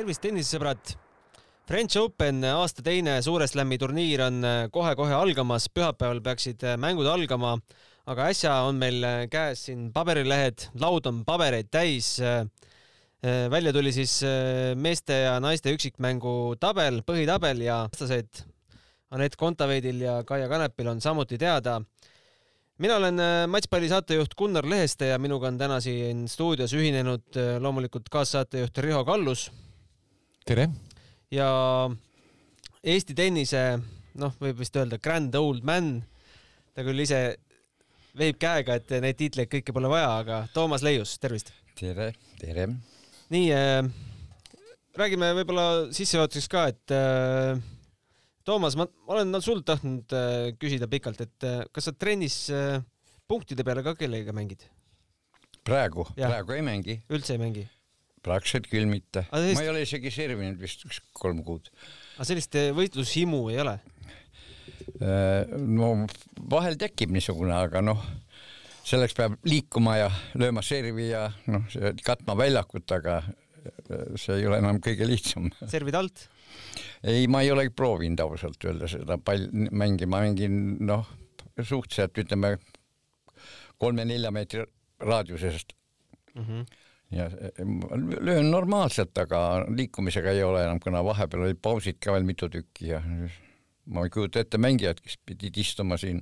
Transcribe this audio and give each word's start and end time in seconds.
tervist, 0.00 0.22
tennisesõbrad! 0.24 0.94
French 1.68 1.98
Open 2.00 2.38
aasta 2.48 2.80
teine 2.80 3.18
Suure 3.20 3.44
Slami 3.50 3.76
turniir 3.76 4.22
on 4.24 4.38
kohe-kohe 4.72 5.12
algamas, 5.12 5.66
pühapäeval 5.68 6.22
peaksid 6.24 6.64
mängud 6.80 7.04
algama, 7.10 7.50
aga 8.08 8.30
äsja 8.32 8.54
on 8.64 8.80
meil 8.80 9.04
käes 9.28 9.66
siin 9.68 9.90
paberilehed, 9.92 10.70
laud 10.80 11.10
on 11.10 11.20
pabereid 11.28 11.68
täis. 11.68 12.14
välja 13.52 13.76
tuli 13.76 13.92
siis 13.92 14.16
meeste 14.80 15.20
ja 15.26 15.36
naiste 15.40 15.76
üksikmängu 15.76 16.56
tabel, 16.56 17.02
põhitabel 17.04 17.60
ja 17.68 17.82
vastased 17.92 18.46
Anett 19.12 19.36
Kontaveidil 19.36 20.00
ja 20.00 20.22
Kaia 20.24 20.48
Kanepil 20.48 20.88
on 20.88 21.00
samuti 21.00 21.36
teada. 21.38 21.82
mina 22.78 22.96
olen 22.96 23.20
Matšpalli 23.50 23.88
saatejuht 23.88 24.34
Gunnar 24.34 24.64
Leheste 24.64 25.12
ja 25.12 25.18
minuga 25.18 25.48
on 25.48 25.58
täna 25.58 25.80
siin 25.80 26.28
stuudios 26.28 26.72
ühinenud 26.72 27.36
loomulikult 27.60 28.08
kaassaatejuht 28.08 28.78
Riho 28.78 29.04
Kallus. 29.04 29.50
Tere! 30.50 30.66
ja 31.30 31.48
Eesti 32.80 33.14
tennise, 33.14 33.60
noh, 34.18 34.32
võib 34.40 34.58
vist 34.62 34.74
öelda 34.80 34.98
grand 35.02 35.34
old 35.38 35.62
man, 35.66 36.00
ta 36.74 36.82
küll 36.82 37.04
ise 37.04 37.20
veeb 38.18 38.40
käega, 38.40 38.80
et 38.80 38.90
neid 39.04 39.18
tiitleid 39.20 39.50
kõiki 39.52 39.74
pole 39.76 39.90
vaja, 39.92 40.08
aga 40.24 40.40
Toomas 40.54 40.82
Leius, 40.82 41.14
tervist! 41.22 41.52
tere, 41.78 42.10
tere! 42.40 42.66
nii 43.30 43.52
äh,, 43.54 43.84
räägime 44.98 45.30
võib-olla 45.38 45.66
sissejuhatuseks 45.94 46.50
ka, 46.50 46.66
et 46.72 46.96
äh, 46.98 47.62
Toomas, 48.48 48.74
ma 48.80 48.88
olen 49.14 49.38
sult 49.44 49.68
tahtnud 49.70 50.16
äh, 50.18 50.50
küsida 50.58 50.90
pikalt, 50.90 51.22
et 51.28 51.46
äh, 51.46 51.60
kas 51.70 51.92
sa 51.92 51.94
trennis 51.94 52.42
äh, 52.50 52.80
punktide 53.30 53.62
peale 53.62 53.86
ka 53.86 53.94
kellegagi 53.94 54.34
mängid? 54.34 54.66
praegu, 55.62 56.08
praegu 56.16 56.58
ei 56.58 56.66
mängi, 56.66 57.04
üldse 57.12 57.38
ei 57.38 57.44
mängi? 57.44 57.70
Praktiliselt 58.24 58.68
küll 58.70 58.88
mitte. 58.90 59.24
Sellist- 59.30 59.58
ma 59.58 59.64
ei 59.64 59.72
ole 59.72 59.84
isegi 59.86 60.12
servinud 60.14 60.60
vist 60.60 60.84
üks 60.88 61.00
kolm 61.16 61.42
kuud. 61.46 61.70
aga 62.16 62.28
sellist 62.28 62.56
äh, 62.58 62.70
võitlushimu 62.76 63.46
ei 63.52 63.60
ole? 63.64 63.78
no 65.00 65.90
vahel 66.50 66.76
tekib 66.80 67.12
niisugune, 67.14 67.52
aga 67.54 67.82
noh, 67.84 68.00
selleks 68.86 69.14
peab 69.16 69.36
liikuma 69.46 69.96
ja 70.00 70.08
lööma 70.40 70.64
servi 70.66 71.10
ja 71.10 71.28
noh, 71.50 71.68
katma 72.04 72.36
väljakut, 72.38 72.90
aga 72.96 73.20
äh, 73.22 74.04
see 74.20 74.40
ei 74.40 74.48
ole 74.50 74.60
enam 74.60 74.80
kõige 74.82 75.08
lihtsam. 75.08 75.50
servid 75.70 75.98
alt? 76.00 76.26
ei, 77.06 77.26
ma 77.30 77.44
ei 77.44 77.52
ole 77.54 77.68
proovinud 77.70 78.20
ausalt 78.24 78.64
öelda 78.66 78.88
seda 78.90 79.16
pall 79.22 79.48
mängi, 79.52 80.08
ma 80.10 80.24
mängin 80.26 80.78
noh, 80.84 81.08
suhteliselt 81.56 82.18
ütleme 82.24 82.56
kolme-nelja 83.80 84.32
meetri 84.34 84.66
raadiusest 85.00 85.76
Mm 86.30 86.44
-hmm. 86.46 86.66
Ja 87.10 87.26
eh, 87.26 87.60
löön 88.20 88.50
normaalselt, 88.50 89.18
aga 89.18 89.66
liikumisega 89.68 90.34
ei 90.34 90.42
ole 90.46 90.64
enam, 90.64 90.80
kuna 90.82 91.04
vahepeal 91.04 91.48
olid 91.48 91.62
pausid 91.62 92.00
ka 92.02 92.14
veel 92.16 92.26
mitu 92.28 92.48
tükki 92.52 92.92
ja 92.92 93.02
ma 93.90 94.04
ei 94.06 94.12
kujuta 94.12 94.42
ette 94.44 94.58
mängijad, 94.60 95.00
kes 95.02 95.16
pidid 95.26 95.56
istuma 95.58 95.96
siin 95.98 96.20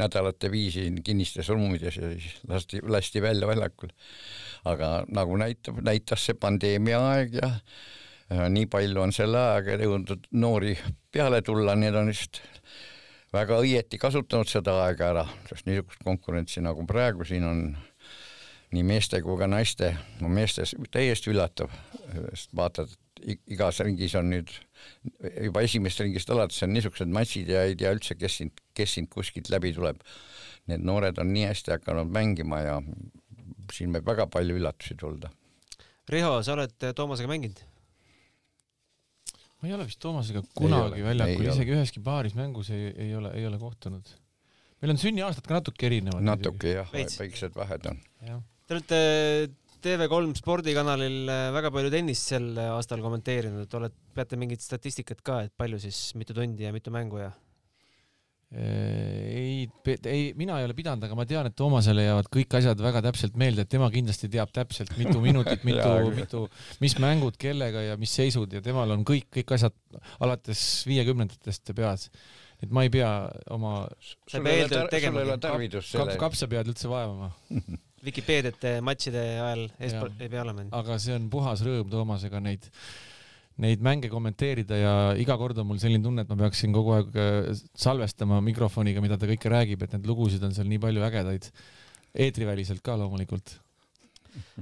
nädalate 0.00 0.50
viisi 0.52 0.88
kinnistes 1.04 1.48
ruumides 1.48 1.96
ja 1.96 2.10
siis 2.12 2.40
lasti, 2.48 2.82
lasti 2.82 3.22
välja 3.22 3.48
väljakul. 3.48 3.94
aga 4.64 5.04
nagu 5.08 5.36
näitab, 5.36 5.80
näitas 5.86 6.26
see 6.26 6.34
pandeemia 6.34 7.00
aeg 7.12 7.38
ja 7.40 7.52
ja 8.28 8.48
nii 8.52 8.66
palju 8.68 9.00
on 9.00 9.12
selle 9.16 9.40
ajaga 9.40 9.78
jõudnud 9.80 10.26
noori 10.36 10.74
peale 11.12 11.40
tulla, 11.42 11.74
need 11.80 11.96
on 11.96 12.10
vist 12.12 12.42
väga 13.32 13.60
õieti 13.62 14.00
kasutanud 14.00 14.48
seda 14.48 14.74
aega 14.84 15.12
ära, 15.14 15.24
sest 15.48 15.68
niisugust 15.68 16.04
konkurentsi 16.04 16.60
nagu 16.64 16.84
praegu 16.88 17.24
siin 17.28 17.46
on 17.48 17.62
nii 18.74 18.84
meeste 18.84 19.20
kui 19.24 19.38
ka 19.40 19.48
naiste, 19.48 19.92
no 20.20 20.30
meestes 20.32 20.74
täiesti 20.92 21.32
üllatav, 21.32 21.72
sest 22.32 22.52
vaatad, 22.56 22.92
et 23.24 23.44
igas 23.54 23.80
ringis 23.84 24.14
on 24.18 24.28
nüüd 24.32 24.52
juba 25.42 25.62
esimesest 25.66 26.04
ringist 26.04 26.30
alates 26.34 26.62
on 26.66 26.74
niisugused 26.74 27.10
matšid 27.14 27.50
ja 27.54 27.64
ei 27.66 27.78
tea 27.78 27.92
üldse, 27.96 28.14
kes 28.18 28.40
sind, 28.42 28.60
kes 28.76 28.98
sind 28.98 29.10
kuskilt 29.12 29.50
läbi 29.50 29.72
tuleb. 29.76 30.02
Need 30.68 30.84
noored 30.84 31.18
on 31.18 31.32
nii 31.32 31.48
hästi 31.48 31.74
hakanud 31.78 32.12
mängima 32.12 32.60
ja 32.60 32.76
siin 33.72 33.94
võib 33.96 34.06
väga 34.12 34.28
palju 34.30 34.58
üllatusi 34.60 34.98
tulla. 35.00 35.32
Riho, 36.08 36.38
sa 36.44 36.54
oled 36.54 36.76
Toomasega 36.96 37.30
mänginud? 37.30 37.64
ma 39.58 39.68
ei 39.68 39.74
ole 39.74 39.88
vist 39.88 39.98
Toomasega 40.02 40.44
kunagi 40.54 41.02
ole, 41.02 41.08
väljakul, 41.08 41.42
ei 41.42 41.50
isegi 41.50 41.74
üheski 41.74 42.02
paaris 42.04 42.36
mängus 42.38 42.70
ei, 42.74 42.92
ei 42.94 43.14
ole, 43.18 43.32
ei 43.34 43.46
ole 43.48 43.58
kohtunud. 43.58 44.12
meil 44.78 44.94
on 44.94 45.00
sünniaastad 45.02 45.48
ka 45.48 45.58
natuke 45.58 45.88
erinevad. 45.88 46.22
natuke 46.22 46.76
jah, 46.76 46.92
väiksed 46.94 47.58
vahed 47.58 47.88
on. 47.90 47.98
jah. 48.22 48.44
Te 48.68 48.76
olete 48.76 49.00
TV3 49.80 50.34
spordikanalil 50.36 51.30
äh, 51.32 51.48
väga 51.54 51.70
palju 51.72 51.90
tennist 51.94 52.32
sel 52.34 52.50
aastal 52.68 53.00
kommenteerinud, 53.00 53.74
oled, 53.78 53.94
peate 54.12 54.36
mingit 54.36 54.60
statistikat 54.60 55.22
ka, 55.24 55.42
et 55.46 55.54
palju 55.56 55.78
siis, 55.80 56.10
mitu 56.20 56.36
tundi 56.36 56.66
ja 56.66 56.74
mitu 56.74 56.92
mängu 56.92 57.22
ja? 57.22 57.30
ei, 58.50 59.68
ei, 60.08 60.32
mina 60.36 60.56
ei 60.58 60.64
ole 60.64 60.74
pidanud, 60.76 61.04
aga 61.04 61.16
ma 61.18 61.26
tean, 61.28 61.50
et 61.50 61.56
Toomasele 61.56 62.06
jäävad 62.06 62.30
kõik 62.32 62.54
asjad 62.56 62.80
väga 62.80 63.02
täpselt 63.04 63.36
meelde, 63.40 63.64
et 63.64 63.72
tema 63.72 63.90
kindlasti 63.92 64.30
teab 64.32 64.52
täpselt, 64.56 64.94
mitu 64.96 65.20
minutit, 65.26 65.66
mitu 65.68 65.88
mitu, 66.16 66.44
mis 66.80 66.96
mängud, 67.02 67.36
kellega 67.40 67.84
ja 67.90 67.98
mis 68.00 68.14
seisud 68.16 68.56
ja 68.56 68.64
temal 68.64 68.96
on 68.96 69.04
kõik, 69.08 69.28
kõik 69.36 69.52
asjad 69.58 69.76
alates 70.24 70.62
viiekümnendatest 70.88 71.74
peas. 71.76 72.08
et 72.62 72.72
ma 72.72 72.86
ei 72.86 72.90
pea 72.90 73.10
oma 73.54 73.82
sul 74.00 74.48
ei 74.48 74.64
ole 74.64 75.36
tarvidust 75.38 75.92
selle 75.92 76.16
kapsapead 76.20 76.72
üldse 76.72 76.88
vaevama. 76.88 77.30
Vikipeediate 78.04 78.78
matšide 78.84 79.22
ajal 79.42 79.64
eespool 79.82 80.10
ei 80.22 80.30
pea 80.30 80.42
olema. 80.44 80.66
aga 80.78 80.98
see 81.02 81.16
on 81.18 81.28
puhas 81.32 81.62
rõõm 81.66 81.88
Toomasega 81.90 82.40
neid, 82.44 82.68
neid 83.64 83.82
mänge 83.84 84.10
kommenteerida 84.12 84.78
ja 84.78 84.92
iga 85.18 85.34
kord 85.40 85.58
on 85.58 85.66
mul 85.70 85.80
selline 85.82 86.04
tunne, 86.04 86.22
et 86.22 86.30
ma 86.30 86.38
peaksin 86.44 86.74
kogu 86.74 86.94
aeg 86.94 87.16
äh, 87.18 87.62
salvestama 87.78 88.38
mikrofoniga, 88.46 89.02
mida 89.04 89.18
ta 89.18 89.30
kõike 89.30 89.50
räägib, 89.50 89.82
et 89.82 89.96
neid 89.96 90.06
lugusid 90.06 90.44
on 90.46 90.54
seal 90.54 90.70
nii 90.70 90.82
palju 90.84 91.06
ägedaid. 91.08 91.50
eetriväliselt 92.14 92.82
ka 92.86 92.96
loomulikult. 92.96 93.58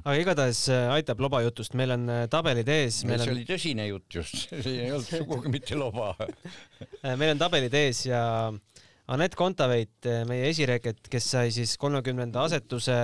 aga 0.02 0.16
igatahes 0.16 0.62
äh, 0.72 0.88
aitab 0.96 1.20
loba 1.20 1.42
jutust, 1.44 1.76
meil 1.76 1.92
on 1.92 2.08
äh, 2.08 2.24
tabelid 2.32 2.68
ees, 2.72 3.02
see 3.04 3.20
on, 3.20 3.28
oli 3.36 3.44
tõsine 3.44 3.90
jutt 3.90 4.20
just, 4.20 4.48
see 4.64 4.86
ei 4.86 4.92
olnud 4.96 5.12
sugugi 5.12 5.52
mitte 5.52 5.76
loba. 5.76 6.14
äh, 7.04 7.12
meil 7.20 7.36
on 7.36 7.44
tabelid 7.44 7.76
ees 7.84 8.06
ja 8.08 8.22
Anett 9.06 9.36
Kontaveit, 9.38 10.06
meie 10.26 10.48
esireket, 10.50 11.04
kes 11.06 11.28
sai 11.30 11.50
siis 11.54 11.76
kolmekümnenda 11.78 12.42
asetuse 12.42 12.96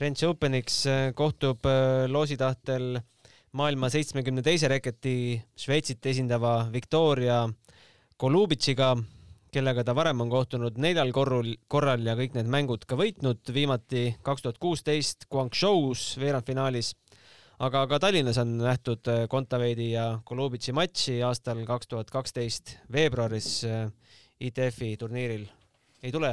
French 0.00 0.24
Openiks, 0.24 0.86
äh, 0.88 1.10
kohtub 1.12 1.66
äh, 1.68 2.06
loosi 2.08 2.38
tahtel 2.40 2.98
maailma 3.56 3.90
seitsmekümne 3.92 4.40
teise 4.40 4.68
reketi 4.72 5.14
Šveitsit 5.60 6.06
esindava 6.12 6.54
Victoria 6.72 7.42
Golubitšiga, 8.20 8.94
kellega 9.52 9.84
ta 9.84 9.92
varem 9.96 10.22
on 10.24 10.32
kohtunud 10.32 10.76
neljal 10.80 11.12
korrul, 11.12 11.54
korral 11.68 12.04
ja 12.08 12.14
kõik 12.16 12.36
need 12.38 12.48
mängud 12.48 12.84
ka 12.88 12.96
võitnud, 12.96 13.40
viimati 13.52 14.06
kaks 14.24 14.46
tuhat 14.46 14.60
kuusteist 14.60 15.28
Guangzhou's 15.28 16.14
veerandfinaalis. 16.20 16.94
aga 17.60 17.86
ka 17.88 17.98
Tallinnas 18.00 18.40
on 18.40 18.56
nähtud 18.60 19.08
äh, 19.08 19.26
Kontaveidi 19.28 19.90
ja 19.92 20.06
Golubitši 20.24 20.72
matši 20.72 21.20
aastal 21.28 21.60
kaks 21.68 21.92
tuhat 21.92 22.12
kaksteist 22.12 22.78
veebruaris 22.92 23.64
ITF-i 24.40 24.96
turniiril. 25.00 25.46
ei 26.02 26.12
tule, 26.12 26.32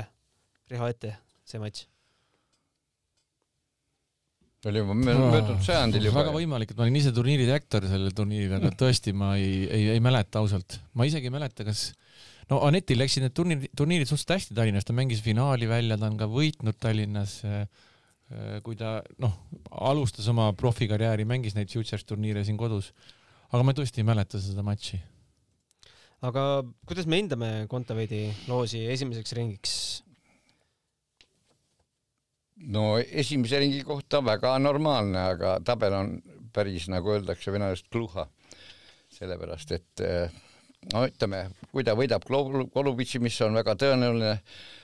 Riho, 0.72 0.88
ette 0.88 1.16
see 1.48 1.60
matš? 1.60 1.86
oli 4.68 4.82
juba 4.82 4.96
möö- 4.98 5.20
möödunud 5.32 5.64
sajandil 5.64 6.08
juba. 6.10 6.24
väga 6.24 6.34
võimalik, 6.36 6.72
et 6.72 6.80
ma 6.80 6.84
olin 6.88 6.98
ise 7.00 7.14
turniiri 7.16 7.46
direktor 7.48 7.86
sellel 7.88 8.12
turniiril, 8.16 8.58
aga 8.58 8.72
tõesti 8.76 9.14
ma 9.16 9.36
ei, 9.40 9.62
ei, 9.64 9.84
ei 9.96 10.02
mäleta 10.04 10.42
ausalt. 10.42 10.80
ma 10.98 11.08
isegi 11.08 11.30
ei 11.30 11.34
mäleta, 11.34 11.64
kas 11.68 11.92
no 12.52 12.62
Anetil 12.68 13.00
läksid 13.02 13.26
need 13.26 13.36
turniirid, 13.38 13.72
turniirid 13.78 14.10
suhteliselt 14.10 14.36
hästi 14.36 14.58
Tallinnas, 14.58 14.88
ta 14.88 14.96
mängis 14.98 15.22
finaali 15.24 15.70
välja, 15.70 16.00
ta 16.00 16.10
on 16.10 16.18
ka 16.20 16.30
võitnud 16.32 16.80
Tallinnas. 16.80 17.42
kui 18.64 18.76
ta 18.76 18.98
noh, 19.24 19.38
alustas 19.72 20.26
oma 20.28 20.50
profikarjääri, 20.52 21.24
mängis 21.24 21.54
neid 21.56 21.72
Futures 21.72 22.04
turniire 22.04 22.44
siin 22.44 22.58
kodus. 22.60 22.92
aga 23.54 23.64
ma 23.64 23.72
tõesti 23.72 24.04
ei 24.04 24.08
mäleta 24.08 24.42
seda 24.44 24.66
matši. 24.68 25.00
Aga 26.26 26.64
kuidas 26.88 27.06
me 27.06 27.20
hindame 27.22 27.52
Kontaveidi 27.70 28.26
loosi 28.48 28.86
esimeseks 28.90 29.36
ringiks? 29.38 29.76
no 32.58 32.98
esimese 32.98 33.60
ringi 33.62 33.84
kohta 33.86 34.22
väga 34.26 34.58
normaalne, 34.60 35.20
aga 35.36 35.58
tabel 35.66 35.94
on 35.94 36.18
päris, 36.54 36.88
nagu 36.90 37.14
öeldakse 37.14 37.54
venelased, 37.54 37.90
kluha. 37.94 38.28
sellepärast, 39.18 39.72
et 39.72 40.02
eh, 40.04 40.34
no 40.94 41.06
ütleme, 41.08 41.46
kui 41.72 41.86
ta 41.88 41.94
võidab 41.98 42.26
Golu- 42.28 42.68
Golubitši, 42.74 43.22
mis 43.24 43.38
on 43.42 43.56
väga 43.56 43.74
tõenäoline, 43.80 44.34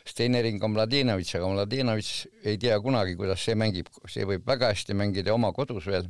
siis 0.06 0.16
teine 0.18 0.42
ring 0.42 0.64
on 0.64 0.74
Mladenovitš, 0.74 1.36
aga 1.38 1.50
Mladenovitš 1.52 2.14
ei 2.50 2.58
tea 2.62 2.78
kunagi, 2.82 3.18
kuidas 3.20 3.44
see 3.44 3.58
mängib, 3.60 3.92
see 4.10 4.26
võib 4.30 4.48
väga 4.48 4.72
hästi 4.72 4.96
mängida 4.98 5.36
oma 5.36 5.52
kodus 5.54 5.90
veel. 5.92 6.08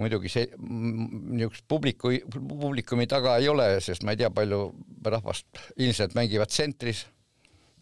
Muidugi 0.00 0.30
see 0.32 0.48
niisugust 0.62 1.66
publiku, 1.68 2.14
publikumi 2.32 3.06
taga 3.10 3.36
ei 3.40 3.48
ole, 3.52 3.68
sest 3.84 4.06
ma 4.06 4.14
ei 4.14 4.22
tea, 4.22 4.30
palju 4.32 4.64
rahvast 5.04 5.62
ilmselt 5.76 6.16
mängivad 6.16 6.52
tsentris, 6.52 7.04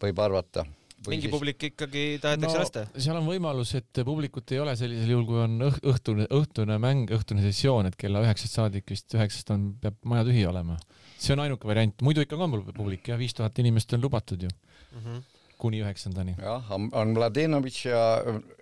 võib 0.01 0.19
arvata, 0.19 0.65
mingi 1.07 1.29
siis... 1.29 1.33
publik 1.33 1.67
ikkagi 1.71 2.05
tahetakse 2.21 2.57
no, 2.57 2.63
lasta? 2.65 2.85
seal 2.97 3.19
on 3.21 3.29
võimalus, 3.29 3.73
et 3.79 4.03
publikut 4.05 4.51
ei 4.51 4.61
ole 4.63 4.75
sellisel 4.79 5.15
juhul, 5.15 5.27
kui 5.29 5.41
on 5.45 5.67
õhtune, 5.69 6.27
õhtune 6.35 6.79
mäng, 6.83 7.13
õhtune 7.15 7.45
sessioon, 7.45 7.89
et 7.89 7.99
kella 7.99 8.25
üheksast 8.25 8.59
saadik 8.59 8.91
vist 8.91 9.15
üheksast 9.15 9.53
on, 9.55 9.69
peab 9.81 9.99
maja 10.11 10.27
tühi 10.27 10.43
olema. 10.49 10.77
see 11.21 11.35
on 11.35 11.45
ainuke 11.45 11.69
variant, 11.69 12.01
muidu 12.03 12.25
ikka 12.25 12.39
on 12.39 12.59
publik 12.73 13.07
jah, 13.07 13.19
viis 13.21 13.37
tuhat 13.37 13.59
inimest 13.63 13.93
on 13.93 14.03
lubatud 14.03 14.41
ju 14.41 14.49
mm. 14.49 15.05
-hmm 15.05 15.29
kuni 15.61 15.81
üheksandani. 15.83 16.35
jah, 16.41 16.71
on 16.75 17.13
Mladenovitš 17.15 17.83
ja 17.85 18.03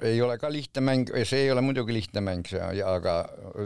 ei 0.09 0.19
ole 0.21 0.37
ka 0.41 0.51
lihtne 0.51 0.83
mäng, 0.85 1.13
see 1.23 1.45
ei 1.45 1.53
ole 1.53 1.63
muidugi 1.65 1.95
lihtne 1.95 2.23
mäng, 2.25 2.49
aga 2.85 3.15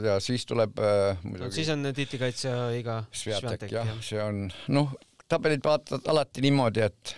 ja 0.04 0.20
siis 0.24 0.46
tuleb 0.50 0.78
äh, 0.82 1.18
muidugi 1.24 1.50
no, 1.50 1.56
siis 1.56 1.72
on 1.74 1.88
tiitlikaitsja 1.90 2.60
iga 2.78 3.02
Sviatek, 3.12 3.68
jah 3.72 3.90
ja., 3.90 3.98
see 4.06 4.22
on 4.24 4.46
noh, 4.76 4.94
tabelit 5.30 5.66
vaatad 5.66 6.06
alati 6.14 6.46
niimoodi, 6.46 6.86
et 6.86 7.16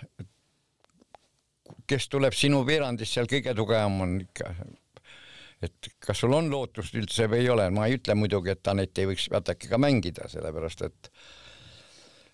kes 1.90 2.10
tuleb 2.10 2.34
sinu 2.34 2.64
veerandis 2.68 3.14
seal 3.14 3.30
kõige 3.30 3.54
tugevam 3.58 4.02
on 4.06 4.18
ikka 4.24 4.54
et 5.66 5.90
kas 6.04 6.20
sul 6.22 6.34
on 6.36 6.50
lootust 6.52 6.96
üldse 6.98 7.30
või 7.32 7.44
ei 7.44 7.50
ole, 7.50 7.70
ma 7.74 7.88
ei 7.88 7.98
ütle 7.98 8.16
muidugi, 8.18 8.54
et 8.54 8.72
Anett 8.72 9.02
ei 9.02 9.10
võiks 9.10 9.28
Sviatekiga 9.30 9.80
mängida, 9.82 10.30
sellepärast 10.32 10.86
et 10.88 11.10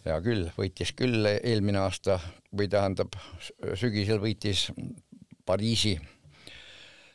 hea 0.05 0.21
küll, 0.25 0.47
võitis 0.57 0.93
küll 0.97 1.27
eelmine 1.33 1.83
aasta 1.83 2.19
või 2.51 2.69
tähendab 2.71 3.15
sügisel 3.79 4.21
võitis 4.23 4.69
Pariisi 5.45 5.95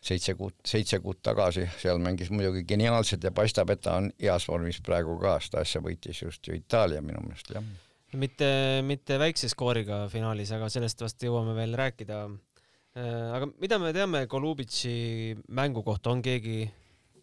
seitse 0.06 0.34
kuud, 0.38 0.54
seitse 0.66 1.00
kuud 1.02 1.20
tagasi, 1.24 1.66
seal 1.80 2.00
mängis 2.02 2.30
muidugi 2.34 2.64
geniaalselt 2.68 3.24
ja 3.26 3.32
paistab, 3.34 3.72
et 3.74 3.82
ta 3.84 3.98
on 4.00 4.10
heas 4.22 4.46
vormis 4.48 4.80
praegu 4.84 5.16
ka, 5.22 5.36
seda 5.42 5.62
asja 5.66 5.82
võitis 5.84 6.22
just 6.22 6.46
ju 6.46 6.56
Itaalia 6.56 7.02
minu 7.04 7.22
meelest, 7.24 7.52
jah. 7.56 7.66
mitte, 8.20 8.48
mitte 8.86 9.18
väikse 9.22 9.50
skooriga 9.52 10.04
finaalis, 10.12 10.52
aga 10.56 10.70
sellest 10.72 11.02
vast 11.04 11.26
jõuame 11.26 11.56
veel 11.58 11.76
rääkida. 11.78 12.24
Äh, 12.96 13.22
aga 13.36 13.50
mida 13.60 13.80
me 13.82 13.92
teame 13.96 14.24
Golubitši 14.30 14.96
mängu 15.58 15.82
kohta, 15.86 16.14
on 16.14 16.22
keegi, 16.24 16.62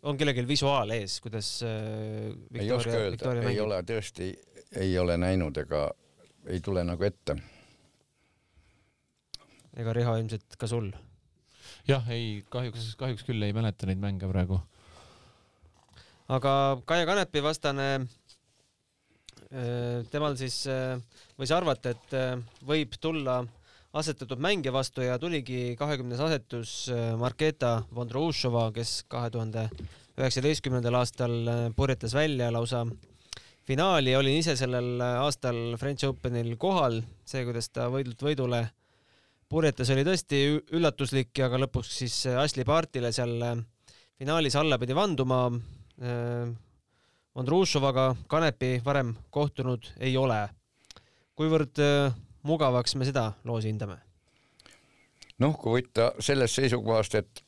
on 0.10 0.20
kellelgi 0.20 0.46
visuaal 0.50 0.94
ees, 0.98 1.20
kuidas 1.24 1.56
äh, 1.66 2.34
Victoria, 2.52 2.66
ei 2.68 2.76
oska 2.78 3.00
öelda, 3.00 3.38
ei 3.50 3.62
ole 3.64 3.80
tõesti 3.88 4.34
ei 4.76 4.98
ole 5.00 5.18
näinud 5.18 5.58
ega 5.58 5.88
ei 6.50 6.60
tule 6.62 6.84
nagu 6.84 7.04
ette. 7.04 7.36
ega 9.78 9.94
Riho 9.94 10.16
ilmselt 10.18 10.58
ka 10.60 10.68
sul? 10.70 10.92
jah, 11.88 12.06
ei 12.14 12.44
kahjuks, 12.50 12.94
kahjuks 13.00 13.26
küll 13.28 13.44
ei 13.46 13.56
mäleta 13.56 13.88
neid 13.90 14.02
mänge 14.02 14.30
praegu. 14.30 14.60
aga 16.28 16.54
Kaia 16.90 17.06
Kanepi 17.10 17.44
vastane, 17.44 17.90
äh, 19.52 20.04
temal 20.12 20.38
siis 20.40 20.64
äh, 20.72 20.98
võis 21.40 21.54
arvata, 21.56 21.94
et 21.94 22.18
äh, 22.18 22.38
võib 22.66 22.98
tulla 23.02 23.44
asetatud 23.94 24.42
mängija 24.42 24.74
vastu 24.74 25.04
ja 25.06 25.20
tuligi 25.22 25.76
kahekümnes 25.78 26.22
asetus 26.26 26.88
Marketa 27.22 27.84
Vondroušova, 27.94 28.72
kes 28.74 29.04
kahe 29.06 29.30
tuhande 29.30 29.68
üheksateistkümnendal 30.18 30.98
aastal 30.98 31.36
purjetas 31.78 32.16
välja 32.18 32.50
lausa 32.54 32.88
finaali, 33.68 34.16
olin 34.16 34.40
ise 34.40 34.56
sellel 34.60 35.02
aastal 35.02 35.76
French 35.80 36.08
Openil 36.08 36.56
kohal, 36.60 37.02
see, 37.26 37.44
kuidas 37.48 37.70
ta 37.72 37.88
võidult 37.92 38.24
võidule 38.26 38.64
purjetas, 39.50 39.92
oli 39.94 40.06
tõesti 40.08 40.42
üllatuslik 40.76 41.38
ja 41.38 41.50
ka 41.52 41.60
lõpuks 41.62 41.92
siis 42.02 42.18
Ashley 42.34 42.66
Bartile 42.68 43.12
seal 43.16 43.38
finaalis 44.20 44.58
alla 44.60 44.80
pidi 44.82 44.96
vanduma. 44.98 45.46
Andrušovaga 47.34 48.12
Kanepi 48.30 48.80
varem 48.86 49.14
kohtunud 49.34 49.88
ei 50.00 50.18
ole. 50.18 50.48
kuivõrd 51.34 51.80
mugavaks 52.46 52.96
me 52.96 53.06
seda 53.06 53.32
loosi 53.46 53.72
hindame? 53.72 53.98
noh, 55.42 55.56
kui 55.58 55.82
võtta 55.82 56.12
sellest 56.22 56.60
seisukohast, 56.60 57.16
et 57.16 57.44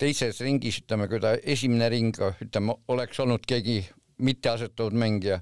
teises 0.00 0.40
ringis, 0.40 0.80
ütleme, 0.82 1.08
kui 1.08 1.20
ta 1.20 1.34
esimene 1.36 1.88
ring, 1.92 2.16
ütleme, 2.42 2.74
oleks 2.88 3.20
olnud 3.20 3.44
keegi 3.46 3.82
mitteasetatud 4.20 4.96
mängija, 4.96 5.40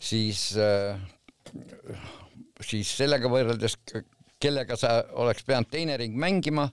siis, 0.00 0.50
äh, 0.56 1.00
siis 2.64 2.92
sellega 2.96 3.30
võrreldes, 3.32 3.76
kellega 4.40 4.76
sa 4.76 5.00
oleks 5.20 5.44
pidanud 5.44 5.70
teine 5.70 5.96
ring 6.00 6.16
mängima, 6.16 6.70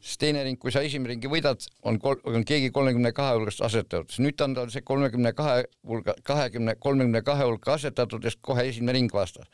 siis 0.00 0.18
teine 0.20 0.42
ring, 0.44 0.58
kui 0.60 0.72
sa 0.72 0.82
esimene 0.84 1.14
ringi 1.14 1.30
võidad, 1.30 1.64
on 1.86 1.98
kol-, 2.00 2.20
on 2.28 2.44
keegi 2.48 2.70
kolmekümne 2.74 3.12
kahe 3.16 3.36
hulgast 3.36 3.60
asetatud, 3.66 4.16
nüüd 4.24 4.40
on 4.44 4.56
tal 4.56 4.72
see 4.72 4.84
kolmekümne 4.86 5.32
kahe 5.36 5.66
hulga, 5.86 6.16
kahekümne, 6.26 6.76
kolmekümne 6.80 7.22
kahe 7.26 7.48
hulka 7.48 7.76
asetatudest 7.76 8.40
kohe 8.44 8.64
esimene 8.70 8.96
ring 8.96 9.12
vastas. 9.12 9.48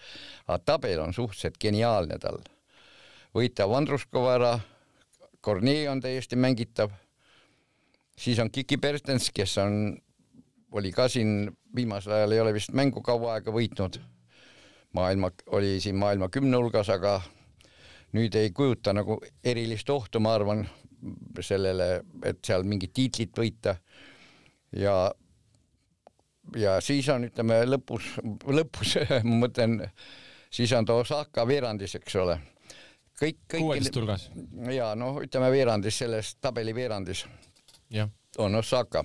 aga 0.47 0.59
tabel 0.65 1.03
on 1.03 1.15
suhteliselt 1.15 1.59
geniaalne 1.61 2.19
tal. 2.23 2.39
võita 3.35 3.69
Vandruskova 3.69 4.35
ära, 4.39 4.55
Kornei 5.41 5.87
on 5.89 6.01
täiesti 6.03 6.37
mängitav, 6.37 6.91
siis 8.19 8.39
on 8.43 8.51
Kiki 8.51 8.79
Pertens, 8.83 9.31
kes 9.31 9.59
on 9.63 9.99
oli 10.77 10.93
ka 10.93 11.09
siin 11.09 11.49
viimasel 11.77 12.13
ajal 12.13 12.33
ei 12.33 12.41
ole 12.41 12.53
vist 12.55 12.73
mängu 12.77 13.03
kaua 13.03 13.37
aega 13.37 13.53
võitnud. 13.53 14.01
maailma, 14.97 15.31
oli 15.53 15.81
siin 15.81 15.97
maailma 15.97 16.29
kümne 16.33 16.57
hulgas, 16.57 16.89
aga 16.89 17.21
nüüd 18.17 18.35
ei 18.39 18.51
kujuta 18.51 18.95
nagu 18.97 19.19
erilist 19.45 19.91
ohtu, 19.91 20.21
ma 20.21 20.33
arvan, 20.35 20.63
sellele, 21.41 21.89
et 22.25 22.39
seal 22.45 22.65
mingit 22.65 22.95
tiitlit 22.97 23.37
võita. 23.37 23.77
ja, 24.73 24.97
ja 26.57 26.79
siis 26.81 27.09
on, 27.13 27.29
ütleme 27.29 27.63
lõpus, 27.67 28.15
lõpus 28.47 28.97
ma 29.29 29.41
mõtlen, 29.47 29.81
siis 30.51 30.73
on 30.73 30.89
ta 30.89 30.97
Osaka 30.97 31.47
veerandis, 31.49 31.95
eks 32.01 32.17
ole. 32.23 32.39
kõik, 33.21 33.43
kõik. 33.49 33.61
kuueteist 33.61 34.01
hulgas. 34.01 34.31
ja 34.73 34.95
noh, 34.95 35.21
ütleme 35.25 35.53
veerandis, 35.53 35.99
selles 36.05 36.37
tabeli 36.41 36.75
veerandis 36.75 37.27
on 38.39 38.55
Osaka 38.55 39.05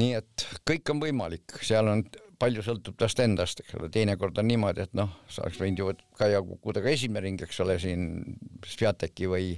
nii 0.00 0.14
et 0.18 0.46
kõik 0.68 0.92
on 0.92 1.02
võimalik, 1.02 1.58
seal 1.64 1.88
on 1.90 2.04
palju 2.40 2.62
sõltub 2.64 2.96
tast 3.00 3.20
endast, 3.24 3.62
eks 3.62 3.76
ole, 3.78 3.88
teinekord 3.92 4.36
on 4.40 4.48
niimoodi, 4.50 4.84
et 4.84 4.96
noh, 4.96 5.12
sa 5.32 5.44
oleks 5.44 5.60
võinud 5.60 5.80
ju 5.80 5.92
Kaia 6.18 6.42
kukkuda 6.44 6.82
ka 6.84 6.92
esimene 6.92 7.24
ring, 7.24 7.42
eks 7.42 7.60
ole, 7.64 7.78
siin 7.80 8.36
Sviateki 8.66 9.30
või 9.32 9.54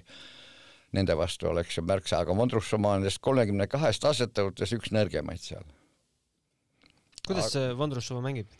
nende 0.96 1.17
vastu 1.19 1.50
oleks 1.50 1.76
ju 1.76 1.85
märksa, 1.85 2.23
aga 2.23 2.37
Vondrussova 2.37 2.94
on 2.94 3.02
nendest 3.02 3.20
kolmekümne 3.25 3.67
kahest 3.70 4.06
asetajatest 4.08 4.79
üks 4.79 4.94
nõrgemaid 4.94 5.43
seal. 5.43 5.67
kuidas 7.26 7.50
aga... 7.56 7.75
Vondrussova 7.79 8.23
mängib? 8.25 8.55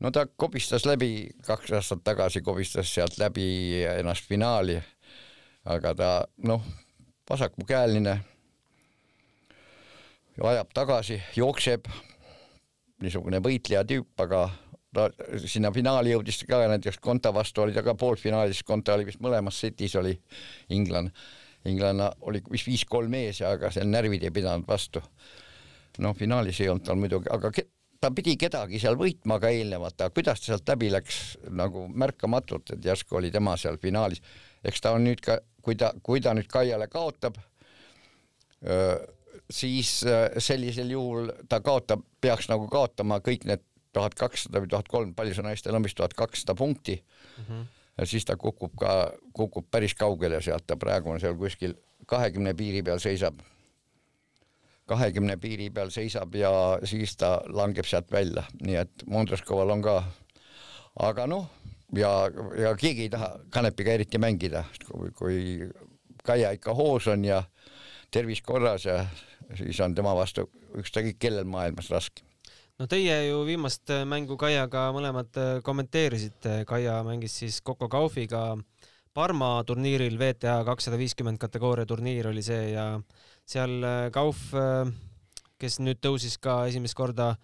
no 0.00 0.12
ta 0.14 0.26
kobistas 0.26 0.86
läbi, 0.88 1.34
kaks 1.46 1.74
aastat 1.76 2.04
tagasi 2.06 2.44
kobistas 2.46 2.94
sealt 2.94 3.18
läbi 3.18 3.82
ennast 3.90 4.30
finaali, 4.30 4.78
aga 5.64 5.94
ta 5.98 6.12
noh, 6.46 6.62
vasakukäeline 7.30 8.20
ajab 10.42 10.72
tagasi, 10.74 11.20
jookseb, 11.36 11.86
niisugune 13.02 13.38
võitleja 13.44 13.84
tüüp, 13.86 14.10
aga 14.24 14.48
ta 14.94 15.08
sinna 15.46 15.70
finaali 15.74 16.14
jõudis 16.14 16.42
ka 16.48 16.60
näiteks 16.70 17.00
Konta 17.02 17.32
vastu 17.34 17.64
oli 17.64 17.74
ta 17.74 17.82
ka 17.86 17.94
poolfinaalis, 17.98 18.62
Konta 18.66 18.94
oli 18.94 19.06
vist 19.06 19.22
mõlemas 19.22 19.58
setis 19.60 19.94
oli 20.00 20.14
inglane, 20.74 21.10
inglane 21.70 22.10
oli 22.26 22.42
vist 22.50 22.68
viis-kolm 22.70 23.14
ees 23.18 23.42
aga 23.46 23.70
seal 23.74 23.90
närvid 23.90 24.26
ei 24.26 24.34
pidanud 24.34 24.66
vastu. 24.68 25.02
noh, 25.98 26.14
finaalis 26.18 26.60
ei 26.60 26.68
olnud 26.68 26.86
tal 26.86 26.98
muidugi, 26.98 27.30
aga 27.30 27.50
ta 28.00 28.10
pidi 28.10 28.36
kedagi 28.36 28.80
seal 28.82 28.98
võitma 28.98 29.38
ka 29.40 29.50
eelnevalt, 29.54 30.00
aga 30.00 30.14
kuidas 30.14 30.42
ta 30.42 30.52
sealt 30.52 30.68
läbi 30.68 30.90
läks 30.90 31.20
nagu 31.50 31.86
märkamatult, 31.88 32.74
et 32.74 32.84
järsku 32.84 33.16
oli 33.20 33.30
tema 33.30 33.56
seal 33.56 33.78
finaalis. 33.82 34.22
eks 34.64 34.80
ta 34.80 34.94
on 34.96 35.06
nüüd 35.06 35.22
ka, 35.22 35.38
kui 35.62 35.76
ta, 35.78 35.92
kui 36.02 36.20
ta 36.20 36.34
nüüd 36.34 36.50
Kaiale 36.50 36.88
kaotab, 36.88 37.38
siis 39.50 40.04
äh, 40.06 40.30
sellisel 40.38 40.90
juhul 40.90 41.30
ta 41.48 41.60
kaotab, 41.60 42.04
peaks 42.20 42.48
nagu 42.48 42.68
kaotama 42.68 43.20
kõik 43.24 43.46
need 43.48 43.64
tuhat 43.94 44.14
kakssada 44.18 44.62
või 44.62 44.70
tuhat 44.72 44.88
kolm, 44.90 45.14
palju 45.14 45.36
see 45.36 45.46
naistel 45.46 45.76
on 45.76 45.84
vist 45.84 45.96
tuhat 45.98 46.14
kakssada 46.18 46.56
punkti 46.58 46.96
mm. 46.98 47.44
-hmm. 47.48 47.64
ja 47.98 48.06
siis 48.06 48.24
ta 48.24 48.36
kukub 48.36 48.74
ka, 48.80 49.12
kukub 49.32 49.66
päris 49.70 49.94
kaugele 49.94 50.42
sealt, 50.42 50.66
ta 50.66 50.76
praegu 50.76 51.10
on 51.10 51.20
seal 51.20 51.36
kuskil 51.38 51.76
kahekümne 52.06 52.54
piiri 52.54 52.82
peal 52.82 52.98
seisab. 52.98 53.40
kahekümne 54.86 55.36
piiri 55.36 55.70
peal 55.70 55.90
seisab 55.90 56.34
ja 56.34 56.50
siis 56.84 57.16
ta 57.16 57.40
langeb 57.48 57.86
sealt 57.88 58.10
välja, 58.12 58.44
nii 58.62 58.76
et 58.76 59.04
Mondroskoval 59.06 59.70
on 59.70 59.82
ka, 59.82 60.02
aga 61.00 61.26
noh, 61.26 61.48
ja, 61.96 62.10
ja 62.60 62.74
keegi 62.76 63.02
ei 63.02 63.08
taha 63.08 63.38
Kanepiga 63.50 63.92
eriti 63.92 64.18
mängida, 64.18 64.64
kui, 64.90 65.10
kui 65.10 65.70
Kaia 66.24 66.50
ikka 66.56 66.74
hoos 66.74 67.06
on 67.08 67.24
ja 67.24 67.42
tervis 68.10 68.42
korras 68.42 68.84
ja 68.84 69.06
siis 69.58 69.80
on 69.84 69.94
tema 69.94 70.14
vastu 70.16 70.48
ükskõik 70.80 71.18
kellel 71.22 71.48
maailmas 71.48 71.90
raske. 71.92 72.24
no 72.78 72.86
teie 72.90 73.16
ju 73.28 73.44
viimast 73.46 73.92
mängu 74.10 74.36
Kaiaga 74.40 74.88
mõlemad 74.96 75.62
kommenteerisite, 75.62 76.64
Kaia 76.66 77.02
mängis 77.06 77.38
siis 77.42 77.60
Coco 77.62 77.88
Gaufiga 77.88 78.52
Parma 79.14 79.62
turniiril, 79.62 80.16
WTA 80.18 80.64
kakssada 80.66 80.98
viiskümmend 80.98 81.38
kategooria 81.38 81.86
turniir 81.86 82.26
oli 82.26 82.42
see 82.42 82.72
ja 82.72 82.98
seal 83.46 83.84
Kauf, 84.10 84.40
kes 85.62 85.78
nüüd 85.78 86.00
tõusis 86.02 86.34
ka 86.42 86.64
esimest 86.66 86.98
korda 86.98 87.36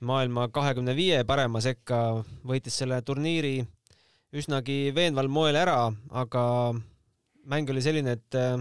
maailma 0.00 0.48
kahekümne 0.52 0.96
viie 0.96 1.22
parema 1.24 1.62
sekka, 1.62 2.24
võitis 2.44 2.74
selle 2.82 2.98
turniiri 3.06 3.60
üsnagi 4.36 4.90
veenval 4.96 5.30
moel 5.32 5.56
ära, 5.56 5.78
aga 6.10 6.42
mäng 7.46 7.70
oli 7.70 7.82
selline, 7.84 8.16
et 8.18 8.36
äh, 8.36 8.58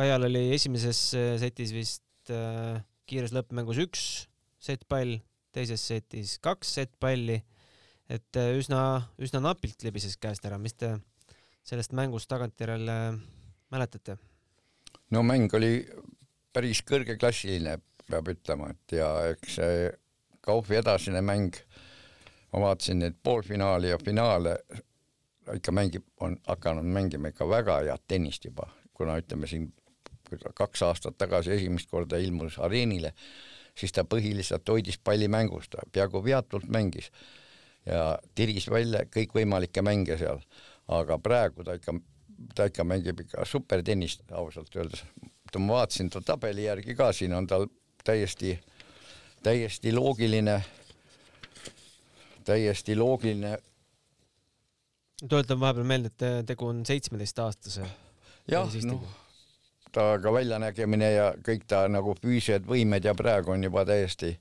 Kaial 0.00 0.24
oli 0.30 0.46
esimeses 0.54 0.98
äh, 1.12 1.34
setis 1.36 1.74
vist 1.76 2.30
äh, 2.32 2.78
kiires 3.04 3.34
lõppmängus 3.36 3.76
üks 3.82 4.02
settpall, 4.62 5.18
teises 5.52 5.82
setis 5.90 6.38
kaks 6.40 6.70
settpalli, 6.78 7.36
et 8.08 8.38
üsna, 8.56 8.80
üsna 9.20 9.42
napilt 9.44 9.84
libises 9.84 10.16
käest 10.16 10.46
ära, 10.48 10.56
mis 10.56 10.72
te 10.78 10.94
sellest 11.68 11.92
mängust 11.92 12.30
tagantjärele 12.32 12.94
mäletate? 13.74 14.16
no 15.12 15.20
mäng 15.26 15.52
oli 15.58 15.82
päris 16.54 16.80
kõrgeklassiline, 16.88 17.76
peab 18.08 18.30
ütlema, 18.32 18.70
et 18.72 18.96
ja 19.02 19.10
eks 19.34 19.58
see 19.58 19.90
Kaufi 20.40 20.78
edasine 20.80 21.20
mäng, 21.20 21.58
ma 22.54 22.62
vaatasin 22.64 23.02
neid 23.04 23.18
poolfinaali 23.22 23.92
ja 23.92 24.00
finaale, 24.00 24.56
ikka 25.58 25.76
mängib, 25.76 26.08
on 26.24 26.38
hakanud 26.48 26.88
mängima 26.88 27.34
ikka 27.34 27.48
väga 27.52 27.82
head 27.84 28.08
tennist 28.08 28.48
juba, 28.48 28.70
kuna 28.96 29.18
ütleme 29.20 29.50
siin 29.50 29.68
kaks 30.54 30.82
aastat 30.82 31.18
tagasi 31.18 31.52
esimest 31.56 31.90
korda 31.90 32.18
ilmus 32.18 32.58
areenile, 32.58 33.12
siis 33.74 33.92
ta 33.92 34.04
põhiliselt 34.04 34.68
hoidis 34.68 34.98
palli 34.98 35.28
mängus, 35.28 35.68
ta 35.68 35.84
peaaegu 35.92 36.24
veatult 36.24 36.68
mängis 36.68 37.10
ja 37.86 38.18
tiris 38.34 38.68
välja 38.70 39.04
kõikvõimalikke 39.08 39.82
mänge 39.82 40.18
seal, 40.20 40.42
aga 40.88 41.18
praegu 41.18 41.64
ta 41.64 41.78
ikka, 41.78 41.94
ta 42.54 42.68
ikka 42.70 42.84
mängib 42.84 43.24
ikka 43.24 43.44
supertennist 43.44 44.32
ausalt 44.32 44.76
öeldes. 44.76 45.04
ma 45.58 45.72
vaatasin 45.72 46.10
ta 46.10 46.20
tabeli 46.20 46.64
järgi 46.64 46.94
ka, 46.94 47.12
siin 47.12 47.34
on 47.34 47.46
tal 47.46 47.66
täiesti, 48.04 48.58
täiesti 49.42 49.92
loogiline, 49.92 50.62
täiesti 52.44 52.96
loogiline 52.96 53.58
tuletan 55.28 55.60
vahepeal 55.60 55.84
meelde, 55.84 56.10
et 56.12 56.46
tegu 56.46 56.66
on 56.66 56.84
seitsmeteistaastase. 56.86 57.86
jah, 58.50 58.76
noh, 58.84 59.04
ta 59.92 60.18
ka 60.22 60.32
väljanägemine 60.32 61.12
ja 61.12 61.30
kõik 61.46 61.66
ta 61.68 61.86
nagu 61.88 62.14
füüsilised 62.18 62.66
võimed 62.68 63.04
ja 63.04 63.14
praegu 63.18 63.54
on 63.54 63.64
juba 63.64 63.84
täiesti 63.88 64.36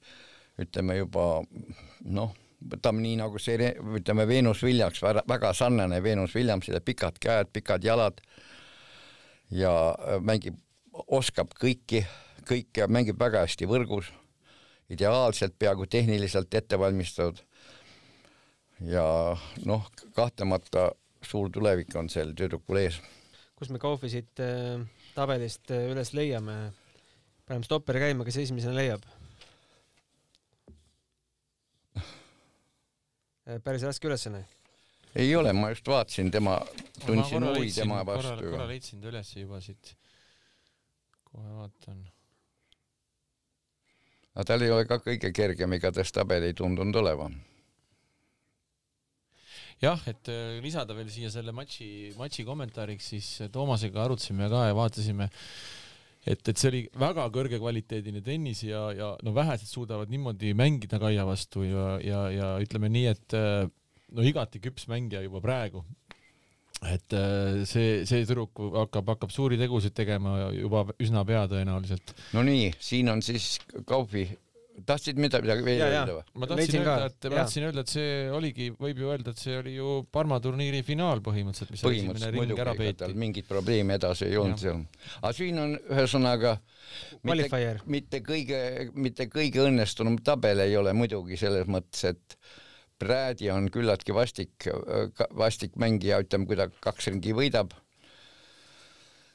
ütleme 0.59 0.99
juba 0.99 1.25
noh, 2.05 2.33
võtame 2.59 3.03
nii 3.03 3.17
nagu 3.21 3.39
see, 3.41 3.71
ütleme 3.99 4.25
Venus 4.27 4.63
Williams, 4.65 5.01
väga 5.01 5.53
sarnane 5.55 6.01
Venus 6.03 6.35
Williamsile, 6.35 6.81
pikad 6.83 7.19
käed, 7.21 7.51
pikad 7.55 7.85
jalad 7.85 8.19
ja 9.55 9.71
mängib, 10.23 10.59
oskab 11.07 11.53
kõiki, 11.59 12.03
kõike, 12.47 12.87
mängib 12.91 13.19
väga 13.19 13.45
hästi 13.45 13.69
võrgus, 13.69 14.11
ideaalselt, 14.91 15.55
peaaegu 15.59 15.87
tehniliselt 15.87 16.53
ette 16.53 16.79
valmistatud 16.79 17.43
ja 18.85 19.05
noh, 19.65 19.87
kahtlemata 20.15 20.91
suur 21.25 21.49
tulevik 21.51 21.95
on 21.99 22.09
sel 22.09 22.33
tüdrukul 22.35 22.79
ees. 22.79 22.99
kus 23.59 23.69
me 23.69 23.79
Kaufi 23.79 24.09
siit 24.11 24.39
äh, 24.39 24.79
tabelist 25.19 25.71
äh, 25.75 25.89
üles 25.91 26.13
leiame? 26.15 26.57
paneme 27.49 27.65
stopperi 27.65 28.03
käima, 28.03 28.25
kes 28.27 28.37
esimesena 28.43 28.75
leiab? 28.77 29.05
Äh, 31.97 33.57
päris 33.65 33.83
raske 33.87 34.07
ülesanne. 34.07 34.45
ei 35.15 35.35
ole, 35.35 35.53
ma 35.57 35.71
just 35.73 35.87
vaatasin 35.89 36.29
tema, 36.31 36.59
tundsin 37.05 37.43
huvi 37.47 37.71
tema 37.73 38.03
vastu. 38.05 38.37
korra 38.45 38.69
leidsin 38.69 39.01
ta 39.01 39.11
üles 39.11 39.33
juba 39.35 39.61
siit. 39.65 39.95
kohe 41.31 41.55
vaatan. 41.57 42.03
aga 44.35 44.49
tal 44.53 44.67
ei 44.67 44.71
ole 44.71 44.85
ka 44.85 45.01
kõige 45.03 45.33
kergem, 45.35 45.73
igatahes 45.79 46.13
tabel 46.15 46.47
ei 46.47 46.53
tundunud 46.53 47.01
olevat 47.01 47.58
jah, 49.83 50.01
et 50.09 50.31
äh, 50.31 50.57
lisada 50.63 50.95
veel 50.97 51.09
siia 51.11 51.31
selle 51.33 51.53
matši, 51.55 52.15
matši 52.19 52.45
kommentaariks, 52.47 53.11
siis 53.13 53.29
äh, 53.45 53.51
Toomasega 53.53 54.03
arutasime 54.05 54.49
ka 54.51 54.65
ja 54.69 54.75
vaatasime, 54.77 55.29
et, 56.25 56.41
et 56.41 56.53
see 56.53 56.71
oli 56.71 56.81
väga 56.99 57.27
kõrgekvaliteediline 57.35 58.23
tennis 58.25 58.63
ja, 58.67 58.89
ja 58.95 59.13
no 59.25 59.33
vähesed 59.35 59.71
suudavad 59.71 60.11
niimoodi 60.11 60.51
mängida 60.57 60.99
Kaia 61.01 61.25
vastu 61.27 61.63
ja, 61.67 61.93
ja, 62.03 62.25
ja 62.33 62.51
ütleme 62.63 62.91
nii, 62.91 63.07
et 63.13 63.37
äh, 63.39 63.63
no 64.15 64.25
igati 64.27 64.61
küps 64.63 64.89
mängija 64.91 65.23
juba 65.25 65.41
praegu. 65.43 65.85
et 66.87 67.11
see, 67.67 68.05
see 68.07 68.21
tüdruk 68.23 68.55
hakkab, 68.71 69.09
hakkab 69.11 69.33
suuri 69.35 69.57
tegusid 69.59 69.91
tegema 69.91 70.45
juba 70.55 70.85
üsna 71.03 71.25
pea 71.27 71.41
tõenäoliselt. 71.51 72.13
no 72.31 72.43
nii, 72.47 72.69
siin 72.79 73.11
on 73.11 73.23
siis 73.25 73.57
Kaupi 73.87 74.29
tahtsid 74.87 75.19
midagi 75.21 75.63
veel 75.65 75.83
öelda 75.83 76.15
või? 76.17 76.23
ma 76.41 76.49
tahtsin 76.51 76.83
öelda, 76.83 77.09
et 77.09 77.27
ma 77.29 77.41
tahtsin 77.41 77.65
öelda, 77.67 77.83
et 77.85 77.93
see 77.93 78.13
oligi, 78.35 78.69
võib 78.79 79.01
ju 79.03 79.11
öelda, 79.13 79.33
et 79.33 79.43
see 79.43 79.57
oli 79.59 79.75
ju 79.75 79.95
Parma 80.11 80.39
turniiri 80.43 80.81
finaal 80.87 81.23
põhimõtteliselt, 81.25 81.73
mis 81.75 81.83
põhimõtteliselt 81.85 82.37
muidugi, 82.39 82.63
ära 82.65 82.75
peeti. 82.77 83.11
mingit 83.25 83.49
probleemi 83.49 83.97
edasi 83.97 84.29
ei 84.29 84.39
olnud 84.41 84.61
seal. 84.61 84.85
aga 85.21 85.33
siin 85.35 85.59
on 85.63 85.75
ühesõnaga 85.79 86.55
mitte, 87.29 87.63
mitte 87.97 88.23
kõige, 88.25 88.63
mitte 88.95 89.29
kõige 89.31 89.65
õnnestunum 89.67 90.19
tabel 90.25 90.65
ei 90.65 90.77
ole 90.79 90.95
muidugi 90.97 91.39
selles 91.39 91.69
mõttes, 91.69 92.07
et 92.13 92.39
Prädi 92.99 93.47
on 93.47 93.69
küllaltki 93.71 94.11
vastik, 94.11 94.65
vastik 95.39 95.77
mängija, 95.79 96.17
ütleme, 96.19 96.43
kui 96.49 96.57
ta 96.59 96.65
kaks 96.83 97.07
ringi 97.13 97.31
võidab 97.31 97.71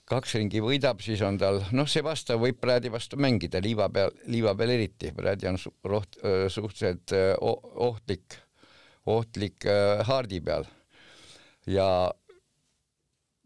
kaks 0.09 0.35
ringi 0.37 0.61
võidab, 0.61 1.01
siis 1.05 1.23
on 1.25 1.39
tal, 1.41 1.63
noh, 1.73 1.89
see 1.89 2.05
vastav 2.05 2.41
võib 2.43 2.59
Prädi 2.61 2.91
vastu 2.93 3.17
mängida, 3.21 3.63
liiva 3.65 3.89
peal, 3.93 4.13
liiva 4.29 4.53
peal 4.59 4.75
eriti, 4.77 5.13
Prädi 5.17 5.49
on 5.49 5.59
roht, 5.89 6.19
suhteliselt 6.53 7.15
ohtlik, 7.41 8.37
ohtlik 9.07 9.65
haardi 10.09 10.41
peal. 10.45 10.69
ja, 11.67 11.89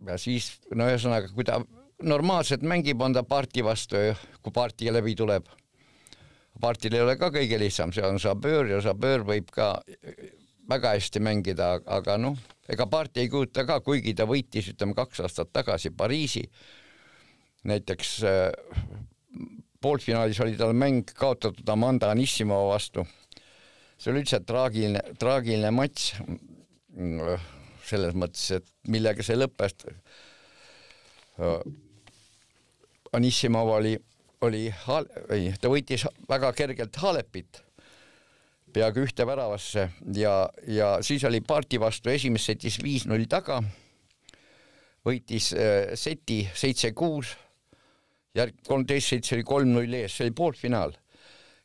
ja 0.07 0.19
siis, 0.19 0.57
no 0.75 0.91
ühesõnaga, 0.91 1.31
kui 1.35 1.47
ta 1.47 1.61
normaalselt 2.03 2.63
mängib, 2.63 3.01
on 3.03 3.15
ta 3.15 3.23
parti 3.27 3.63
vastu, 3.65 3.97
kui 4.43 4.55
parti 4.55 4.93
läbi 4.93 5.15
tuleb. 5.15 5.47
partil 6.61 6.95
ei 6.95 7.01
ole 7.01 7.15
ka 7.17 7.31
kõige 7.31 7.59
lihtsam, 7.59 7.93
see 7.95 8.03
on 8.03 8.19
Sabeur 8.19 8.67
ja 8.67 8.81
Sabeur 8.83 9.23
võib 9.23 9.51
ka 9.55 9.81
väga 10.69 10.97
hästi 10.97 11.21
mängida, 11.23 11.79
aga 11.87 12.17
noh, 12.19 12.39
ega 12.69 12.87
parti 12.87 13.25
ei 13.25 13.31
kujuta 13.33 13.65
ka, 13.69 13.81
kuigi 13.85 14.15
ta 14.15 14.27
võitis, 14.29 14.73
ütleme 14.75 14.97
kaks 14.97 15.23
aastat 15.25 15.53
tagasi 15.53 15.91
Pariisi. 15.91 16.45
näiteks 17.69 18.11
äh, 18.25 18.53
poolfinaalis 19.81 20.41
oli 20.41 20.57
tal 20.57 20.73
mäng 20.73 21.11
kaotatud 21.15 21.69
Amanda 21.69 22.11
Anissimo 22.11 22.69
vastu. 22.69 23.07
see 23.99 24.13
oli 24.13 24.23
üldse 24.23 24.41
traagiline, 24.47 25.03
traagiline 25.19 25.71
matš 25.71 26.13
selles 27.89 28.15
mõttes, 28.15 28.51
et 28.53 28.67
millega 28.89 29.23
see 29.25 29.37
lõppes. 29.39 29.75
Äh, 31.41 31.63
Anissimov 33.13 33.71
oli, 33.79 33.95
oli, 34.45 34.67
ei, 35.33 35.53
ta 35.61 35.71
võitis 35.73 36.05
väga 36.29 36.53
kergelt 36.53 36.97
Halepit 37.01 37.63
peaaegu 38.79 39.03
ühte 39.03 39.27
väravasse 39.27 39.89
ja, 40.15 40.35
ja 40.67 40.99
siis 41.03 41.25
oli 41.27 41.41
parti 41.47 41.81
vastu 41.81 42.13
esimeses 42.13 42.53
setis 42.53 42.79
viis-null 42.83 43.27
taga, 43.31 43.59
võitis 45.07 45.51
äh, 45.57 45.95
seti 45.99 46.45
seitse-kuus, 46.55 47.33
järg 48.39 48.61
kolmteist 48.69 49.15
seitse 49.15 49.35
oli 49.37 49.47
kolm-null 49.47 49.99
ees, 49.99 50.15
see 50.15 50.29
oli 50.29 50.37
poolfinaal. 50.37 50.95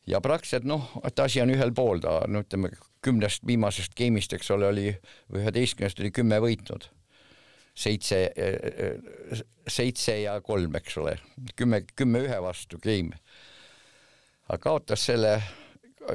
ja 0.06 0.20
praktiliselt 0.20 0.66
noh, 0.68 0.90
et 1.04 1.18
asi 1.18 1.40
on 1.40 1.54
ühel 1.54 1.72
pool, 1.72 2.02
ta 2.02 2.24
no 2.28 2.42
ütleme 2.44 2.72
kümnest 3.04 3.46
viimasest 3.46 3.94
game'ist, 3.96 4.32
eks 4.34 4.50
ole, 4.50 4.68
oli 4.68 4.90
üheteistkümnest 5.32 6.00
oli 6.00 6.10
kümme 6.10 6.40
võitnud. 6.42 6.90
seitse, 7.74 8.30
äh, 8.38 9.44
seitse 9.68 10.20
ja 10.20 10.40
kolm, 10.40 10.74
eks 10.76 10.98
ole, 10.98 11.18
kümme, 11.56 11.84
kümme 11.96 12.26
ühe 12.26 12.42
vastu 12.42 12.78
game. 12.78 13.18
aga 14.48 14.58
kaotas 14.58 15.06
selle 15.06 15.38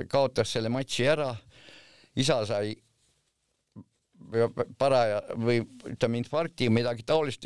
kaotas 0.10 0.54
selle 0.54 0.70
matši 0.74 1.08
ära, 1.16 1.34
isa 2.20 2.42
sai 2.48 2.76
paraja 4.78 5.22
või 5.40 5.62
ütleme 5.90 6.20
infarkti 6.20 6.68
või 6.68 6.82
midagi 6.82 7.06
taolist, 7.08 7.46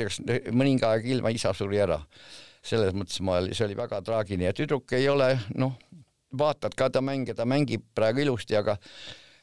mõninga 0.52 0.94
aeg 0.94 1.06
ilma 1.16 1.32
isa 1.34 1.54
suri 1.54 1.80
ära. 1.80 2.00
selles 2.64 2.94
mõttes 2.96 3.20
ma, 3.20 3.42
see 3.52 3.66
oli 3.66 3.76
väga 3.76 4.00
traagiline 4.02 4.46
ja 4.46 4.54
tüdruk 4.56 4.94
ei 4.96 5.10
ole 5.10 5.34
noh, 5.60 5.74
vaatad 6.32 6.76
ka 6.76 6.90
ta 6.90 7.02
mänge, 7.02 7.34
ta 7.34 7.46
mängib 7.46 7.84
praegu 7.96 8.24
ilusti, 8.24 8.56
aga 8.56 8.78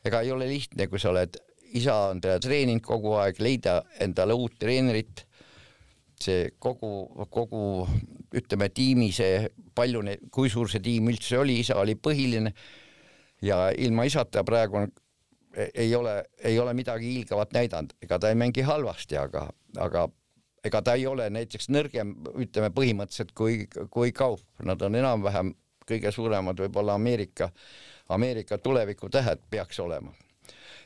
ega 0.04 0.22
ei 0.22 0.32
ole 0.32 0.48
lihtne, 0.48 0.86
kui 0.88 0.98
sa 0.98 1.10
oled, 1.10 1.36
isa 1.76 1.94
on 2.10 2.20
teda 2.20 2.38
treeninud 2.40 2.82
kogu 2.82 3.12
aeg, 3.20 3.40
leida 3.40 3.82
endale 4.00 4.34
uut 4.34 4.56
treenerit. 4.58 5.26
see 6.20 6.50
kogu, 6.60 7.08
kogu 7.32 7.86
ütleme 8.36 8.68
tiimi, 8.68 9.06
see 9.12 9.48
palju 9.74 10.02
kui 10.30 10.50
suur 10.52 10.68
see 10.68 10.82
tiim 10.84 11.08
üldse 11.08 11.38
oli, 11.38 11.60
isa 11.60 11.78
oli 11.80 11.94
põhiline 11.96 12.52
ja 13.42 13.70
ilma 13.78 14.04
isata 14.04 14.44
praegu 14.44 14.76
on, 14.76 14.92
ei 15.74 15.94
ole, 15.94 16.24
ei 16.44 16.58
ole 16.58 16.74
midagi 16.74 17.12
hiilgavat 17.14 17.52
näidanud, 17.52 17.94
ega 18.02 18.18
ta 18.18 18.28
ei 18.28 18.38
mängi 18.38 18.62
halvasti, 18.66 19.16
aga, 19.16 19.48
aga 19.78 20.08
ega 20.64 20.82
ta 20.82 20.94
ei 20.98 21.06
ole 21.06 21.28
näiteks 21.32 21.70
nõrgem, 21.72 22.14
ütleme 22.38 22.70
põhimõtteliselt 22.74 23.32
kui, 23.36 23.64
kui 23.90 24.12
Kaup, 24.16 24.42
nad 24.66 24.82
on 24.82 24.98
enam-vähem 25.00 25.54
kõige 25.90 26.12
suuremad 26.14 26.60
võib-olla 26.60 26.94
Ameerika, 26.98 27.50
Ameerika 28.12 28.58
tulevikutähed 28.58 29.42
peaks 29.50 29.80
olema. 29.80 30.12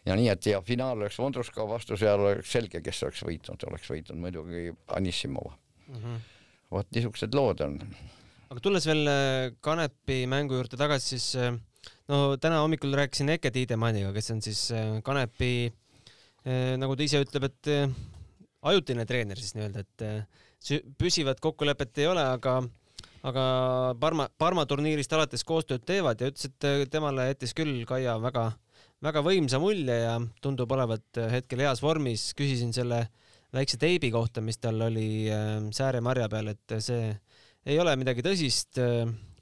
ja 0.06 0.16
nii, 0.16 0.28
et 0.28 0.46
ja 0.46 0.60
finaal 0.62 0.98
oleks 0.98 1.18
Vondruska 1.18 1.64
vastu, 1.68 1.96
seal 1.96 2.20
oleks 2.20 2.52
selge, 2.52 2.80
kes 2.84 3.02
oleks 3.02 3.24
võitnud, 3.24 3.68
oleks 3.68 3.90
võitnud 3.90 4.20
muidugi 4.20 4.72
Anissimova 4.96 5.56
mm. 5.88 5.94
-hmm. 5.94 6.18
vot 6.70 6.90
niisugused 6.92 7.34
lood 7.34 7.60
on. 7.60 7.78
aga 8.50 8.60
tulles 8.60 8.86
veel 8.86 9.06
äh, 9.08 9.52
Kanepi 9.60 10.26
mängu 10.26 10.54
juurde 10.54 10.76
tagasi, 10.76 11.08
siis 11.18 11.36
äh, 11.36 11.54
no 12.10 12.36
täna 12.40 12.62
hommikul 12.62 12.94
rääkisin 12.96 13.32
Eke 13.36 13.52
Tiidemanniga, 13.54 14.12
kes 14.16 14.30
on 14.34 14.42
siis 14.44 14.66
äh, 14.74 14.96
Kanepi 15.04 15.72
nagu 16.44 16.92
ta 16.92 17.00
ise 17.00 17.22
ütleb, 17.24 17.46
et 17.48 17.68
ajutine 18.68 19.06
treener 19.08 19.38
siis 19.40 19.54
nii-öelda, 19.56 19.80
et 19.80 20.90
püsivat 21.00 21.38
kokkulepet 21.40 22.02
ei 22.02 22.10
ole, 22.10 22.20
aga 22.20 22.58
aga 23.24 23.44
Parma, 23.96 24.26
Parma 24.36 24.66
turniirist 24.68 25.14
alates 25.16 25.40
koostööd 25.48 25.86
teevad 25.88 26.20
ja 26.20 26.28
ütles, 26.28 26.50
et 26.50 26.92
temale 26.92 27.30
jättis 27.30 27.56
küll 27.56 27.86
Kaia 27.88 28.18
väga 28.20 28.50
väga 29.04 29.22
võimsa 29.24 29.60
mulje 29.60 29.96
ja 30.00 30.16
tundub 30.44 30.72
olevat 30.72 31.20
hetkel 31.32 31.64
heas 31.64 31.82
vormis. 31.84 32.32
küsisin 32.36 32.72
selle 32.76 33.06
väikse 33.54 33.78
teibi 33.78 34.10
kohta, 34.10 34.42
mis 34.42 34.58
tal 34.58 34.80
oli 34.88 35.26
äh, 35.30 35.60
sääremarja 35.74 36.28
peal, 36.32 36.50
et 36.54 36.76
see 36.82 37.12
ei 37.66 37.78
ole 37.80 37.94
midagi 37.96 38.24
tõsist. 38.24 38.80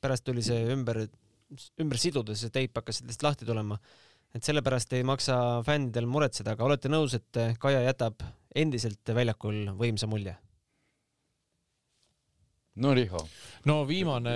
pärast 0.03 0.25
tuli 0.27 0.43
see 0.43 0.65
ümber, 0.75 1.05
ümber 1.83 2.01
siduda, 2.01 2.37
see 2.39 2.53
teip 2.55 2.77
hakkas 2.79 3.03
sellest 3.03 3.23
lahti 3.27 3.49
tulema. 3.49 3.79
et 4.33 4.45
sellepärast 4.45 4.95
ei 4.97 5.03
maksa 5.05 5.35
fännidel 5.67 6.07
muretseda, 6.09 6.55
aga 6.55 6.65
olete 6.65 6.89
nõus, 6.89 7.13
et 7.19 7.59
Kaia 7.61 7.83
jätab 7.85 8.23
endiselt 8.57 9.13
väljakul 9.15 9.67
võimsa 9.77 10.09
mulje? 10.09 10.37
no 12.77 12.95
Riho. 12.95 13.21
no 13.69 13.83
viimane. 13.89 14.33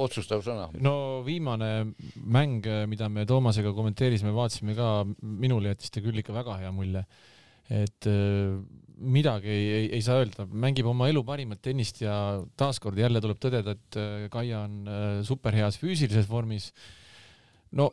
otsustav 0.00 0.42
sõna. 0.44 0.68
no 0.80 1.22
viimane 1.26 1.92
mäng, 2.16 2.64
mida 2.88 3.08
me 3.12 3.26
Toomasega 3.28 3.74
kommenteerisime, 3.76 4.32
vaatasime 4.36 4.76
ka, 4.78 4.92
minule 5.20 5.74
jättis 5.74 5.92
ta 5.92 6.04
küll 6.04 6.22
ikka 6.22 6.36
väga 6.36 6.58
hea 6.62 6.72
mulje. 6.72 7.04
et 7.68 8.08
äh, 8.08 8.56
midagi 8.98 9.50
ei, 9.50 9.68
ei, 9.76 9.86
ei 9.98 10.02
saa 10.04 10.18
öelda, 10.22 10.46
mängib 10.50 10.88
oma 10.90 11.08
elu 11.10 11.22
parimat 11.26 11.60
tennist 11.62 12.02
ja 12.02 12.14
taaskord 12.58 12.98
jälle 12.98 13.22
tuleb 13.22 13.40
tõdeda, 13.42 13.74
et 13.76 13.98
äh, 14.00 14.26
Kaia 14.32 14.64
on 14.66 14.76
äh, 14.90 15.06
superheas 15.26 15.78
füüsilises 15.80 16.28
vormis. 16.30 16.72
no 17.78 17.90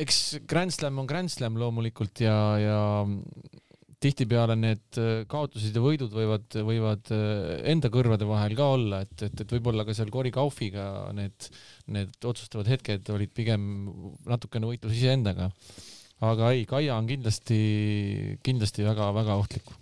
eks 0.00 0.40
Grand 0.50 0.74
Slam 0.74 0.98
on 1.00 1.08
Grand 1.08 1.32
Slam 1.32 1.56
loomulikult 1.60 2.24
ja, 2.24 2.36
ja 2.60 2.78
tihtipeale 4.04 4.56
need 4.58 5.00
äh, 5.00 5.22
kaotused 5.30 5.76
ja 5.76 5.84
võidud 5.84 6.12
võivad, 6.12 6.58
võivad 6.68 7.14
enda 7.72 7.90
kõrvade 7.92 8.28
vahel 8.28 8.56
ka 8.58 8.68
olla, 8.76 9.00
et, 9.06 9.16
et, 9.22 9.44
et 9.46 9.56
võib-olla 9.56 9.86
ka 9.88 9.96
seal 9.96 10.12
Cory 10.12 10.34
Kaufiga 10.34 11.08
need, 11.16 11.48
need 11.94 12.14
otsustavad 12.20 12.68
hetked 12.74 13.08
olid 13.14 13.32
pigem 13.32 13.88
natukene 14.28 14.68
võitlus 14.68 14.98
iseendaga. 14.98 15.50
aga 16.24 16.52
ei, 16.52 16.68
Kaia 16.68 16.98
on 16.98 17.08
kindlasti, 17.08 17.62
kindlasti 18.44 18.84
väga-väga 18.84 19.40
ohtlik. 19.40 19.72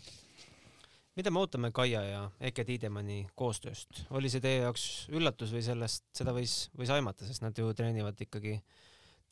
Mida 1.17 1.31
me 1.31 1.43
ootame 1.43 1.71
Kaia 1.75 2.03
ja 2.07 2.23
Eke 2.41 2.65
Tiidemanni 2.65 3.27
koostööst? 3.39 4.05
oli 4.11 4.31
see 4.33 4.43
teie 4.45 4.63
jaoks 4.63 4.87
üllatus 5.13 5.53
või 5.55 5.65
sellest, 5.67 6.07
seda 6.17 6.35
võis, 6.37 6.67
võis 6.79 6.93
aimata, 6.95 7.27
sest 7.29 7.45
nad 7.45 7.59
ju 7.59 7.73
treenivad 7.77 8.21
ikkagi 8.21 8.59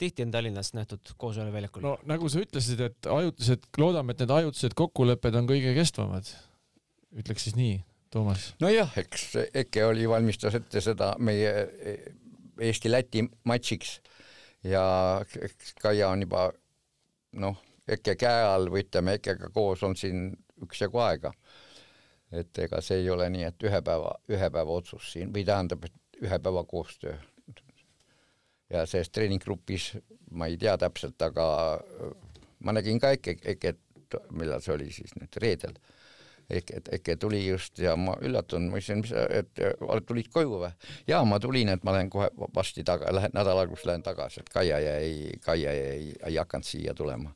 tihti 0.01 0.25
on 0.25 0.33
Tallinnast 0.33 0.77
nähtud 0.77 1.13
Koosoleku 1.17 1.57
väljakul. 1.57 1.85
no 1.85 1.97
nagu 2.09 2.29
sa 2.33 2.43
ütlesid, 2.43 2.81
et 2.85 3.11
ajutised, 3.11 3.69
loodame, 3.81 4.15
et 4.15 4.25
need 4.25 4.35
ajutised 4.37 4.77
kokkulepped 4.79 5.37
on 5.41 5.49
kõige 5.49 5.75
kestvamad. 5.77 6.29
ütleks 7.17 7.49
siis 7.49 7.57
nii, 7.59 7.81
Toomas. 8.11 8.53
nojah, 8.61 8.93
eks 9.01 9.27
EKE 9.55 9.85
oli, 9.87 10.09
valmistas 10.09 10.57
ette 10.61 10.85
seda 10.85 11.15
meie 11.19 11.53
Eesti-Läti 12.61 13.25
matšiks 13.49 13.99
ja 14.69 14.85
Kaia 15.81 16.11
on 16.13 16.25
juba 16.27 16.51
noh, 17.41 17.61
EKE 17.89 18.17
käe 18.21 18.45
all 18.45 18.69
või 18.73 18.85
ütleme, 18.85 19.17
EKE-ga 19.19 19.49
koos 19.55 19.83
on 19.87 19.97
siin 19.97 20.31
üksjagu 20.65 21.01
aega. 21.01 21.33
Et 22.33 22.59
ega 22.59 22.81
see 22.85 23.03
ei 23.03 23.11
ole 23.11 23.29
nii, 23.31 23.49
et 23.49 23.67
ühe 23.67 23.83
päeva, 23.83 24.15
ühe 24.31 24.51
päeva 24.51 24.79
otsus 24.79 25.13
siin 25.13 25.33
või 25.35 25.45
tähendab, 25.47 25.85
et 25.85 26.23
ühe 26.23 26.39
päeva 26.39 26.65
koostöö 26.65 27.17
ja 28.71 28.87
selles 28.87 29.11
treeninggrupis 29.11 29.93
ma 30.31 30.47
ei 30.47 30.59
tea 30.61 30.77
täpselt, 30.79 31.21
aga 31.23 31.47
ma 32.65 32.75
nägin 32.77 33.01
ka 33.03 33.11
Eke, 33.17 33.37
Eket, 33.45 33.81
millal 34.35 34.63
see 34.63 34.75
oli 34.75 34.91
siis 34.95 35.15
nüüd 35.19 35.41
reedel. 35.43 35.75
Eke, 36.51 36.81
Eke 36.97 37.15
tuli 37.21 37.45
just 37.45 37.79
ja 37.79 37.95
ma 37.99 38.17
üllatunud, 38.27 38.73
ma 38.73 38.79
ütlesin, 38.81 39.03
mis, 39.05 39.13
et 39.15 40.07
tulid 40.07 40.31
koju 40.35 40.63
või? 40.65 40.71
jaa, 41.07 41.23
ma 41.27 41.39
tulin, 41.43 41.71
et 41.75 41.85
ma 41.87 41.95
lähen 41.95 42.11
kohe 42.11 42.31
varsti 42.55 42.83
taga, 42.87 43.13
lähen 43.15 43.35
nädala 43.35 43.67
alguses 43.67 43.87
lähen 43.87 44.03
tagasi, 44.07 44.43
et 44.43 44.51
Kaia 44.51 44.81
jäi, 44.83 45.37
Kaia 45.45 45.75
jäi, 45.75 46.11
ei 46.27 46.41
hakanud 46.43 46.67
siia 46.67 46.95
tulema. 46.95 47.35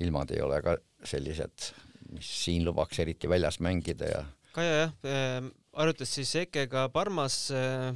ilmad 0.00 0.30
ei 0.30 0.40
ole 0.40 0.62
ka 0.64 0.76
sellised, 1.04 1.70
mis 2.14 2.30
siin 2.44 2.64
lubaks 2.66 3.00
eriti 3.02 3.30
väljas 3.30 3.60
mängida 3.64 4.08
ja. 4.10 4.22
Kaia 4.54 4.76
jah 4.76 4.94
äh,, 5.06 5.50
arutas 5.80 6.12
siis 6.16 6.32
Ekega 6.42 6.88
Parmas 6.92 7.42
äh, 7.54 7.90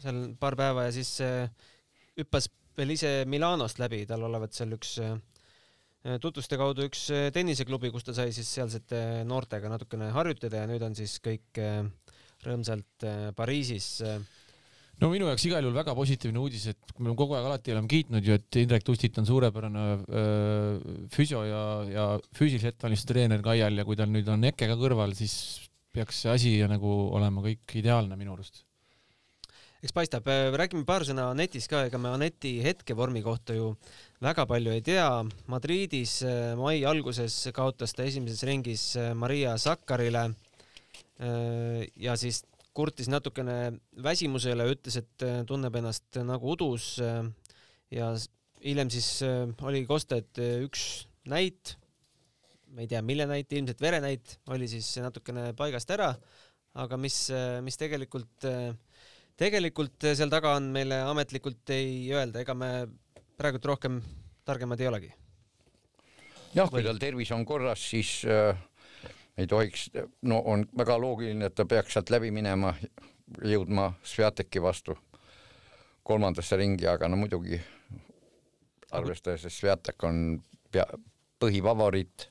seal 0.00 0.22
paar 0.40 0.56
päeva 0.58 0.86
ja 0.88 0.94
siis 0.96 1.16
äh, 1.24 1.50
hüppas 2.18 2.48
veel 2.78 2.94
ise 2.96 3.24
Milanost 3.28 3.80
läbi, 3.82 4.04
tal 4.08 4.24
olevat 4.28 4.56
seal 4.56 4.72
üks 4.76 4.96
tutvuste 6.22 6.56
kaudu 6.56 6.86
üks 6.88 7.10
tenniseklubi, 7.34 7.90
kus 7.92 8.06
ta 8.06 8.14
sai 8.16 8.30
siis 8.32 8.48
sealsete 8.48 9.20
noortega 9.28 9.68
natukene 9.68 10.06
harjutada 10.14 10.62
ja 10.62 10.68
nüüd 10.70 10.80
on 10.86 10.94
siis 10.96 11.18
kõik 11.20 11.60
rõõmsalt 12.40 13.04
Pariisis. 13.36 13.98
No 15.00 15.10
minu 15.12 15.28
jaoks 15.30 15.46
igal 15.48 15.64
juhul 15.64 15.76
väga 15.76 15.94
positiivne 15.96 16.40
uudis, 16.42 16.66
et 16.74 16.94
me 17.00 17.14
kogu 17.18 17.36
aeg 17.36 17.48
alati 17.50 17.74
oleme 17.74 17.90
kiitnud 17.90 18.26
ju, 18.26 18.36
et 18.36 18.60
Indrek 18.62 18.86
Tustit 18.86 19.18
on 19.20 19.28
suurepärane 19.28 19.84
füsio 21.14 21.44
ja, 21.48 21.62
ja 21.88 22.06
füüsilise 22.36 22.74
ettevalmistuse 22.74 23.12
treener 23.12 23.44
Kaial 23.44 23.80
ja 23.80 23.86
kui 23.88 23.98
tal 23.98 24.12
nüüd 24.12 24.28
on 24.32 24.48
Eke 24.50 24.68
ka 24.70 24.78
kõrval, 24.80 25.16
siis 25.18 25.34
peaks 25.94 26.24
see 26.24 26.34
asi 26.34 26.56
nagu 26.70 26.90
olema 27.16 27.42
kõik 27.44 27.80
ideaalne 27.80 28.18
minu 28.20 28.36
arust 28.36 28.64
eks 29.80 29.94
paistab, 29.96 30.26
räägime 30.60 30.84
paar 30.84 31.06
sõna 31.08 31.30
Anetis 31.32 31.64
ka, 31.70 31.86
ega 31.88 31.98
me 32.00 32.10
Aneti 32.12 32.58
hetkevormi 32.60 33.22
kohta 33.24 33.56
ju 33.56 33.70
väga 34.20 34.44
palju 34.48 34.74
ei 34.76 34.82
tea. 34.84 35.06
Madridis 35.48 36.18
mai 36.60 36.82
alguses 36.84 37.46
kaotas 37.56 37.96
ta 37.96 38.04
esimeses 38.04 38.44
ringis 38.44 38.84
Maria 39.16 39.56
Sakkarile 39.56 40.26
ja 41.96 42.16
siis 42.20 42.42
kurtis 42.76 43.10
natukene 43.10 43.56
väsimuse 44.04 44.54
üle, 44.54 44.68
ütles, 44.72 45.00
et 45.00 45.24
tunneb 45.48 45.74
ennast 45.80 46.20
nagu 46.24 46.52
udus 46.54 46.92
ja 47.90 48.10
hiljem 48.62 48.92
siis 48.92 49.08
oli 49.66 49.82
kosta, 49.88 50.20
et 50.20 50.38
üks 50.38 50.84
näit, 51.30 51.74
ma 52.70 52.84
ei 52.84 52.90
tea, 52.90 53.02
mille 53.02 53.26
näit, 53.26 53.50
ilmselt 53.52 53.82
verenäit, 53.82 54.36
oli 54.54 54.68
siis 54.70 54.92
natukene 55.02 55.50
paigast 55.58 55.90
ära, 55.90 56.12
aga 56.78 56.98
mis, 57.00 57.24
mis 57.66 57.80
tegelikult 57.80 58.46
äh, 58.46 58.70
tegelikult 59.40 60.10
seal 60.12 60.30
taga 60.32 60.54
on 60.58 60.68
meile 60.74 61.00
ametlikult 61.08 61.72
ei 61.72 62.10
öelda, 62.12 62.42
ega 62.44 62.56
me 62.56 62.70
praegult 63.40 63.68
rohkem 63.70 64.00
targemad 64.44 64.80
ei 64.82 64.90
olegi. 64.90 65.12
jah, 66.56 66.68
kui 66.68 66.82
tal 66.84 67.00
tervis 67.00 67.30
on 67.32 67.46
korras, 67.48 67.82
siis 67.92 68.20
äh, 68.28 68.58
ei 69.40 69.46
tohiks, 69.48 69.88
no 70.22 70.42
on 70.52 70.66
väga 70.76 70.98
loogiline, 71.00 71.48
et 71.48 71.54
ta 71.56 71.64
peaks 71.64 71.96
sealt 71.96 72.10
läbi 72.12 72.30
minema, 72.34 72.74
jõudma 73.46 73.92
Sviateki 74.04 74.62
vastu 74.62 74.96
kolmandasse 76.04 76.58
ringi, 76.60 76.88
aga 76.90 77.08
no 77.08 77.16
muidugi 77.20 77.60
arvestades, 78.96 79.46
et 79.46 79.54
Sviatek 79.54 80.04
on 80.08 80.40
pea, 80.72 80.86
põhifavoriit 81.40 82.28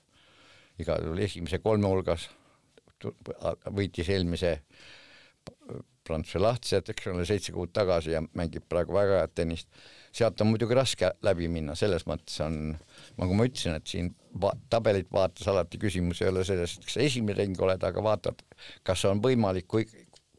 igal 0.80 1.04
juhul 1.06 1.24
esimese 1.24 1.60
kolme 1.64 1.90
hulgas, 1.90 2.30
võitis 3.74 4.10
eelmise 4.12 4.58
Prantsuse 6.10 6.42
lahtised, 6.42 6.90
eks 6.90 7.08
ole, 7.12 7.26
seitse 7.28 7.54
kuud 7.54 7.72
tagasi 7.74 8.16
ja 8.16 8.22
mängib 8.38 8.66
praegu 8.70 8.96
väga 8.96 9.22
head 9.22 9.34
tennist. 9.38 9.68
Sealt 10.16 10.42
on 10.42 10.52
muidugi 10.52 10.76
raske 10.78 11.12
läbi 11.26 11.48
minna, 11.52 11.76
selles 11.78 12.06
mõttes 12.10 12.40
on, 12.46 12.60
nagu 13.20 13.38
ma 13.38 13.48
ütlesin, 13.48 13.78
et 13.78 13.90
siin 13.90 14.12
va 14.42 14.52
tabelit 14.72 15.10
vaadates 15.14 15.48
alati 15.52 15.80
küsimus 15.82 16.22
ei 16.24 16.32
ole 16.32 16.46
selles, 16.48 16.78
et 16.78 16.88
kas 16.88 16.98
sa 16.98 17.06
esimene 17.06 17.38
ring 17.38 17.62
oled, 17.62 17.84
aga 17.86 18.04
vaatad, 18.04 18.44
kas 18.88 19.06
on 19.10 19.22
võimalik, 19.24 19.68
kui, 19.70 19.86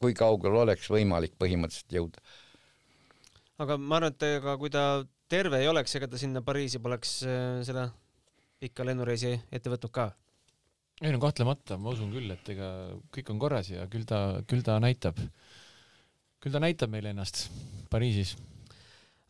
kui 0.00 0.16
kaugel 0.16 0.60
oleks 0.64 0.90
võimalik 0.90 1.36
põhimõtteliselt 1.38 1.98
jõuda. 1.98 2.24
aga 3.60 3.76
ma 3.78 4.00
arvan, 4.00 4.14
et 4.16 4.28
ega 4.30 4.56
kui 4.58 4.72
ta 4.72 4.84
terve 5.30 5.60
ei 5.62 5.68
oleks, 5.70 5.94
ega 5.96 6.08
ta 6.10 6.18
sinna 6.18 6.42
Pariisi 6.42 6.80
poleks 6.82 7.20
äh, 7.28 7.60
seda 7.66 7.90
pikka 8.60 8.84
lennureisi 8.84 9.36
ette 9.52 9.72
võtnud 9.72 9.94
ka 9.94 10.10
ei 11.00 11.14
no 11.14 11.20
kahtlemata, 11.22 11.78
ma 11.80 11.94
usun 11.94 12.10
küll, 12.12 12.28
et 12.34 12.48
ega 12.52 12.66
kõik 13.14 13.30
on 13.32 13.38
korras 13.40 13.70
ja 13.72 13.86
küll 13.88 14.04
ta, 14.08 14.42
küll 14.48 14.64
ta 14.66 14.76
näitab 14.82 15.16
küll 16.40 16.52
ta 16.54 16.60
näitab 16.62 16.92
meile 16.92 17.12
ennast 17.12 17.48
Pariisis. 17.90 18.36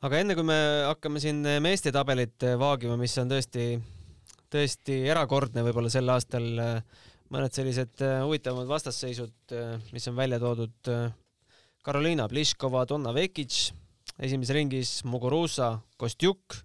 Aga 0.07 0.21
enne 0.23 0.37
kui 0.39 0.47
me 0.49 0.59
hakkame 0.89 1.23
siin 1.23 1.43
meeste 1.63 1.93
tabelit 1.95 2.47
vaagima, 2.61 2.97
mis 3.01 3.17
on 3.23 3.31
tõesti, 3.33 3.75
tõesti 4.53 5.03
erakordne 5.11 5.65
võib-olla 5.67 5.93
sel 5.93 6.09
aastal, 6.13 6.47
mõned 7.31 7.55
sellised 7.55 8.03
huvitavamad 8.25 8.71
vastasseisud, 8.71 9.55
mis 9.95 10.09
on 10.11 10.17
välja 10.19 10.41
toodud. 10.43 10.95
Karoliina 11.81 12.27
Pliškova, 12.29 12.83
Donna 12.89 13.15
Vekic, 13.17 13.71
esimeses 14.21 14.57
ringis 14.57 14.97
Muguruza, 15.09 15.79
Kostjuk 15.97 16.61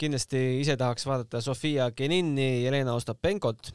kindlasti 0.00 0.40
ise 0.62 0.76
tahaks 0.80 1.06
vaadata 1.06 1.40
Sofia 1.44 1.90
Genini, 1.96 2.64
Jelena 2.64 2.94
Ostapenkot. 2.96 3.72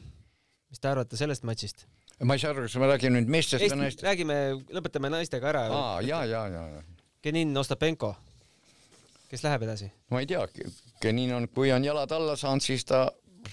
mis 0.72 0.80
te 0.80 0.88
arvate 0.88 1.16
sellest 1.16 1.44
matšist? 1.44 1.86
ma 2.22 2.34
ei 2.34 2.42
saa 2.42 2.52
aru, 2.52 2.64
kas 2.66 2.76
me 2.78 2.88
räägime 2.88 3.18
nüüd 3.18 3.30
meestest 3.30 3.64
või 3.64 3.78
naistest? 3.84 4.04
räägime, 4.06 4.36
lõpetame 4.74 5.10
naistega 5.10 5.48
ära. 5.48 5.62
aa, 5.70 6.00
ja, 6.02 6.24
ja, 6.24 6.46
ja, 6.48 6.66
ja. 6.76 6.82
Genin 7.22 7.56
Ostapenko, 7.56 8.16
kes 9.30 9.44
läheb 9.46 9.62
edasi? 9.62 9.88
ma 10.10 10.22
ei 10.22 10.26
tea, 10.26 10.42
Genin 11.02 11.34
on, 11.36 11.48
kui 11.54 11.70
on 11.72 11.84
jalad 11.86 12.10
alla 12.16 12.34
saanud, 12.36 12.64
siis 12.64 12.82
ta, 12.88 13.04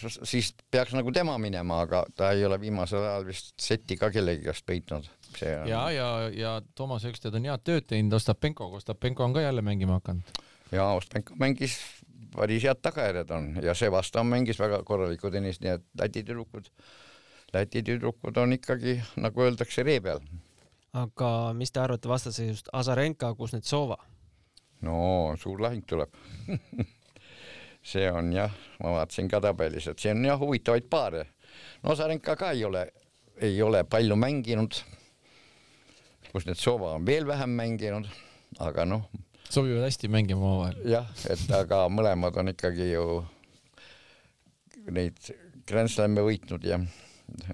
siis 0.02 0.56
peaks 0.72 0.96
nagu 0.98 1.14
tema 1.14 1.36
minema, 1.42 1.84
aga 1.86 2.02
ta 2.18 2.32
ei 2.34 2.46
ole 2.48 2.58
viimasel 2.62 3.04
ajal 3.04 3.28
vist 3.28 3.54
setti 3.62 3.98
ka 3.98 4.10
kellegi 4.14 4.48
käest 4.48 4.66
peitnud. 4.66 5.06
On... 5.06 5.70
ja, 5.70 5.84
ja, 5.94 6.10
ja 6.34 6.56
Toomas 6.76 7.06
Öksted 7.06 7.38
on 7.38 7.46
head 7.46 7.62
tööd 7.66 7.86
teinud 7.90 8.18
Ostapenkoga, 8.18 8.82
Ostapenko 8.82 9.28
on 9.28 9.38
ka 9.38 9.46
jälle 9.46 9.62
mängima 9.62 10.00
hakanud. 10.00 10.42
ja 10.72 10.90
Ostapenko 10.98 11.38
mängis 11.38 11.78
päris 12.34 12.66
head 12.66 12.82
tagajärjed 12.82 13.38
on 13.38 13.54
ja 13.62 13.78
Sevastan 13.78 14.26
mängis 14.34 14.60
väga 14.60 14.82
korralikku 14.84 15.30
tennist, 15.30 15.62
nii 15.62 15.78
et 15.78 15.86
Läti 16.02 16.26
tüdrukud, 16.26 16.74
Läti 17.54 17.86
tüdrukud 17.86 18.38
on 18.42 18.58
ikkagi, 18.58 18.98
nagu 19.22 19.46
öeldakse, 19.46 19.86
ree 19.86 20.02
peal 20.02 20.26
aga 20.94 21.54
mis 21.54 21.72
te 21.72 21.80
arvate 21.80 22.10
vastaseisust 22.10 22.70
Azarenka, 22.74 23.34
Kuznetsova? 23.36 23.98
no 24.82 25.36
suur 25.38 25.62
lahing 25.62 25.84
tuleb 25.86 26.16
see 27.84 28.10
on 28.12 28.32
jah, 28.34 28.52
ma 28.84 28.94
vaatasin 28.98 29.30
ka 29.32 29.42
tabelis, 29.44 29.88
et 29.88 30.00
see 30.00 30.12
on 30.14 30.26
jah 30.26 30.40
huvitavaid 30.40 30.88
paare. 30.90 31.26
no 31.84 31.92
Azarenka 31.92 32.36
ka 32.40 32.52
ei 32.52 32.64
ole, 32.66 32.86
ei 33.42 33.62
ole 33.62 33.84
palju 33.84 34.16
mänginud. 34.16 34.82
Kuznetsova 36.32 36.94
on 36.94 37.06
veel 37.06 37.26
vähem 37.28 37.50
mänginud, 37.50 38.06
aga 38.60 38.86
noh. 38.86 39.10
sobivad 39.50 39.88
hästi 39.88 40.08
mängima 40.08 40.46
omavahel. 40.46 40.82
jah, 40.86 41.10
et 41.30 41.52
aga 41.56 41.88
mõlemad 41.90 42.38
on 42.38 42.54
ikkagi 42.54 42.92
ju 42.92 43.06
neid 44.90 45.18
Grand 45.70 45.90
Slam'e 45.90 46.22
võitnud 46.26 46.66
ja 46.66 46.80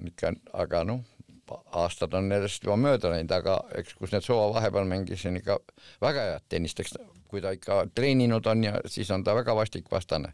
ikka, 0.07 0.33
aga 0.53 0.83
noh 0.87 1.03
aastad 1.51 2.13
on 2.17 2.29
nendest 2.29 2.63
juba 2.63 2.77
mööda 2.79 3.11
läinud, 3.11 3.31
aga 3.31 3.57
eks 3.79 3.95
Kuznetsova 3.99 4.47
vahepeal 4.55 4.87
mängis 4.89 5.25
ikka 5.29 5.59
väga 6.01 6.25
head 6.31 6.47
tennist, 6.49 6.79
eks 6.79 6.95
kui 7.29 7.41
ta 7.43 7.53
ikka 7.55 7.85
treeninud 7.95 8.45
on 8.47 8.63
ja 8.63 8.79
siis 8.89 9.11
on 9.11 9.23
ta 9.23 9.35
väga 9.35 9.55
vastik 9.55 9.89
vastane 9.91 10.33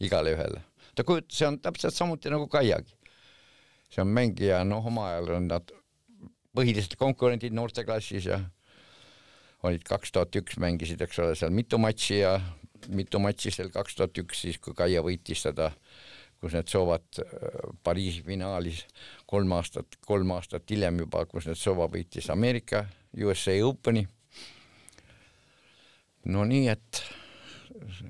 igale 0.00 0.34
ühele. 0.36 0.62
ta 0.94 1.02
kujut-, 1.02 1.30
see 1.32 1.46
on 1.48 1.58
täpselt 1.58 1.94
samuti 1.94 2.30
nagu 2.30 2.48
Kaiagi. 2.48 2.94
see 3.90 4.02
on 4.02 4.08
mängija, 4.08 4.64
noh, 4.64 4.86
oma 4.86 5.08
ajal 5.12 5.36
on 5.38 5.48
nad 5.48 5.70
põhilised 6.54 6.96
konkurendid 6.98 7.54
noorteklassis 7.54 8.26
ja 8.26 8.40
olid 9.62 9.82
kaks 9.86 10.12
tuhat 10.12 10.36
üks 10.36 10.58
mängisid, 10.60 11.00
eks 11.02 11.18
ole, 11.18 11.34
seal 11.38 11.50
mitu 11.50 11.78
matši 11.78 12.18
ja 12.18 12.34
mitu 12.88 13.18
matši 13.18 13.50
seal 13.50 13.70
kaks 13.74 13.96
tuhat 13.96 14.18
üks, 14.22 14.44
siis 14.44 14.58
kui 14.62 14.74
Kaia 14.76 15.02
võitis 15.02 15.46
seda 15.46 15.72
kus 16.44 16.52
need 16.52 16.68
soovad 16.68 17.22
äh, 17.22 17.72
Pariisi 17.82 18.22
finaalis 18.26 18.84
kolm 19.34 19.56
aastat, 19.56 19.98
kolm 20.06 20.30
aastat 20.36 20.70
hiljem 20.70 21.02
juba, 21.02 21.24
kus 21.26 21.48
need 21.50 21.58
soova 21.58 21.88
võitis 21.90 22.30
Ameerika 22.30 22.84
USA 23.24 23.56
Openi. 23.66 24.06
no 26.30 26.44
nii, 26.48 26.68
et 26.70 27.02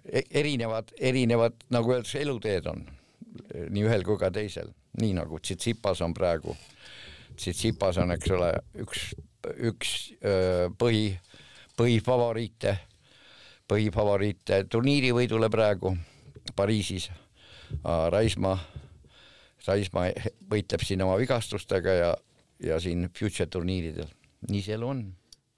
e-, 0.05 0.29
erinevad, 0.41 0.93
erinevad, 1.01 1.57
nagu 1.75 1.95
öeldakse, 1.95 2.21
eluteed 2.23 2.69
on 2.71 2.85
nii 3.75 3.87
ühel 3.89 4.05
kui 4.07 4.21
ka 4.21 4.31
teisel, 4.35 4.71
nii 5.01 5.17
nagu 5.17 5.41
Tsitsipas 5.41 6.03
on 6.05 6.15
praegu. 6.15 6.55
Tsitsipas 7.35 7.99
on, 8.03 8.15
eks 8.15 8.31
ole, 8.37 8.51
üks, 8.85 9.09
üks 9.71 9.95
öö, 10.23 10.69
põhi, 10.79 11.09
põhifavoriite, 11.79 12.77
põhifavoriite 13.71 14.63
turniirivõidule 14.71 15.51
praegu 15.51 15.97
Pariisis 16.55 17.09
Raismaa, 17.83 18.59
Raismaa 19.69 20.11
võitleb 20.51 20.85
siin 20.85 21.03
oma 21.05 21.17
vigastustega 21.21 21.97
ja, 21.99 22.15
ja 22.63 22.81
siin 22.83 23.09
future 23.17 23.49
turniiridel, 23.51 24.11
nii 24.51 24.65
see 24.65 24.79
elu 24.79 24.91
on. 24.95 25.05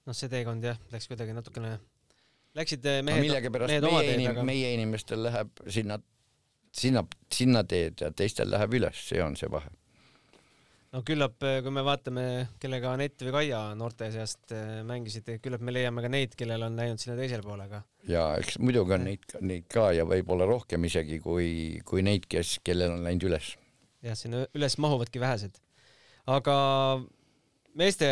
noh, 0.07 0.17
see 0.17 0.31
teekond 0.31 0.67
jah, 0.67 0.79
läks 0.93 1.09
kuidagi 1.11 1.35
natukene, 1.35 1.77
läksid 2.57 2.85
eh, 2.87 3.01
mehed 3.05 3.27
no,, 3.27 3.65
mehed 3.65 3.89
oma 3.89 4.05
teed, 4.05 4.23
aga 4.31 4.45
meie 4.47 4.71
inimestel 4.77 5.25
läheb 5.27 5.65
sinna, 5.67 5.99
sinna, 6.71 7.03
sinna 7.33 7.65
teed 7.67 8.05
ja 8.05 8.13
teistel 8.15 8.51
läheb 8.53 8.79
üles, 8.79 9.03
see 9.09 9.23
on 9.23 9.35
see 9.39 9.51
vahe 9.51 9.73
no 10.93 11.03
küllap, 11.05 11.35
eh, 11.45 11.59
kui 11.65 11.73
me 11.73 11.83
vaatame, 11.85 12.23
kellega 12.61 12.93
Anett 12.95 13.21
või 13.25 13.33
Kaia 13.35 13.61
noorte 13.77 14.09
seast 14.13 14.53
eh, 14.55 14.81
mängisid, 14.87 15.29
küllap 15.43 15.63
me 15.65 15.73
leiame 15.75 16.03
ka 16.05 16.11
neid, 16.11 16.35
kellel 16.39 16.63
on 16.67 16.79
läinud 16.79 17.01
sinna 17.01 17.17
teisele 17.19 17.45
poole 17.45 17.67
ka. 17.71 17.83
ja 18.09 18.29
eks 18.39 18.57
muidugi 18.63 18.95
on 18.95 19.07
neid, 19.09 19.37
neid 19.41 19.67
ka 19.73 19.89
ja 19.95 20.07
võib-olla 20.07 20.47
rohkem 20.49 20.87
isegi 20.87 21.19
kui, 21.23 21.49
kui 21.87 22.05
neid, 22.05 22.27
kes, 22.31 22.57
kellel 22.65 22.95
on 22.95 23.03
läinud 23.05 23.27
üles. 23.29 23.55
Jah, 24.07 24.17
sinna 24.17 24.45
üles 24.57 24.77
mahuvadki 24.81 25.21
vähesed. 25.21 25.59
aga 26.27 26.57
meeste 27.77 28.11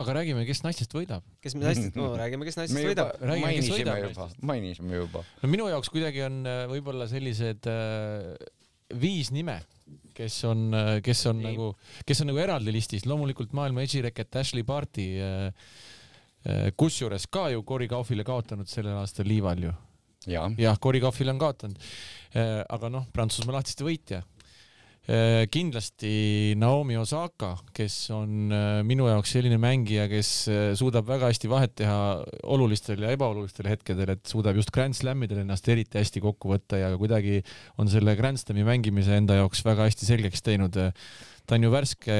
aga 0.00 0.14
räägime, 0.16 0.44
kes 0.48 0.62
naistest 0.64 0.94
võidab. 0.96 1.24
kes 1.44 1.56
naistest 1.58 1.98
no,, 1.98 2.12
räägime, 2.18 2.46
kes 2.48 2.56
naistest 2.60 2.88
võidab. 2.90 3.12
mainisime 3.26 3.82
juba, 3.82 4.28
mainisime 4.52 5.02
juba. 5.02 5.24
no 5.42 5.52
minu 5.52 5.68
jaoks 5.72 5.92
kuidagi 5.92 6.24
on 6.26 6.40
äh, 6.48 6.64
võib-olla 6.70 7.08
sellised 7.10 7.68
äh, 7.70 8.32
viis 9.00 9.32
nime 9.34 9.60
kes 10.20 10.40
on, 10.48 10.66
kes 11.04 11.22
on 11.30 11.38
Nii. 11.40 11.52
nagu, 11.52 11.70
kes 12.06 12.20
on 12.22 12.30
nagu 12.30 12.40
eraldi 12.42 12.72
listis, 12.74 13.06
loomulikult 13.08 13.54
maailma 13.56 13.84
esireket 13.86 14.36
Ashley 14.40 14.66
Barti, 14.66 15.06
äh, 15.22 15.46
äh, 16.44 16.66
kusjuures 16.76 17.28
ka 17.32 17.48
ju 17.54 17.64
Cory 17.66 17.88
Kaufile 17.90 18.26
kaotanud 18.26 18.68
sellel 18.70 18.98
aastal 19.00 19.28
liival 19.30 19.68
ju. 19.68 19.72
jah 20.28 20.52
ja,, 20.60 20.74
Cory 20.82 21.00
Kaufile 21.00 21.32
on 21.32 21.40
kaotanud. 21.40 21.88
Äh, 22.36 22.60
aga 22.68 22.92
noh, 22.92 23.08
Prantsusmaa 23.14 23.58
lahtiste 23.58 23.86
võitja 23.86 24.20
Äh, 24.20 24.29
kindlasti 25.50 26.54
Naomi 26.60 26.94
Osaka, 27.00 27.54
kes 27.74 27.94
on 28.14 28.52
äh, 28.54 28.80
minu 28.86 29.08
jaoks 29.08 29.32
selline 29.34 29.56
mängija, 29.60 30.04
kes 30.10 30.30
äh, 30.52 30.60
suudab 30.78 31.08
väga 31.08 31.30
hästi 31.32 31.50
vahet 31.50 31.74
teha 31.80 31.96
olulistel 32.54 33.02
ja 33.02 33.10
ebaolulistel 33.16 33.70
hetkedel, 33.70 34.14
et 34.14 34.30
suudab 34.30 34.60
just 34.60 34.70
Grand 34.74 34.94
Slamidel 34.94 35.42
ennast 35.42 35.66
eriti 35.72 35.98
hästi 35.98 36.22
kokku 36.22 36.52
võtta 36.52 36.78
ja 36.78 36.92
kuidagi 37.00 37.40
on 37.80 37.90
selle 37.90 38.14
Grand 38.18 38.38
Slami 38.38 38.66
mängimise 38.68 39.18
enda 39.18 39.40
jaoks 39.40 39.64
väga 39.66 39.88
hästi 39.88 40.06
selgeks 40.12 40.46
teinud 40.46 40.78
ta 41.50 41.56
on 41.58 41.66
ju 41.66 41.70
värske 41.72 42.16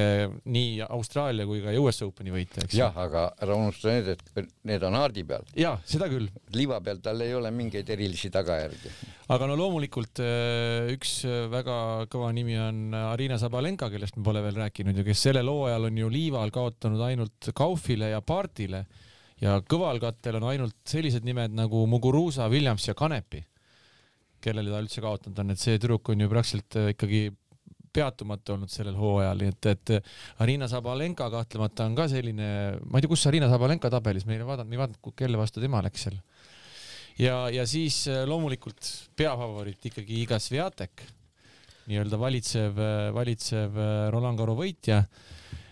nii 0.51 0.81
Austraalia 0.91 1.47
kui 1.47 1.61
ka 1.63 1.71
US 1.79 2.01
Openi 2.03 2.33
võitja, 2.33 2.65
eks. 2.65 2.75
jah, 2.75 2.95
aga 2.99 3.29
ära 3.39 3.55
unusta 3.55 3.93
need, 3.93 4.09
et 4.11 4.49
need 4.67 4.83
on 4.83 4.97
haardi 4.99 5.23
peal. 5.27 5.45
jaa, 5.55 5.77
seda 5.87 6.09
küll. 6.11 6.27
liiva 6.55 6.81
peal 6.83 6.99
tal 7.03 7.23
ei 7.23 7.31
ole 7.37 7.51
mingeid 7.55 7.87
erilisi 7.95 8.31
tagajärgi. 8.33 8.91
aga 9.31 9.47
no 9.47 9.55
loomulikult 9.59 10.19
äh, 10.25 10.91
üks 10.97 11.21
äh, 11.29 11.45
väga 11.51 11.77
kõva 12.11 12.33
nimi 12.35 12.57
on 12.59 12.97
Arina 12.97 13.39
Sabalenka, 13.39 13.87
kellest 13.93 14.19
me 14.19 14.25
pole 14.27 14.43
veel 14.43 14.59
rääkinud 14.65 14.99
ja 14.99 15.07
kes 15.07 15.23
sellel 15.29 15.47
hooajal 15.47 15.87
on 15.87 16.01
ju 16.03 16.11
liival 16.11 16.51
kaotanud 16.51 17.05
ainult 17.07 17.53
Kaufile 17.55 18.11
ja 18.11 18.19
Partile 18.19 18.83
ja 19.41 19.55
kõvalkattel 19.63 20.41
on 20.41 20.49
ainult 20.51 20.75
sellised 20.91 21.23
nimed 21.25 21.55
nagu 21.55 21.85
Muguruza, 21.87 22.51
Williams 22.51 22.89
ja 22.89 22.97
Kanepi 22.97 23.45
kellele 24.41 24.73
ta 24.73 24.81
üldse 24.81 25.03
kaotanud 25.03 25.39
on, 25.43 25.53
et 25.53 25.61
see 25.61 25.77
tüdruk 25.77 26.11
on 26.11 26.25
ju 26.25 26.29
praktiliselt 26.31 26.77
äh, 26.81 26.91
ikkagi 26.95 27.29
peatumatu 27.93 28.55
olnud 28.55 28.71
sellel 28.71 28.97
hooajal, 28.97 29.41
nii 29.41 29.51
et, 29.51 29.69
et 29.71 30.11
Arina 30.43 30.67
Sabalenka 30.71 31.29
kahtlemata 31.33 31.87
on 31.89 31.97
ka 31.97 32.07
selline, 32.11 32.49
ma 32.85 32.99
ei 32.99 33.05
tea, 33.05 33.11
kus 33.11 33.25
Arina 33.29 33.49
Sabalenka 33.51 33.91
tabelis, 33.93 34.27
me 34.27 34.37
ei 34.37 34.45
vaadanud, 34.47 34.69
me 34.69 34.77
ei 34.77 34.83
vaadanud, 34.83 35.15
kelle 35.17 35.39
vastu 35.39 35.63
tema 35.63 35.83
läks 35.85 36.07
seal. 36.07 36.19
ja, 37.19 37.43
ja 37.53 37.65
siis 37.67 38.03
äh, 38.11 38.23
loomulikult 38.29 38.87
peafavoriit 39.19 39.91
ikkagi 39.91 40.21
Iga 40.23 40.39
Sviatek, 40.39 41.05
nii-öelda 41.91 42.19
valitsev, 42.21 42.81
valitsev 43.15 43.77
äh, 43.77 43.93
Roland 44.13 44.39
Garros 44.39 44.59
võitja 44.59 45.03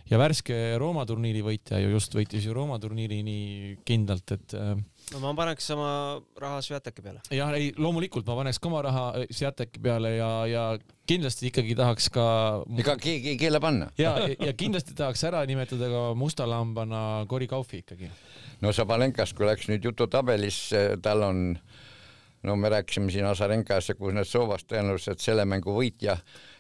ja 0.10 0.18
värske 0.18 0.56
Rooma 0.82 1.06
turniiri 1.08 1.42
võitja 1.46 1.80
ju 1.84 1.94
just 1.94 2.16
võitis 2.18 2.46
ju 2.46 2.54
Rooma 2.56 2.80
turniiri 2.82 3.22
nii 3.26 3.76
kindlalt, 3.88 4.36
et 4.36 4.56
äh, 4.58 4.74
no 5.14 5.22
ma 5.24 5.32
paneks 5.38 5.70
oma 5.74 5.92
raha 6.40 6.62
Sviateki 6.64 7.04
peale. 7.04 7.22
jah, 7.34 7.52
ei 7.58 7.72
loomulikult 7.78 8.28
ma 8.30 8.36
paneks 8.40 8.60
ka 8.62 8.70
oma 8.70 8.82
raha 8.86 9.06
äh, 9.20 9.28
Sviateki 9.34 9.82
peale 9.84 10.14
ja, 10.16 10.30
ja 10.50 10.64
kindlasti 11.10 11.50
ikkagi 11.50 11.76
tahaks 11.80 12.10
ka. 12.14 12.26
ega 12.78 12.96
keegi 13.02 13.34
ei 13.34 13.40
keela 13.42 13.62
panna. 13.64 13.90
ja, 14.04 14.16
ja 14.30 14.54
kindlasti 14.58 14.96
tahaks 14.98 15.24
ära 15.30 15.44
nimetada 15.50 15.90
ka 15.92 16.04
musta 16.18 16.48
lambana 16.50 17.26
Cory 17.30 17.50
Kaufi 17.50 17.84
ikkagi. 17.84 18.12
no 18.62 18.74
Sabalenkast, 18.76 19.38
kui 19.38 19.50
läks 19.50 19.70
nüüd 19.72 19.90
jutu 19.90 20.10
tabelis, 20.12 20.62
tal 21.04 21.26
on, 21.26 21.44
no 22.46 22.56
me 22.60 22.74
rääkisime 22.76 23.12
siin 23.14 23.28
Azarenkast 23.30 23.94
ja 23.94 23.98
Kuznetsovast 24.00 24.70
tõenäoliselt 24.70 25.24
selle 25.24 25.46
mängu 25.50 25.74
võitja 25.76 26.20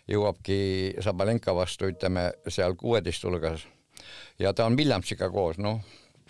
jõuabki 0.09 0.95
Sabalenka 1.05 1.53
vastu, 1.55 1.91
ütleme 1.93 2.31
seal 2.49 2.73
kuueteist 2.79 3.25
hulgas 3.27 3.67
ja 4.41 4.53
ta 4.55 4.65
on 4.65 4.77
Williamsiga 4.79 5.29
koos, 5.29 5.59
noh 5.61 5.83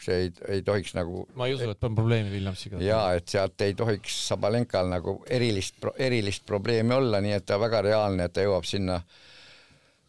see 0.05 0.19
ei, 0.25 0.31
ei 0.55 0.61
tohiks 0.65 0.93
nagu. 0.97 1.25
ma 1.39 1.47
ei 1.49 1.57
usu, 1.57 1.69
et 1.69 1.89
on 1.89 1.97
probleemi 1.97 2.31
Williamsiga. 2.33 2.81
ja 2.83 3.01
et 3.17 3.27
sealt 3.31 3.61
ei 3.65 3.75
tohiks 3.77 4.21
Sabalenkal 4.29 4.91
nagu 4.91 5.19
erilist, 5.29 5.81
erilist 5.97 6.45
probleemi 6.49 6.95
olla, 6.95 7.21
nii 7.23 7.37
et 7.39 7.45
ta 7.49 7.59
väga 7.61 7.83
reaalne, 7.89 8.29
et 8.29 8.35
ta 8.35 8.45
jõuab 8.45 8.67
sinna 8.67 9.01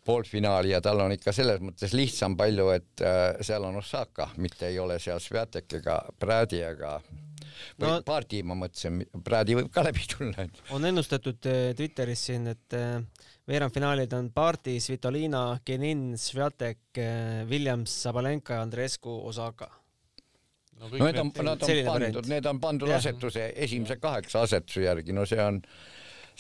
poolfinaali 0.05 0.71
ja 0.71 0.81
tal 0.81 1.01
on 1.05 1.15
ikka 1.15 1.33
selles 1.35 1.61
mõttes 1.63 1.95
lihtsam 1.97 2.37
palju, 2.39 2.69
et 2.75 3.05
äh, 3.05 3.41
seal 3.47 3.65
on 3.69 3.79
Osaka, 3.81 4.31
mitte 4.41 4.71
ei 4.71 4.79
ole 4.83 4.99
seal 5.03 5.21
Sviatek 5.23 5.81
ega 5.81 5.99
Prädi 6.19 6.63
ega 6.67 6.97
no, 7.83 7.93
pardi 8.07 8.43
ma 8.47 8.57
mõtlesin, 8.59 9.03
praadi 9.25 9.59
võib 9.59 9.71
ka 9.75 9.85
läbi 9.87 10.07
tulla. 10.11 10.47
on 10.77 10.89
ennustatud 10.91 11.51
äh, 11.51 11.73
Twitteris 11.77 12.25
siin, 12.31 12.49
et 12.55 12.79
äh, 12.79 12.97
veerandfinaalid 13.51 14.13
on 14.17 14.31
Parti, 14.35 14.79
Svitolina, 14.81 15.45
Genin, 15.67 16.15
Sviatek, 16.19 16.81
Williams, 17.51 17.95
Sabalenka 18.05 18.59
ja 18.59 18.65
Andrescu 18.67 19.15
Osaka 19.29 19.71
no, 20.81 20.91
no 20.91 21.07
need 21.07 21.23
on, 21.23 21.33
nad 21.45 21.63
on 21.63 21.87
pandud, 21.93 22.29
need 22.33 22.51
on 22.51 22.61
pandud 22.61 22.93
asetuse, 22.97 23.53
esimese 23.69 24.01
kaheksa 24.03 24.45
asetuse 24.49 24.87
järgi, 24.89 25.17
no 25.17 25.27
see 25.29 25.41
on 25.45 25.63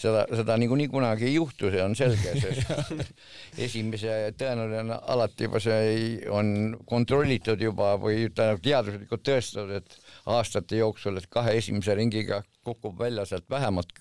seda, 0.00 0.24
seda 0.40 0.57
niikuinii 0.61 0.88
kunagi 0.92 1.29
ei 1.29 1.35
juhtu, 1.35 1.70
see 1.72 1.83
on 1.85 1.96
selge, 1.98 2.35
sest 2.42 3.61
esimese 3.68 4.16
tõenäoline 4.40 4.98
alati 5.14 5.48
juba 5.48 5.62
see 5.62 5.79
ei, 5.90 6.11
on 6.33 6.76
kontrollitud 6.88 7.61
juba 7.62 7.92
või 8.00 8.29
tähendab 8.29 8.62
teaduslikult 8.64 9.24
tõestatud, 9.29 9.74
et 9.81 9.98
aastate 10.37 10.81
jooksul, 10.81 11.20
et 11.20 11.29
kahe 11.33 11.57
esimese 11.61 11.96
ringiga 11.98 12.42
kukub 12.66 12.98
välja 13.00 13.26
sealt 13.29 13.48
vähemalt 13.50 13.92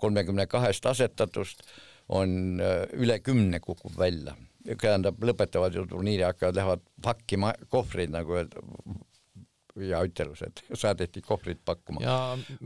kolmekümne 0.00 0.46
kahest 0.50 0.86
asetatust, 0.86 1.64
on 2.10 2.60
äh, 2.62 2.84
üle 2.98 3.20
kümne 3.22 3.60
kukub 3.62 3.98
välja. 3.98 4.34
tähendab, 4.80 5.22
lõpetavad 5.24 5.72
ju 5.72 5.86
turniiri, 5.88 6.20
hakkavad, 6.26 6.56
lähevad 6.58 6.82
pakkima 7.02 7.54
kohvreid, 7.72 8.10
nagu 8.12 8.34
öelda, 8.36 8.60
ja 9.88 10.02
ütelus, 10.06 10.42
et 10.46 10.62
saadeti 10.82 11.22
kohvrit 11.24 11.62
pakkuma 11.64 12.02
ja.... 12.04 12.16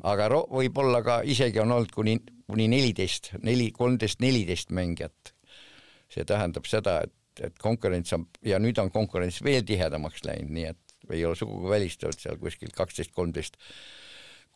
aga 0.02 0.28
võib-olla 0.42 1.02
ka 1.06 1.20
isegi 1.24 1.62
on 1.62 1.74
olnud 1.76 1.92
kuni, 1.94 2.18
kuni 2.50 2.68
neliteist, 2.72 3.34
neli, 3.42 3.70
kolmteist, 3.74 4.20
neliteist 4.24 4.74
mängijat. 4.74 5.34
see 6.14 6.24
tähendab 6.28 6.66
seda, 6.70 7.00
et, 7.06 7.46
et 7.48 7.58
konkurents 7.58 8.12
on 8.14 8.26
ja 8.44 8.60
nüüd 8.62 8.78
on 8.78 8.90
konkurents 8.94 9.42
veel 9.42 9.64
tihedamaks 9.66 10.24
läinud, 10.26 10.52
nii 10.54 10.66
et 10.70 10.80
ei 11.10 11.24
ole 11.26 11.36
sugugi 11.36 11.70
välistatud 11.70 12.20
seal 12.20 12.38
kuskil 12.40 12.72
kaksteist, 12.74 13.12
kolmteist, 13.12 13.58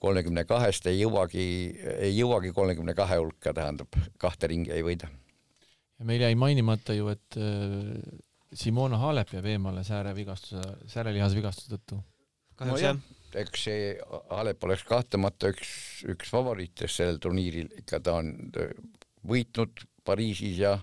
kolmekümne 0.01 0.45
kahest 0.49 0.87
ei 0.89 1.01
jõuagi, 1.01 1.45
ei 1.99 2.15
jõuagi 2.17 2.53
kolmekümne 2.57 2.95
kahe 2.97 3.19
hulka, 3.21 3.53
tähendab, 3.55 3.99
kahte 4.19 4.51
ringi 4.51 4.73
ei 4.75 4.85
võida. 4.87 5.11
ja 5.99 6.07
meil 6.07 6.23
jäi 6.23 6.35
mainimata 6.39 6.95
ju, 6.95 7.09
et 7.13 7.37
äh, 7.37 7.99
Simona 8.55 8.97
Halep 8.99 9.35
jääb 9.35 9.47
eemale 9.47 9.83
säärelihase 9.85 11.37
vigastuse 11.37 11.75
tõttu 11.75 11.99
kahjuks 12.59 12.75
no 12.75 12.81
jah. 12.83 12.99
eks 13.43 13.67
see 13.69 13.93
Alep 14.35 14.65
oleks 14.69 14.85
kahtlemata 14.89 15.53
üks, 15.55 15.71
üks 16.09 16.33
favoriitidest 16.35 17.03
sellel 17.03 17.23
turniiril, 17.23 17.71
ikka 17.83 18.03
ta 18.05 18.19
on 18.23 18.35
võitnud 19.29 19.87
Pariisis 20.09 20.61
ja 20.63 20.79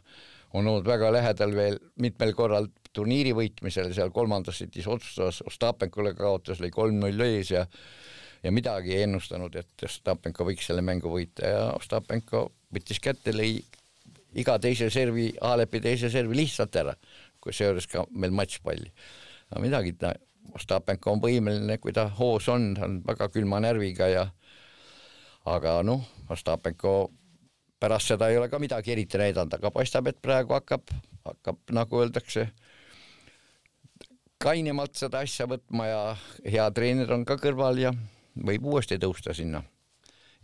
on 0.54 0.68
olnud 0.68 0.86
väga 0.88 1.10
lähedal 1.12 1.56
veel 1.56 1.80
mitmel 2.00 2.36
korral 2.38 2.70
turniiri 2.96 3.34
võitmisel, 3.36 3.90
seal 3.94 4.12
kolmandas 4.16 4.62
setis 4.62 4.88
otsustas, 4.88 5.42
Ostapenkole 5.50 6.14
kaotas, 6.16 6.62
lõi 6.64 6.72
kolm-null 6.72 7.26
ees 7.28 7.52
ja 7.52 7.66
ja 8.46 8.52
midagi 8.54 8.94
ei 8.94 9.08
ennustanud, 9.08 9.56
et 9.58 9.86
Ostapenko 9.88 10.46
võiks 10.46 10.68
selle 10.70 10.84
mängu 10.86 11.10
võita 11.10 11.50
ja 11.50 11.64
Ostapenko 11.74 12.44
võttis 12.76 13.02
kätte, 13.02 13.34
lõi 13.34 13.58
iga 14.38 14.58
teise 14.62 14.92
servi, 14.94 15.32
Alepi 15.42 15.82
teise 15.82 16.12
servi 16.14 16.38
lihtsalt 16.42 16.76
ära, 16.78 16.94
kusjuures 17.42 17.88
ka 17.90 18.06
veel 18.14 18.36
matšpalli. 18.36 18.92
aga 19.50 19.64
midagi 19.64 19.96
ta 19.98 20.14
Ostapenko 20.56 21.12
on 21.16 21.22
võimeline, 21.24 21.78
kui 21.82 21.94
ta 21.94 22.08
hoos 22.20 22.48
on, 22.52 22.74
ta 22.78 22.86
on 22.88 23.00
väga 23.08 23.30
külma 23.34 23.60
närviga 23.64 24.08
ja 24.12 24.26
aga 25.46 25.80
noh, 25.84 26.06
Ostapenko 26.30 26.96
pärast 27.80 28.14
seda 28.14 28.30
ei 28.32 28.38
ole 28.40 28.50
ka 28.50 28.60
midagi 28.60 28.94
eriti 28.96 29.20
näidanud, 29.20 29.54
aga 29.58 29.72
paistab, 29.72 30.08
et 30.10 30.22
praegu 30.22 30.56
hakkab, 30.56 30.90
hakkab 31.26 31.76
nagu 31.76 32.02
öeldakse, 32.02 32.48
kainemalt 34.42 34.96
seda 35.00 35.22
asja 35.26 35.48
võtma 35.50 35.88
ja 35.90 36.02
hea 36.44 36.68
treener 36.76 37.12
on 37.16 37.26
ka 37.28 37.38
kõrval 37.42 37.82
ja 37.82 37.94
võib 38.36 38.68
uuesti 38.72 39.00
tõusta 39.02 39.36
sinna 39.36 39.64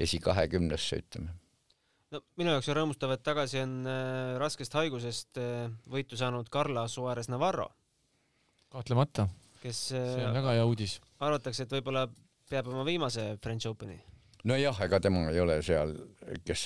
esikahekümnesse, 0.02 1.02
ütleme 1.04 1.36
no 2.12 2.22
minu 2.40 2.56
jaoks 2.56 2.70
on 2.72 2.78
rõõmustav, 2.78 3.14
et 3.16 3.24
tagasi 3.24 3.62
on 3.64 3.78
äh, 3.88 4.34
raskest 4.42 4.74
haigusest 4.76 5.40
äh, 5.40 5.70
võitu 5.92 6.20
saanud 6.20 6.50
Carla 6.52 6.88
Suarez 6.92 7.30
Navarro. 7.32 7.70
kahtlemata 8.72 9.28
kes 9.62 9.82
see 9.92 10.26
on 10.26 10.38
väga 10.38 10.56
hea 10.58 10.68
uudis. 10.68 11.00
arvatakse, 11.20 11.66
et 11.68 11.76
võib-olla 11.78 12.08
peab 12.52 12.72
oma 12.72 12.86
viimase 12.88 13.36
French 13.44 13.70
Openi. 13.70 14.00
nojah, 14.48 14.80
ega 14.86 15.00
tema 15.04 15.28
ei 15.32 15.40
ole 15.40 15.60
seal, 15.66 15.94
kes 16.48 16.66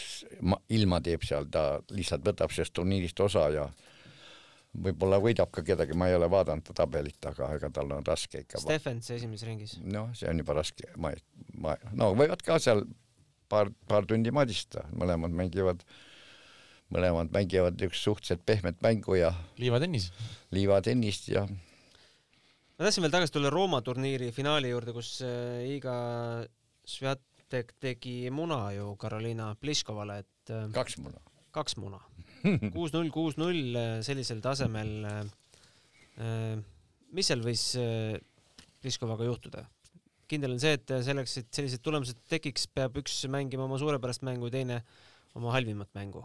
ilma 0.74 1.02
teeb 1.04 1.26
seal, 1.28 1.50
ta 1.52 1.82
lihtsalt 1.92 2.26
võtab 2.26 2.54
sellest 2.56 2.76
turniirist 2.78 3.20
osa 3.26 3.50
ja 3.54 3.68
võib-olla 4.76 5.20
võidab 5.24 5.52
ka 5.56 5.64
kedagi, 5.66 5.96
ma 5.98 6.10
ei 6.10 6.18
ole 6.18 6.30
vaadanud 6.32 6.66
ta 6.68 6.76
tabelit, 6.84 7.20
aga 7.30 7.52
ega 7.58 7.70
tal 7.74 7.92
on 7.96 8.06
raske 8.08 8.44
ikka. 8.44 8.62
Stefans 8.64 9.12
esimeses 9.16 9.48
ringis. 9.48 9.78
noh, 9.84 10.12
see 10.18 10.30
on 10.32 10.42
juba 10.42 10.58
raske, 10.60 10.90
ma, 11.00 11.14
ma, 11.60 11.78
no 11.96 12.14
võivad 12.18 12.44
ka 12.46 12.60
seal 12.64 12.86
paar, 13.52 13.72
paar 13.90 14.08
tundi 14.10 14.34
madistada, 14.36 14.88
mõlemad 14.96 15.36
mängivad, 15.36 15.84
mõlemad 16.94 17.32
mängivad 17.36 17.80
üks 17.88 18.04
suhteliselt 18.08 18.44
pehmet 18.48 18.82
mängu 18.86 19.18
ja 19.20 19.32
liivatennis. 19.62 20.12
liivatennist 20.56 21.32
ja 21.34 21.46
ma 22.76 22.84
tahtsin 22.84 23.06
veel 23.06 23.14
tagasi 23.14 23.32
tulla 23.32 23.50
Rooma 23.54 23.80
turniiri 23.84 24.34
finaali 24.36 24.72
juurde, 24.74 24.92
kus 24.96 25.22
äh, 25.24 25.64
Iga 25.78 25.96
Sviatek 26.86 27.72
tegi 27.82 28.18
muna 28.36 28.68
ju 28.76 28.90
Karoliina 29.00 29.54
Pliškovale, 29.62 30.20
et 30.26 30.52
äh, 30.52 30.68
kaks 30.76 31.00
muna. 31.00 31.22
kaks 31.56 31.78
muna. 31.80 32.02
kuus-null, 32.76 33.08
kuus-null 33.16 33.80
äh, 33.80 33.94
sellisel 34.06 34.44
tasemel. 34.44 34.92
mis 37.16 37.28
seal 37.28 37.42
võis 37.44 37.64
Pliškovaga 38.84 39.28
juhtuda? 39.28 39.66
kindel 40.26 40.56
on 40.56 40.60
see, 40.60 40.74
et 40.74 40.92
selleks, 41.06 41.36
et 41.38 41.50
sellised 41.54 41.84
tulemused 41.86 42.18
tekiks, 42.32 42.64
peab 42.74 42.96
üks 42.98 43.20
mängima 43.30 43.68
oma 43.68 43.78
suurepärast 43.78 44.24
mängu, 44.26 44.50
teine 44.50 44.80
oma 45.38 45.52
halvimat 45.54 45.92
mängu. 45.96 46.24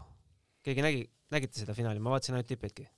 keegi 0.66 0.82
nägi, 0.82 1.04
nägite 1.30 1.62
seda 1.62 1.76
finaali, 1.76 2.00
ma 2.02 2.14
vaatasin 2.14 2.38
ainult 2.38 2.48
tipphetki 2.48 2.88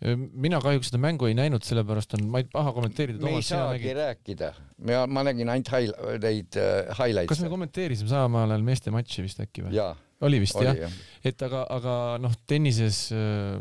mina 0.00 0.60
kahjuks 0.64 0.88
seda 0.88 1.00
mängu 1.02 1.28
ei 1.28 1.34
näinud, 1.36 1.64
sellepärast 1.66 2.14
on, 2.16 2.28
ma 2.32 2.40
ei 2.40 2.46
taha 2.48 2.72
kommenteerida. 2.76 3.20
me 3.24 3.34
ei 3.36 3.44
saagi 3.44 3.92
rääkida, 3.96 4.52
ma, 4.88 5.02
ma 5.10 5.24
nägin 5.28 5.50
ainult 5.52 5.72
high, 5.74 5.90
neid 6.22 6.56
uh, 6.56 6.94
highlights'e. 6.96 7.32
kas 7.34 7.42
me 7.44 7.50
kommenteerisime 7.52 8.12
samal 8.12 8.48
ajal 8.48 8.64
meeste 8.64 8.94
matši 8.94 9.26
vist 9.26 9.42
äkki 9.44 9.66
või? 9.66 9.82
oli 10.24 10.40
vist 10.40 10.56
oli, 10.56 10.70
jah 10.70 10.86
ja.? 10.86 10.94
et 11.28 11.44
aga, 11.44 11.66
aga 11.76 11.96
noh, 12.22 12.32
tennises 12.48 13.08
äh, 13.12 13.60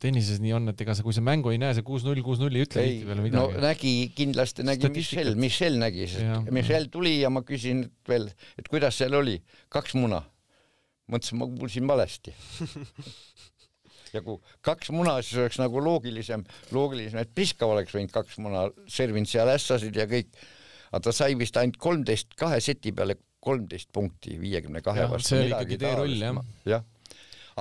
tennises 0.00 0.40
nii 0.40 0.54
on, 0.56 0.70
et 0.72 0.80
ega 0.80 0.94
sa, 0.96 1.04
kui 1.04 1.14
sa 1.16 1.24
mängu 1.24 1.52
ei 1.52 1.60
näe, 1.60 1.76
see 1.76 1.84
kuus-null, 1.84 2.22
kuus-null 2.24 2.56
ei 2.56 2.64
ütle 2.64 2.80
ei, 2.80 2.94
tihti 2.94 3.10
veel 3.10 3.20
midagi. 3.24 3.58
no 3.58 3.66
nägi, 3.66 3.92
kindlasti 4.16 4.64
nägi 4.66 4.90
Michel, 4.92 5.34
Michel 5.40 5.76
nägi, 5.80 6.08
sest 6.12 6.50
Michel 6.56 6.88
tuli 6.92 7.18
ja 7.20 7.32
ma 7.32 7.44
küsin 7.44 7.84
veel, 8.08 8.30
et 8.56 8.72
kuidas 8.72 8.96
seal 9.00 9.16
oli, 9.16 9.38
kaks 9.72 9.96
muna. 10.00 10.22
mõtlesin, 11.12 11.40
ma 11.40 11.52
kuulsin 11.52 11.86
valesti 11.88 12.32
ja 14.14 14.22
kui 14.24 14.38
kaks 14.64 14.90
muna, 14.94 15.16
siis 15.24 15.40
oleks 15.42 15.58
nagu 15.60 15.82
loogilisem, 15.82 16.44
loogilisem, 16.74 17.20
et 17.22 17.32
Priskov 17.34 17.74
oleks 17.74 17.94
võinud 17.96 18.12
kaks 18.14 18.38
muna 18.44 18.66
servinud 18.90 19.30
seal 19.30 19.50
ässasid 19.52 19.96
ja 19.96 20.06
kõik, 20.10 20.30
aga 20.90 21.02
ta 21.08 21.14
sai 21.16 21.36
vist 21.38 21.56
ainult 21.60 21.78
kolmteist, 21.82 22.34
kahe 22.38 22.60
seti 22.64 22.94
peale 22.96 23.18
kolmteist 23.46 23.92
punkti 23.94 24.38
viiekümne 24.40 24.82
kahe 24.84 25.06
vastu. 25.10 25.34
see 25.34 25.44
oli 25.44 25.52
ikkagi 25.54 25.78
teerull 25.82 26.16
jah. 26.18 26.40
jah, 26.66 26.88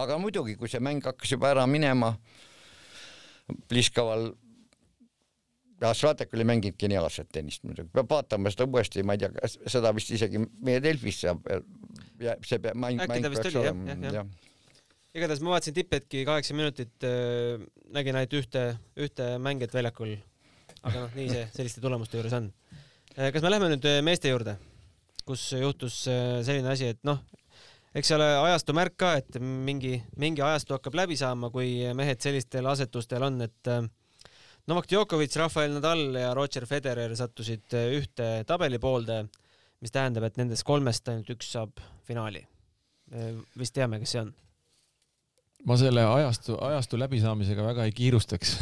aga 0.02 0.18
muidugi, 0.22 0.58
kui 0.60 0.72
see 0.72 0.84
mäng 0.84 1.06
hakkas 1.06 1.36
juba 1.36 1.54
ära 1.54 1.68
minema, 1.70 2.16
Pliskoval 3.70 4.32
ja 5.82 5.92
Svatek 5.94 6.32
oli 6.34 6.48
mänginud 6.48 6.80
geniaalset 6.82 7.30
tennist 7.34 7.66
muidugi, 7.68 7.92
peab 7.94 8.10
vaatama 8.10 8.50
seda 8.54 8.66
uuesti, 8.66 9.04
ma 9.06 9.18
ei 9.18 9.26
tea, 9.26 9.52
seda 9.70 9.92
vist 9.94 10.10
isegi 10.16 10.42
meie 10.42 10.82
Delfis 10.82 11.22
saab, 11.26 11.46
see 12.48 12.74
mäng, 12.74 13.04
mäng 13.04 13.30
peaks 13.30 13.62
olema, 13.62 13.94
jah, 13.94 14.20
jah 14.22 14.45
igatahes 15.16 15.42
ma 15.44 15.54
vaatasin 15.56 15.76
tipphetki 15.76 16.24
kaheksa 16.28 16.56
minutit 16.58 17.06
äh,, 17.08 17.62
nägin 17.96 18.18
ainult 18.20 18.36
ühte, 18.36 18.64
ühte 19.00 19.30
mängijat 19.40 19.76
väljakul. 19.76 20.18
aga 20.86 21.06
noh, 21.06 21.16
nii 21.16 21.30
see 21.32 21.46
selliste 21.58 21.84
tulemuste 21.84 22.20
juures 22.20 22.36
on 22.36 22.50
äh,. 23.16 23.32
kas 23.32 23.46
me 23.46 23.54
läheme 23.54 23.72
nüüd 23.72 23.88
äh, 23.90 24.02
meeste 24.06 24.32
juurde, 24.34 24.58
kus 25.28 25.48
juhtus 25.56 26.04
äh, 26.12 26.42
selline 26.48 26.74
asi, 26.74 26.92
et 26.96 27.02
noh, 27.08 27.24
eks 27.96 28.12
see 28.12 28.18
ole 28.20 28.28
ajastu 28.50 28.76
märk 28.76 28.98
ka, 29.00 29.14
et 29.22 29.40
mingi, 29.40 29.96
mingi 30.20 30.44
ajastu 30.44 30.76
hakkab 30.76 31.00
läbi 31.00 31.20
saama, 31.20 31.52
kui 31.54 31.78
mehed 31.96 32.20
sellistel 32.24 32.68
asetustel 32.74 33.24
on, 33.30 33.40
et 33.48 33.72
äh, 33.72 33.86
Novak 34.68 34.90
Djokovic, 34.90 35.36
Rafael 35.38 35.76
Nadal 35.78 36.08
ja 36.18 36.32
Roger 36.34 36.66
Federer 36.66 37.12
sattusid 37.16 37.76
ühte 38.00 38.30
tabeli 38.50 38.80
poolde, 38.82 39.20
mis 39.86 39.94
tähendab, 39.94 40.26
et 40.26 40.40
nendest 40.42 40.66
kolmest 40.66 41.06
ainult 41.12 41.30
üks 41.36 41.52
saab 41.54 41.84
finaali. 42.08 42.42
vist 43.54 43.76
teame, 43.78 44.00
kes 44.02 44.16
see 44.16 44.24
on 44.24 44.32
ma 45.66 45.78
selle 45.82 46.06
ajastu, 46.06 46.58
ajastu 46.62 47.00
läbisaamisega 47.02 47.66
väga 47.66 47.90
ei 47.90 47.94
kiirustaks 47.96 48.56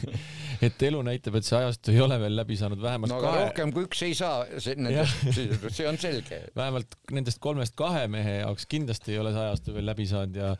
et 0.64 0.82
elu 0.84 1.00
näitab, 1.04 1.38
et 1.38 1.46
see 1.46 1.56
ajastu 1.56 1.92
ei 1.94 2.00
ole 2.04 2.16
veel 2.20 2.34
läbi 2.36 2.56
saanud, 2.60 2.80
vähemalt 2.82 3.12
no, 3.12 3.20
kahe, 3.22 3.44
rohkem 3.46 3.72
kui 3.74 3.86
üks 3.86 4.02
ei 4.04 4.16
saa, 4.16 4.42
see, 4.64 5.86
on 5.88 5.98
selge. 6.00 6.40
vähemalt 6.56 6.96
nendest 7.16 7.40
kolmest 7.42 7.76
kahe 7.78 8.04
mehe 8.12 8.40
jaoks 8.42 8.66
kindlasti 8.70 9.14
ei 9.14 9.20
ole 9.22 9.32
see 9.34 9.44
ajastu 9.46 9.74
veel 9.76 9.88
läbi 9.88 10.06
saanud 10.10 10.36
ja 10.36 10.50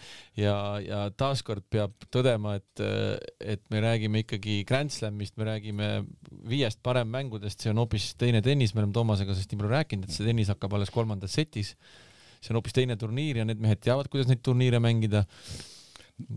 ja, 0.41 0.55
ja 0.85 1.01
taaskord 1.21 1.67
peab 1.73 2.09
tõdema, 2.13 2.57
et, 2.61 2.85
et 3.57 3.63
me 3.73 3.83
räägime 3.85 4.25
ikkagi 4.25 4.61
Grand 4.69 4.93
Slamist, 4.95 5.37
me 5.41 5.49
räägime 5.51 5.91
viiest 6.49 6.81
paremmängudest, 6.87 7.61
see 7.61 7.75
on 7.75 7.83
hoopis 7.83 8.13
teine 8.21 8.41
tennis, 8.45 8.73
me 8.75 8.85
oleme 8.85 8.97
Toomasega 8.97 9.35
sellest 9.35 9.53
nii 9.53 9.61
palju 9.61 9.75
rääkinud, 9.75 10.09
et 10.09 10.17
see 10.17 10.29
tennis 10.29 10.53
hakkab 10.53 10.79
alles 10.79 10.93
kolmandas 10.95 11.37
setis. 11.37 11.75
see 12.41 12.55
on 12.55 12.61
hoopis 12.61 12.73
teine 12.73 12.97
turniir 12.97 13.43
ja 13.43 13.45
need 13.45 13.61
mehed 13.61 13.83
teavad, 13.85 14.09
kuidas 14.09 14.31
neid 14.31 14.41
turniire 14.45 14.81
mängida. 14.81 15.27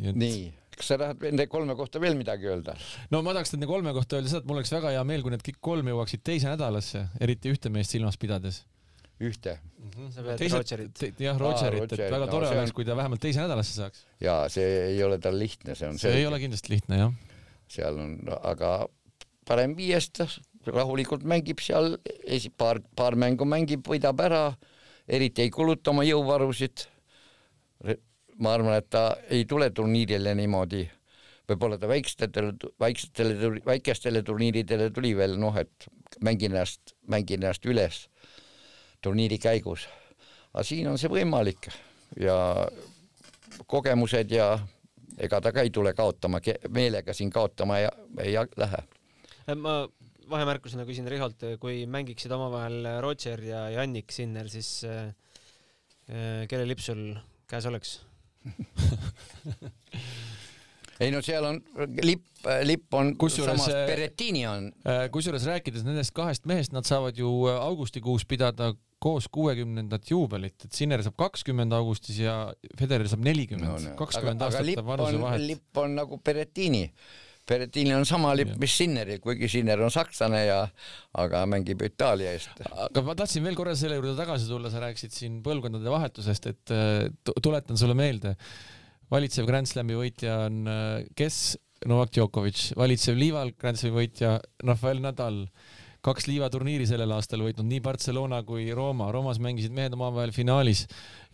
Et... 0.03 0.17
nii 0.17 0.51
kas 0.77 0.89
sa 0.89 0.99
tahad 0.99 1.23
nende 1.23 1.45
kolme 1.51 1.75
kohta 1.77 2.01
veel 2.01 2.17
midagi 2.19 2.49
öelda? 2.49 2.75
no 3.13 3.21
ma 3.25 3.33
tahaks 3.35 3.53
nende 3.55 3.69
kolme 3.69 3.93
kohta 3.95 4.19
öelda 4.19 4.31
seda, 4.31 4.43
et 4.43 4.49
mul 4.49 4.59
oleks 4.59 4.73
väga 4.73 4.93
hea 4.95 5.03
meel, 5.07 5.23
kui 5.25 5.33
need 5.33 5.43
kõik 5.45 5.59
kolm 5.63 5.89
jõuaksid 5.91 6.23
teise 6.25 6.49
nädalasse, 6.51 7.07
eriti 7.23 7.51
ühte 7.53 7.71
meest 7.73 7.93
silmas 7.95 8.17
pidades. 8.21 8.63
ühte 9.21 9.57
mm? 9.59 9.91
-hmm. 9.91 10.09
sa 10.15 10.23
pead 10.25 10.41
Teised, 10.41 10.57
Rogerit. 10.57 11.03
jah, 11.21 11.37
Rogerit, 11.39 11.93
et 11.93 11.99
väga 12.11 12.27
tore 12.27 12.49
no, 12.49 12.55
oleks 12.57 12.71
on..., 12.71 12.75
kui 12.79 12.85
ta 12.85 12.97
vähemalt 12.97 13.21
teise 13.21 13.43
nädalasse 13.43 13.75
saaks. 13.77 14.05
ja 14.21 14.39
see 14.49 14.71
ei 14.89 15.03
ole 15.03 15.19
tal 15.19 15.37
lihtne, 15.39 15.75
see 15.75 15.87
on 15.87 15.99
see 15.99 16.09
selge. 16.09 16.23
ei 16.23 16.27
ole 16.27 16.39
kindlasti 16.41 16.73
lihtne, 16.73 16.97
jah. 16.97 17.13
seal 17.69 17.99
on, 17.99 18.17
aga 18.41 18.73
parem 19.47 19.75
viiest, 19.77 20.23
rahulikult 20.65 21.23
mängib 21.27 21.61
seal, 21.61 21.97
esi-, 22.25 22.51
paar, 22.57 22.79
paar 22.95 23.15
mängu 23.19 23.45
mängib, 23.45 23.85
võidab 23.87 24.19
ära, 24.23 24.45
eriti 25.07 25.43
ei 25.43 25.51
kuluta 25.51 25.91
oma 25.91 26.05
jõuvarusid 26.07 26.87
ma 28.39 28.53
arvan, 28.53 28.77
et 28.77 28.89
ta 28.89 29.03
ei 29.29 29.45
tule 29.49 29.69
turniirile 29.75 30.33
niimoodi, 30.37 30.83
võib-olla 31.49 31.77
ta 31.79 31.89
väikestele, 31.91 32.53
väikestele, 32.79 33.51
väikestele 33.65 34.23
turniiridele 34.23 34.89
tuli 34.95 35.13
veel 35.17 35.37
noh, 35.39 35.57
et 35.59 35.87
mängin 36.23 36.53
ennast, 36.53 36.95
mängin 37.09 37.41
ennast 37.41 37.65
üles 37.65 38.05
turniiri 39.03 39.37
käigus. 39.41 39.87
aga 40.53 40.63
siin 40.63 40.87
on 40.87 40.97
see 41.01 41.11
võimalik 41.11 41.67
ja 42.19 42.37
kogemused 43.67 44.31
ja 44.31 44.53
ega 45.17 45.41
ta 45.41 45.51
ka 45.51 45.65
ei 45.65 45.73
tule 45.73 45.93
kaotama, 45.93 46.39
meelega 46.69 47.13
siin 47.13 47.31
kaotama 47.33 47.79
ja 47.79 47.91
ei 48.21 48.37
lähe. 48.57 48.83
ma 49.55 49.87
vahemärkusena 50.29 50.85
küsin 50.87 51.07
Riholt, 51.09 51.43
kui 51.59 51.83
mängiksid 51.85 52.31
omavahel 52.31 52.87
Roger 53.01 53.43
ja 53.43 53.67
Jannik 53.69 54.11
Sinner, 54.11 54.49
siis 54.49 54.83
äh, 54.87 55.11
äh 56.09 56.47
kelle 56.47 56.67
lipp 56.67 56.79
sul 56.79 57.13
käes 57.47 57.65
oleks? 57.65 57.99
ei 61.03 61.11
no 61.13 61.21
seal 61.25 61.45
on 61.47 61.59
lipp, 62.03 62.25
lipp 62.67 62.97
on 62.97 63.13
kusjuures, 63.19 63.67
äh, 63.71 63.83
Berettini 63.89 64.45
on. 64.49 64.71
Äh, 64.87 65.05
kusjuures 65.13 65.45
rääkides 65.49 65.85
nendest 65.87 66.13
kahest 66.15 66.47
mehest, 66.49 66.75
nad 66.75 66.87
saavad 66.87 67.19
ju 67.19 67.29
äh, 67.49 67.59
augustikuus 67.63 68.25
pidada 68.29 68.73
koos 69.03 69.27
kuuekümnendat 69.33 70.07
juubelit, 70.11 70.55
et 70.63 70.71
Sinner 70.71 71.01
saab 71.03 71.17
kakskümmend 71.19 71.75
augustis 71.75 72.21
ja 72.23 72.37
Federer 72.79 73.09
saab 73.11 73.25
nelikümmend, 73.25 73.89
kakskümmend 73.99 74.45
aastat 74.45 74.85
vanusevahet. 74.87 75.43
lipp 75.43 75.83
on 75.83 75.97
nagu 75.99 76.21
Berettini 76.23 76.85
Berrettini 77.49 77.91
on 77.91 78.05
sama 78.07 78.31
lipp, 78.37 78.53
mis 78.61 78.71
Sinneril, 78.79 79.19
kuigi 79.23 79.49
Sinner 79.51 79.81
on 79.83 79.91
sakslane 79.91 80.45
ja, 80.45 80.61
aga 81.19 81.41
mängib 81.49 81.81
Itaalia 81.83 82.31
eest. 82.37 82.61
aga 82.71 83.03
ma 83.03 83.15
tahtsin 83.19 83.43
veel 83.43 83.57
korra 83.59 83.75
selle 83.75 83.97
juurde 83.99 84.15
tagasi 84.15 84.47
tulla, 84.47 84.71
sa 84.71 84.83
rääkisid 84.85 85.17
siin 85.17 85.41
põlvkondade 85.43 85.91
vahetusest, 85.91 86.47
et 86.53 86.73
äh, 86.75 87.35
tuletan 87.43 87.79
sulle 87.79 87.97
meelde, 87.99 88.37
valitsev 89.11 89.49
Grand 89.49 89.67
Slami 89.67 89.99
võitja 89.99 90.45
on 90.47 90.63
äh, 90.71 90.97
kes? 91.19 91.43
Novak 91.83 92.13
Djokovic, 92.15 92.69
valitsev 92.79 93.17
liival 93.19 93.49
Grand 93.59 93.75
Slami 93.75 93.97
võitja 93.97 94.37
Rafael 94.63 95.01
Nadal 95.03 95.41
kaks 96.03 96.27
liivaturniiri 96.27 96.85
sellel 96.87 97.13
aastal 97.15 97.43
võitnud 97.45 97.67
nii 97.69 97.81
Barcelona 97.83 98.41
kui 98.47 98.67
Rooma. 98.75 99.09
Roomas 99.13 99.39
mängisid 99.43 99.73
mehed 99.75 99.95
omavahel 99.95 100.33
finaalis 100.35 100.85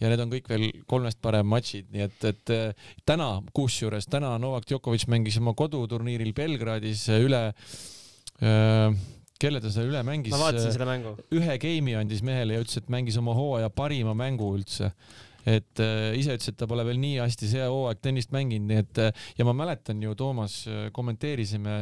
ja 0.02 0.12
need 0.12 0.22
on 0.22 0.34
kõik 0.34 0.50
veel 0.52 0.68
kolmest 0.90 1.20
parem 1.24 1.48
matšid, 1.50 1.90
nii 1.94 2.06
et, 2.06 2.28
et 2.30 2.54
äh, 2.54 2.92
täna, 3.10 3.32
kusjuures 3.56 4.10
täna 4.12 4.36
Novak 4.42 4.68
Djokovic 4.70 5.08
mängis 5.10 5.40
oma 5.42 5.56
koduturniiril 5.58 6.36
Belgradis 6.38 7.08
üle 7.18 7.48
äh, 7.50 9.00
kelle 9.42 9.64
ta 9.64 9.74
seal 9.74 9.90
üle 9.90 10.04
mängis? 10.06 10.36
ma 10.36 10.44
vaatasin 10.46 10.76
seda 10.76 10.90
mängu. 10.90 11.16
ühe 11.34 11.58
game'i 11.62 11.98
andis 11.98 12.22
mehele 12.26 12.58
ja 12.60 12.66
ütles, 12.66 12.78
et 12.78 12.94
mängis 12.94 13.18
oma 13.18 13.34
hooaja 13.38 13.74
parima 13.74 14.14
mängu 14.18 14.54
üldse 14.60 14.94
et 15.50 15.82
äh, 15.82 16.14
ise 16.20 16.36
ütles, 16.38 16.52
et 16.52 16.62
ta 16.62 16.70
pole 16.70 16.86
veel 16.86 17.02
nii 17.02 17.18
hästi 17.24 17.50
see 17.50 17.66
hooaeg 17.66 18.04
tennist 18.06 18.36
mänginud, 18.36 18.70
nii 18.70 18.84
et 18.84 19.06
ja 19.40 19.48
ma 19.48 19.56
mäletan 19.58 20.04
ju, 20.04 20.14
Toomas, 20.20 20.62
kommenteerisime 20.94 21.80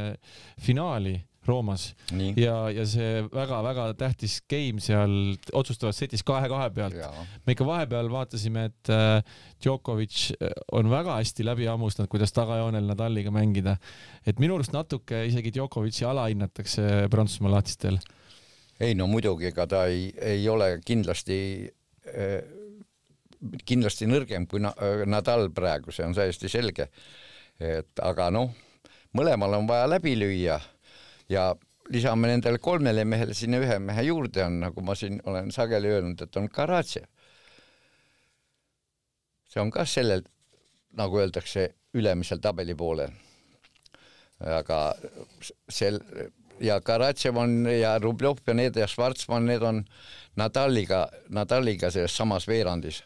finaali 0.63 1.17
Roomas 1.47 1.87
Nii. 2.11 2.33
ja, 2.41 2.55
ja 2.73 2.85
see 2.89 3.23
väga-väga 3.31 3.87
tähtis 3.99 4.39
game 4.49 4.83
seal 4.83 5.13
otsustavas 5.55 5.99
setis 6.01 6.23
kahe-kahe 6.27 6.69
pealt. 6.75 6.97
me 7.45 7.55
ikka 7.55 7.67
vahepeal 7.67 8.11
vaatasime, 8.11 8.67
et 8.71 8.91
äh, 8.93 9.21
Djokovic 9.63 10.19
äh, 10.35 10.51
on 10.71 10.91
väga 10.91 11.17
hästi 11.21 11.45
läbi 11.47 11.69
hammustanud, 11.69 12.11
kuidas 12.11 12.35
tagajoonel 12.35 12.87
Nadaliga 12.87 13.31
mängida. 13.31 13.77
et 14.25 14.39
minu 14.43 14.59
arust 14.59 14.75
natuke 14.75 15.25
isegi 15.29 15.53
Djokovic'i 15.55 16.05
alahinnatakse 16.05 17.07
Prantsusmaa 17.11 17.57
lahtistel. 17.57 17.99
ei 18.79 18.95
no 18.95 19.07
muidugi, 19.07 19.51
ega 19.51 19.67
ta 19.67 19.85
ei, 19.91 20.11
ei 20.21 20.49
ole 20.49 20.77
kindlasti 20.85 21.39
äh, 22.13 22.39
kindlasti 23.65 24.07
nõrgem 24.09 24.47
kui 24.49 24.61
Nadal 24.61 25.49
praegu, 25.55 25.93
see 25.93 26.05
on 26.05 26.15
täiesti 26.17 26.49
selge. 26.49 26.89
et 27.57 28.01
aga 28.05 28.29
noh, 28.29 28.51
mõlemal 29.17 29.55
on 29.57 29.67
vaja 29.69 29.87
läbi 29.89 30.13
lüüa 30.17 30.59
ja 31.29 31.55
lisame 31.89 32.27
nendele 32.31 32.59
kolmele 32.59 33.05
mehele 33.05 33.35
sinna 33.35 33.59
ühe 33.63 33.79
mehe 33.79 34.03
juurde 34.07 34.43
on, 34.45 34.59
nagu 34.65 34.83
ma 34.83 34.95
siin 34.95 35.21
olen 35.25 35.51
sageli 35.51 35.91
öelnud, 35.91 36.21
et 36.21 36.37
on 36.37 36.49
Karatsev. 36.49 37.05
see 39.47 39.61
on 39.61 39.71
ka 39.71 39.85
sellel, 39.85 40.25
nagu 40.99 41.19
öeldakse, 41.19 41.69
ülemisel 41.93 42.41
tabeli 42.43 42.75
poolel. 42.75 43.11
aga 44.59 44.95
sel 45.69 46.01
ja 46.59 46.79
Karatsev 46.81 47.37
on 47.37 47.65
ja 47.71 47.97
Rublev 47.99 48.43
ja 48.47 48.53
need 48.53 48.75
ja 48.75 48.87
Schwarzmann, 48.87 49.45
need 49.45 49.61
on 49.61 49.85
Nadaliga, 50.35 51.07
Nadaliga 51.29 51.91
selles 51.91 52.17
samas 52.17 52.47
veerandis. 52.47 53.03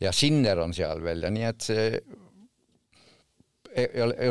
ja 0.00 0.12
Sinner 0.12 0.58
on 0.58 0.74
seal 0.74 1.02
veel 1.02 1.22
ja 1.22 1.30
nii 1.30 1.44
et 1.48 1.60
see 1.60 2.00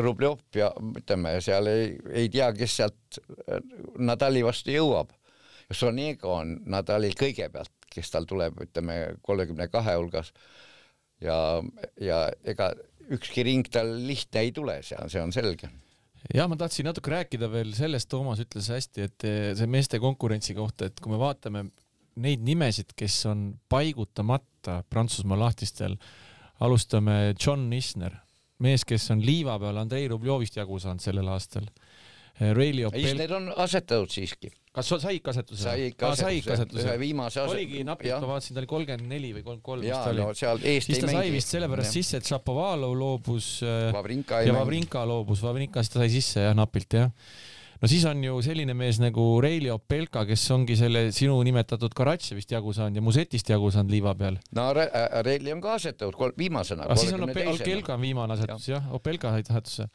Rublev 0.02 0.40
ja 0.56 0.72
ütleme, 0.98 1.36
seal 1.44 1.70
ei, 1.70 1.94
ei 2.10 2.30
tea, 2.32 2.50
kes 2.56 2.76
sealt 2.80 3.20
Nadali 4.02 4.42
vastu 4.46 4.74
jõuab. 4.74 5.12
Sonego 5.72 6.36
on 6.40 6.56
Nadalil 6.70 7.14
kõigepealt, 7.18 7.72
kes 7.90 8.10
tal 8.10 8.26
tuleb, 8.28 8.58
ütleme 8.66 9.16
kolmekümne 9.26 9.68
kahe 9.70 9.96
hulgas. 9.98 10.32
ja, 11.20 11.62
ja 12.00 12.26
ega 12.44 12.72
ükski 13.14 13.44
ring 13.46 13.68
tal 13.72 13.88
lihtne 14.06 14.42
ei 14.44 14.52
tule 14.52 14.80
seal, 14.82 15.08
see 15.08 15.22
on 15.22 15.32
selge 15.32 15.70
ja 16.34 16.46
ma 16.50 16.56
tahtsin 16.58 16.86
natuke 16.88 17.12
rääkida 17.12 17.48
veel 17.50 17.72
sellest, 17.76 18.08
Toomas 18.10 18.40
ütles 18.42 18.68
hästi, 18.72 19.06
et 19.06 19.26
eh, 19.26 19.50
see 19.58 19.70
meeste 19.70 20.00
konkurentsi 20.02 20.56
kohta, 20.58 20.88
et 20.88 21.00
kui 21.00 21.12
me 21.12 21.20
vaatame 21.20 21.68
neid 22.22 22.42
nimesid, 22.44 22.94
kes 22.96 23.18
on 23.30 23.48
paigutamata 23.70 24.80
Prantsusmaa 24.90 25.38
lahtistel, 25.38 25.96
alustame 26.64 27.34
John 27.34 27.68
Isner, 27.76 28.16
mees, 28.64 28.84
kes 28.88 29.10
on 29.14 29.24
liiva 29.24 29.58
peal 29.62 29.80
Andrei 29.80 30.06
Rubljovist 30.10 30.56
jagu 30.58 30.78
saanud 30.82 31.04
sellel 31.04 31.28
aastal. 31.32 31.66
Eh, 32.36 32.52
Reilio 32.56 32.92
Pel-. 32.92 33.16
Need 33.16 33.32
on 33.32 33.50
asetatud 33.56 34.12
siiski. 34.12 34.52
kas 34.76 34.90
sa 34.92 34.98
said 35.00 35.22
kasetuse? 35.24 35.62
sai 35.64 35.86
ikka 35.88 36.10
asetuse, 36.12 36.82
ühe 36.84 36.96
viimase 37.00 37.40
asetuse. 37.40 37.56
oligi 37.56 37.84
napilt, 37.88 38.12
ma 38.20 38.34
vaatasin, 38.34 38.52
ta 38.52 38.60
oli 38.60 38.68
kolmkümmend 38.68 39.08
neli 39.08 39.30
või 39.32 39.44
kolmkümmend 39.46 39.64
kolm 39.64 39.86
vist 39.86 40.10
oli. 40.10 40.20
no 40.20 40.82
siis 40.84 41.00
ta 41.00 41.08
sai 41.14 41.30
vist 41.32 41.54
sellepärast 41.54 41.96
sisse, 41.96 42.20
et 42.20 42.28
Šapovalov 42.28 42.92
loobus 43.00 43.48
eh, 43.64 43.88
Vavrinka 43.96 44.42
ja 44.44 44.52
Vavrinka 44.52 45.06
loobus, 45.08 45.40
Vavrinkast 45.46 45.96
ta 45.96 46.04
sai 46.04 46.12
sisse 46.12 46.44
jah, 46.44 46.52
napilt 46.58 46.98
jah 46.98 47.08
no 47.80 47.90
siis 47.90 48.04
on 48.08 48.22
ju 48.24 48.36
selline 48.44 48.74
mees 48.76 49.00
nagu 49.02 49.24
Reili 49.42 49.70
Opelka, 49.72 50.24
kes 50.28 50.44
ongi 50.54 50.76
selle 50.78 51.06
sinu 51.16 51.36
nimetatud 51.46 51.94
Karatsevist 51.96 52.52
jagu 52.52 52.74
saanud 52.76 53.00
ja 53.00 53.04
Musetist 53.04 53.50
jagu 53.52 53.70
saanud 53.74 53.92
liiva 53.94 54.14
peal. 54.18 54.38
no 54.56 54.68
äh, 54.76 55.18
Reili 55.26 55.52
on 55.54 55.64
ka 55.64 55.76
asetatud 55.80 56.38
viimasena. 56.38 56.86
aga 56.86 56.98
siis 57.00 57.16
on 57.16 57.26
Opelka 57.28 57.96
on 57.96 58.06
viimane 58.06 58.36
asetus 58.36 58.70
jah 58.70 58.80
ja,, 58.84 58.94
Opelka 58.96 59.34
sai 59.34 59.44
asetusse. 59.46 59.88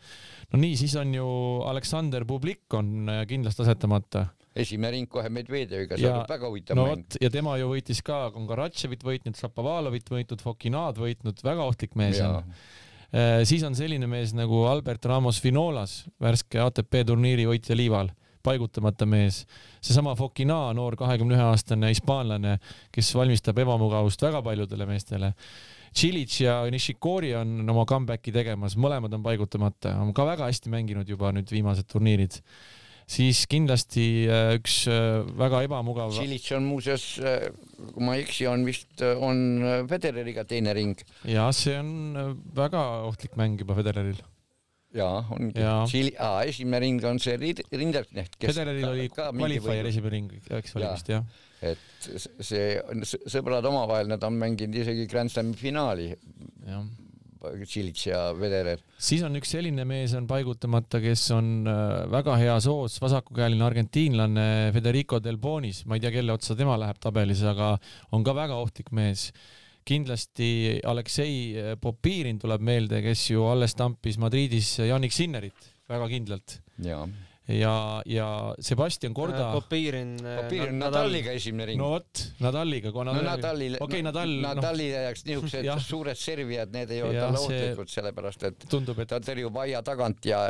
no 0.52 0.62
nii, 0.62 0.78
siis 0.84 0.96
on 1.00 1.16
ju 1.16 1.32
Aleksander 1.72 2.26
Bublik 2.26 2.78
on 2.78 3.10
äh, 3.10 3.26
kindlasti 3.30 3.66
asetamata 3.66 4.28
esimene 4.56 4.92
ring 4.98 5.08
kohe 5.08 5.30
Medvedjeviga, 5.32 5.96
see 5.96 6.12
on 6.12 6.26
väga 6.28 6.50
huvitav 6.50 6.76
no, 6.76 6.90
mäng. 6.92 7.18
ja 7.24 7.32
tema 7.32 7.56
ju 7.62 7.72
võitis 7.72 8.02
ka, 8.04 8.26
on 8.36 8.50
Karatševit 8.50 9.06
võitnud, 9.08 9.40
Šapovalovit 9.40 10.12
võitnud, 10.12 10.44
Fokinad 10.44 11.00
võitnud, 11.00 11.40
väga 11.46 11.68
ohtlik 11.72 11.96
mees 12.00 12.20
on 12.26 12.42
Äh, 12.42 12.90
siis 13.48 13.64
on 13.68 13.76
selline 13.76 14.08
mees 14.08 14.32
nagu 14.38 14.64
Albert 14.70 15.06
Ramos 15.06 15.42
Vinolas, 15.44 16.06
värske 16.22 16.62
ATP 16.64 17.02
turniiri 17.08 17.48
võitja 17.50 17.76
liival, 17.76 18.12
paigutamata 18.44 19.06
mees. 19.06 19.46
seesama 19.82 20.16
Fokina, 20.16 20.74
noor 20.74 20.96
kahekümne 20.96 21.36
ühe 21.36 21.44
aastane 21.44 21.92
hispaanlane, 21.92 22.58
kes 22.92 23.14
valmistab 23.16 23.60
ebamugavust 23.60 24.22
väga 24.22 24.42
paljudele 24.42 24.88
meestele. 24.90 25.34
Cilic 25.92 26.40
ja 26.40 26.62
Nishikori 26.72 27.34
on 27.36 27.70
oma 27.70 27.84
comeback'i 27.86 28.32
tegemas, 28.32 28.78
mõlemad 28.80 29.14
on 29.14 29.24
paigutamata, 29.24 29.98
on 30.00 30.14
ka 30.16 30.26
väga 30.26 30.48
hästi 30.48 30.72
mänginud 30.72 31.10
juba 31.10 31.34
nüüd 31.36 31.52
viimased 31.52 31.90
turniirid. 31.92 32.40
Siis 33.10 33.46
kindlasti 33.52 34.08
äh, 34.28 34.56
üks 34.60 34.84
äh, 34.92 35.22
väga 35.40 35.64
ebamugav. 35.68 36.14
Cilic 36.16 36.48
on 36.58 36.68
muuseas, 36.70 37.06
äh, 37.20 37.48
kui 37.94 38.06
ma 38.06 38.18
ei 38.18 38.26
eksi, 38.26 38.48
on 38.52 38.66
vist, 38.68 39.02
on 39.02 39.64
Federeriga 39.90 40.46
teine 40.50 40.76
ring. 40.78 41.00
ja 41.28 41.50
see 41.56 41.78
on 41.80 42.36
väga 42.58 42.84
ohtlik 43.10 43.38
mäng 43.40 43.60
juba 43.62 43.78
Federeril 43.80 44.22
jaa, 44.96 45.22
ongi. 45.32 45.54
Tšiili, 45.88 46.12
esimene 46.50 46.82
ring 46.84 47.06
on 47.08 47.20
see 47.22 47.38
Rinderknecht, 47.38 48.36
kes 48.40 48.52
Federeril 48.52 48.90
oli 48.90 49.08
qualifier 49.14 49.88
esimene 49.88 50.16
ring, 50.18 50.34
eks 50.60 50.76
oli 50.78 50.88
vist 50.90 51.12
jah. 51.12 51.24
et 51.62 52.10
see 52.42 52.66
sõbrad 53.30 53.66
omavahel, 53.70 54.10
nad 54.12 54.24
on 54.28 54.36
mänginud 54.42 54.82
isegi 54.82 55.08
Grand 55.12 55.32
Slami 55.32 55.56
finaali. 55.58 56.10
Tšilits 57.42 58.06
ja 58.08 58.20
Federer. 58.38 58.82
siis 59.02 59.24
on 59.26 59.36
üks 59.40 59.54
selline 59.56 59.86
mees 59.88 60.14
on 60.18 60.28
paigutamata, 60.30 61.02
kes 61.04 61.24
on 61.36 61.50
äh, 61.66 62.04
väga 62.12 62.38
heas 62.42 62.68
hoos, 62.70 63.00
vasakukäeline 63.02 63.66
argentiinlane 63.66 64.46
Federico 64.76 65.20
Del 65.24 65.40
Bonis, 65.42 65.84
ma 65.86 65.98
ei 65.98 66.04
tea, 66.04 66.14
kelle 66.18 66.36
otsa 66.36 66.58
tema 66.60 66.78
läheb 66.82 67.02
tabelis, 67.02 67.44
aga 67.48 67.74
on 68.12 68.26
ka 68.28 68.36
väga 68.38 68.62
ohtlik 68.62 68.94
mees 68.96 69.32
kindlasti 69.88 70.80
Aleksei 70.86 71.76
Popirin 71.82 72.38
tuleb 72.40 72.62
meelde, 72.62 73.02
kes 73.02 73.32
ju 73.32 73.48
alles 73.50 73.74
tampis 73.74 74.20
Madridis 74.22 74.76
Yannick 74.86 75.16
Sinnerit 75.16 75.72
väga 75.90 76.08
kindlalt. 76.12 76.60
Ja, 77.56 78.02
ja, 78.06 78.06
ja 78.06 78.28
Sebastian 78.60 79.14
Korda. 79.14 79.48
Äh, 79.48 79.54
Popirin. 79.58 80.14
Popirin 80.22 80.80
Nadaliga 80.80 81.36
esimene 81.38 81.72
ring. 81.72 81.82
no 81.82 81.92
vot, 81.96 82.24
Nadaliga. 82.44 82.92
no 82.92 83.16
Nadalil, 83.18 83.78
okay, 83.80 84.04
Nadal, 84.06 84.36
Nadali 84.44 84.90
no. 84.92 85.04
jaoks 85.08 85.26
niisugused 85.28 85.86
suured 85.88 86.20
servijad, 86.20 86.72
need 86.76 86.92
ei 86.96 87.04
ole 87.06 87.20
talle 87.20 87.44
ohtlikud, 87.44 87.92
sellepärast 87.92 88.48
et 88.50 88.70
tundub, 88.72 89.00
et 89.04 89.12
ta 89.12 89.22
tõrjub 89.24 89.62
aia 89.64 89.84
tagant 89.86 90.26
ja 90.26 90.48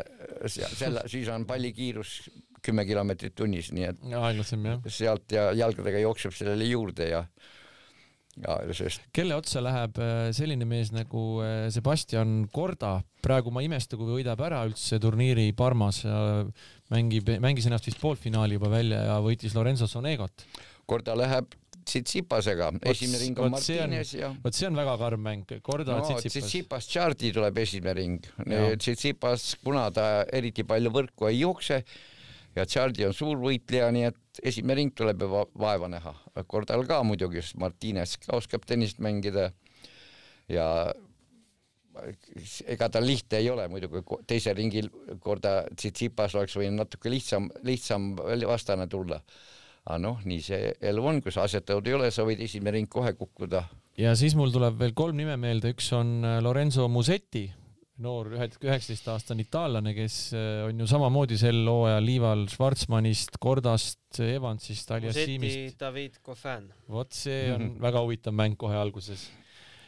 selle, 0.47 1.05
siis 1.11 1.29
on 1.33 1.47
pallikiirus 1.49 2.19
kümme 2.61 2.85
kilomeetrit 2.85 3.33
tunnis, 3.37 3.71
nii 3.73 3.87
et 3.89 4.05
aeglasem 4.19 4.67
jah. 4.69 4.85
sealt 4.85 5.33
ja 5.33 5.49
jalgadega 5.57 6.03
jookseb 6.03 6.35
sellele 6.37 6.69
juurde 6.69 7.09
ja 7.09 7.25
ja 8.41 8.57
sest 8.75 9.03
kelle 9.15 9.35
otsa 9.35 9.63
läheb 9.63 9.97
äh, 9.99 10.29
selline 10.35 10.65
mees 10.69 10.93
nagu 10.95 11.41
äh, 11.43 11.65
Sebastian 11.73 12.45
Korda, 12.53 12.99
praegu 13.23 13.51
ma 13.51 13.63
ei 13.63 13.69
imesta, 13.69 13.97
kui 13.99 14.07
võidab 14.07 14.41
ära 14.45 14.61
üldse 14.67 15.01
turniiri 15.03 15.51
Parmas, 15.57 16.03
mängib, 16.91 17.31
mängis 17.43 17.67
ennast 17.69 17.87
vist 17.89 18.01
poolfinaali 18.01 18.59
juba 18.59 18.69
välja 18.71 19.01
ja 19.07 19.17
võitis 19.23 19.55
Lorenzo 19.57 19.87
Sonegot. 19.89 20.45
Korda 20.89 21.15
läheb 21.17 21.57
Tsitsipasega, 21.81 22.67
esimene 22.91 23.19
ring 23.23 23.39
on 23.41 23.55
Martines 23.55 24.11
ja. 24.13 24.29
vot 24.43 24.53
see 24.53 24.67
on 24.69 24.77
väga 24.77 24.93
karm 25.01 25.23
mäng, 25.25 25.53
Korda 25.65 25.97
no, 25.97 26.03
Tsitsipas. 26.05 26.45
Tsitsipas 26.45 26.89
Chardi 26.91 27.31
tuleb 27.33 27.57
esimene 27.63 27.95
ring, 27.97 28.27
Tsitsipas, 28.77 29.55
kuna 29.63 29.87
ta 29.95 30.07
eriti 30.31 30.65
palju 30.67 30.93
võrku 30.93 31.31
ei 31.31 31.39
jookse 31.41 31.81
ja 32.55 32.67
Chardi 32.69 33.07
on 33.07 33.15
suur 33.17 33.39
võitleja, 33.41 33.89
nii 33.95 34.09
et 34.11 34.43
esimene 34.51 34.77
ring 34.81 34.93
tuleb 34.95 35.25
juba 35.25 35.45
vaeva 35.57 35.89
näha. 35.91 36.13
Kordal 36.47 36.85
ka 36.87 37.01
muidugi, 37.07 37.41
sest 37.41 37.57
Martines 37.61 38.17
ka 38.21 38.37
oskab 38.37 38.67
tennist 38.69 39.01
mängida 39.03 39.49
ja 40.51 40.67
ega 42.71 42.89
tal 42.89 43.05
lihtne 43.05 43.41
ei 43.41 43.49
ole 43.51 43.67
muidugi, 43.71 44.03
teisel 44.27 44.55
ringil 44.57 44.89
korda 45.19 45.61
Tsitsipas 45.75 46.35
oleks 46.39 46.57
võinud 46.59 46.83
natuke 46.83 47.11
lihtsam, 47.11 47.49
lihtsam 47.67 48.13
vastane 48.47 48.87
tulla. 48.87 49.21
aga 49.85 49.97
noh, 49.97 50.19
nii 50.25 50.41
see 50.45 50.73
elu 50.91 51.05
on, 51.05 51.21
kui 51.21 51.33
sa 51.33 51.47
asetatud 51.47 51.87
ei 51.87 51.97
ole, 51.97 52.11
sa 52.11 52.25
võid 52.27 52.43
esimene 52.45 52.77
ring 52.77 52.89
kohe 52.89 53.13
kukkuda. 53.13 53.63
ja 53.97 54.15
siis 54.15 54.35
mul 54.35 54.51
tuleb 54.51 54.77
veel 54.79 54.93
kolm 54.93 55.17
nime 55.17 55.37
meelde, 55.37 55.73
üks 55.75 55.91
on 55.97 56.21
Lorenzo 56.43 56.87
Musetti 56.87 57.49
noor 58.01 58.31
üheksateistaastane 58.33 59.45
itaallane, 59.45 59.93
kes 59.97 60.15
äh, 60.37 60.63
on 60.67 60.79
ju 60.81 60.87
samamoodi 60.89 61.37
sel 61.39 61.61
hooajal 61.67 62.05
liival 62.05 62.45
Schwarzmannist, 62.51 63.37
Kordast, 63.41 64.21
Evansist, 64.25 64.91
Aliassimist. 64.95 65.77
David 65.79 66.17
Coffin. 66.25 66.71
vot 66.89 67.13
see 67.13 67.51
on 67.53 67.61
mm 67.61 67.69
-hmm. 67.69 67.81
väga 67.81 68.01
huvitav 68.01 68.33
mäng 68.33 68.57
kohe 68.57 68.75
alguses. 68.75 69.29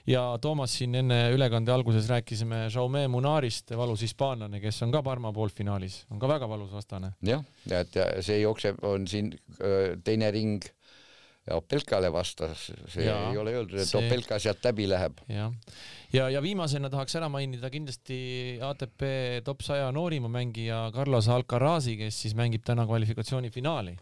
Ja 0.07 0.23
Toomas 0.41 0.75
siin 0.77 0.95
enne 0.99 1.19
ülekande 1.35 1.71
alguses 1.71 2.07
rääkisime 2.11 2.67
Jaume 2.73 3.07
Munarist, 3.07 3.71
valus 3.77 4.03
hispaanlane, 4.03 4.59
kes 4.63 4.81
on 4.83 4.91
ka 4.91 5.03
Parma 5.03 5.33
poolfinaalis, 5.33 6.03
on 6.11 6.19
ka 6.19 6.29
väga 6.31 6.49
valus 6.49 6.71
vastane. 6.73 7.13
jah, 7.23 7.43
et 7.71 7.95
ja 7.95 8.07
see 8.21 8.41
jookseb, 8.41 8.83
on 8.83 9.07
siin 9.07 9.33
äh, 9.59 9.93
teine 10.03 10.31
ring 10.31 10.63
ja 11.47 11.57
Opelkale 11.59 12.11
vastas, 12.13 12.69
see 12.87 13.05
ja, 13.07 13.17
ei 13.31 13.37
ole 13.37 13.51
öeldud, 13.55 13.79
et 13.79 13.87
see... 13.89 13.99
Opelka 13.99 14.39
sealt 14.39 14.63
läbi 14.63 14.87
läheb. 14.87 15.23
jah, 15.31 15.51
ja, 16.13 16.29
ja 16.31 16.43
viimasena 16.43 16.91
tahaks 16.91 17.17
ära 17.19 17.29
mainida 17.31 17.71
kindlasti 17.71 18.19
ATP 18.63 19.07
top 19.47 19.63
saja 19.65 19.91
noorima 19.95 20.31
mängija 20.31 20.85
Carlos 20.95 21.27
Alcarazi, 21.31 21.97
kes 21.99 22.21
siis 22.25 22.35
mängib 22.39 22.63
täna 22.67 22.87
kvalifikatsioonifinaali. 22.87 23.97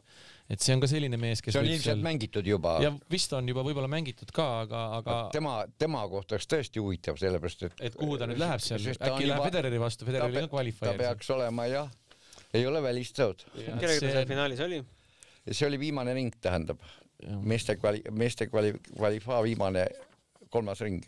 Et 0.50 0.64
see 0.64 0.76
on 0.76 0.82
ka 0.84 0.90
selline 0.92 1.20
mees, 1.22 1.42
kes 1.44 1.56
see 1.56 1.62
on 1.62 1.70
ilmselt 1.70 1.88
seal... 1.92 2.04
mängitud 2.06 2.48
juba. 2.48 2.78
ja 2.84 2.92
vist 3.12 3.34
on 3.38 3.48
juba 3.52 3.64
võib-olla 3.68 3.90
mängitud 3.92 4.32
ka, 4.36 4.48
aga, 4.66 4.84
aga 5.00 5.18
tema, 5.36 5.58
tema 5.82 6.04
kohta 6.12 6.38
oleks 6.38 6.50
tõesti 6.52 6.84
huvitav, 6.84 7.20
sellepärast 7.22 7.68
et 7.70 7.86
et 7.90 8.00
kuhu 8.00 8.18
ta 8.22 8.30
nüüd 8.30 8.42
läheb 8.42 8.64
seal, 8.64 8.82
äkki 8.94 9.06
läheb 9.08 9.28
juba... 9.30 9.50
Federeri 9.50 9.82
vastu, 9.82 10.08
Federeri 10.10 10.46
ka 10.46 10.54
kvalifieeris. 10.56 10.98
ta 10.98 11.06
peaks 11.06 11.32
olema 11.38 11.68
jah, 11.72 11.94
ei 12.54 12.66
ole 12.68 12.84
välistatud. 12.84 13.46
kellega 13.56 14.00
ta 14.00 14.16
seal 14.18 14.28
finaalis 14.34 14.66
oli? 14.68 14.82
see 15.50 15.68
oli 15.68 15.80
viimane 15.82 16.14
ring, 16.18 16.36
tähendab 16.42 16.82
meeste 17.46 17.78
kvali-, 17.78 18.04
meeste 18.12 18.48
kvali-, 18.50 18.78
kvalifaa 18.92 19.42
viimane 19.46 19.88
kolmas 20.50 20.82
ring 20.82 21.04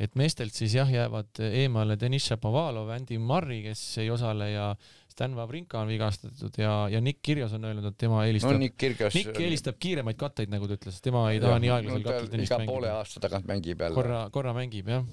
et 0.00 0.14
meestelt 0.16 0.54
siis 0.56 0.74
jah, 0.76 0.88
jäävad 0.88 1.42
eemale 1.52 1.98
Deniss 2.00 2.30
Šapovalov, 2.30 2.88
Andy 2.94 3.18
Murray, 3.20 3.60
kes 3.66 3.82
ei 4.02 4.10
osale 4.10 4.50
ja 4.54 4.70
Stan 5.12 5.34
Wawrinka 5.36 5.82
on 5.82 5.90
vigastatud 5.90 6.56
ja, 6.60 6.72
ja 6.92 7.00
Nick 7.04 7.20
Kirjos 7.24 7.52
on 7.56 7.66
öelnud, 7.68 7.86
et 7.90 7.98
tema 8.00 8.24
eelistab 8.26 8.56
no,, 8.56 8.62
Nick, 8.62 8.78
Kirgios... 8.80 9.14
Nick 9.16 9.38
eelistab 9.40 9.78
kiiremaid 9.82 10.18
katteid, 10.20 10.52
nagu 10.52 10.68
ta 10.70 10.78
ütles, 10.78 11.00
tema 11.04 11.26
ei 11.32 11.42
taha 11.42 11.58
ja, 11.58 11.62
nii 11.64 11.72
aeglasel 11.76 12.00
no, 12.00 12.08
kattel 12.08 12.32
tennist 12.32 12.56
mängida. 12.56 12.72
poole 12.72 12.90
aasta 12.94 13.22
tagant 13.26 13.48
mängib 13.50 13.84
jälle. 13.84 13.98
korra, 13.98 14.24
korra 14.34 14.56
mängib 14.56 14.90
jah. 14.92 15.06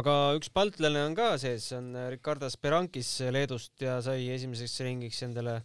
aga 0.00 0.18
üks 0.38 0.52
baltlane 0.56 1.06
on 1.06 1.16
ka 1.18 1.30
sees, 1.42 1.68
on 1.76 1.92
Ricardo 2.14 2.50
Sperankis 2.52 3.14
Leedust 3.34 3.84
ja 3.84 4.00
sai 4.04 4.28
esimeseks 4.34 4.78
ringiks 4.88 5.22
endale 5.28 5.60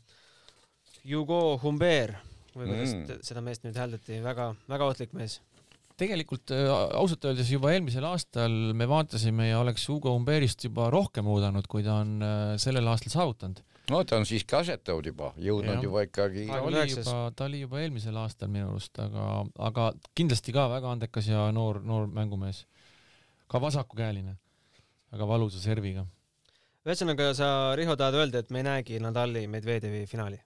Hugo 1.08 1.41
Humbert 1.64 2.20
või 2.58 2.72
kuidas 2.72 2.95
mm. 2.95 3.22
seda 3.26 3.43
meest 3.45 3.64
nüüd 3.64 3.78
hääldati, 3.78 4.20
väga, 4.26 4.51
väga 4.68 4.91
ohtlik 4.91 5.14
mees 5.16 5.39
tegelikult 5.98 6.54
äh, 6.54 6.68
ausalt 6.98 7.26
öeldes 7.26 7.50
juba 7.52 7.72
eelmisel 7.74 8.06
aastal 8.08 8.54
me 8.78 8.88
vaatasime 8.89 9.50
ja 9.50 9.62
oleks 9.64 9.88
Hugo 9.89 10.14
Umberist 10.16 10.64
juba 10.68 10.91
rohkem 10.93 11.28
oodanud, 11.34 11.68
kui 11.70 11.86
ta 11.86 12.00
on 12.04 12.18
äh, 12.24 12.54
sellel 12.62 12.88
aastal 12.91 13.14
saavutanud. 13.14 13.64
no 13.91 14.04
ta 14.04 14.20
on 14.20 14.28
siiski 14.30 14.58
asetatud 14.60 15.10
juba, 15.10 15.32
jõudnud 15.41 15.80
ja. 15.80 15.86
juba 15.88 16.04
ikkagi. 16.06 16.45
ta 16.50 16.62
oli 16.62 16.84
juba, 16.93 17.16
ta 17.36 17.48
oli 17.50 17.62
juba 17.64 17.82
eelmisel 17.82 18.20
aastal 18.24 18.52
minu 18.54 18.70
arust, 18.74 19.00
aga, 19.02 19.30
aga 19.70 19.88
kindlasti 20.18 20.56
ka 20.56 20.68
väga 20.76 20.93
andekas 20.98 21.32
ja 21.32 21.48
noor, 21.56 21.82
noor 21.82 22.06
mängumees. 22.14 22.66
ka 23.48 23.62
vasakukäeline, 23.64 24.38
väga 25.16 25.28
valusa 25.34 25.64
serviga. 25.64 26.06
ühesõnaga 26.86 27.34
sa, 27.34 27.50
Riho, 27.76 27.98
tahad 27.98 28.22
öelda, 28.22 28.45
et 28.45 28.54
me 28.54 28.62
ei 28.62 28.70
näegi 28.70 29.02
Nadali 29.02 29.48
Medvedjevi 29.48 30.06
finaali? 30.06 30.43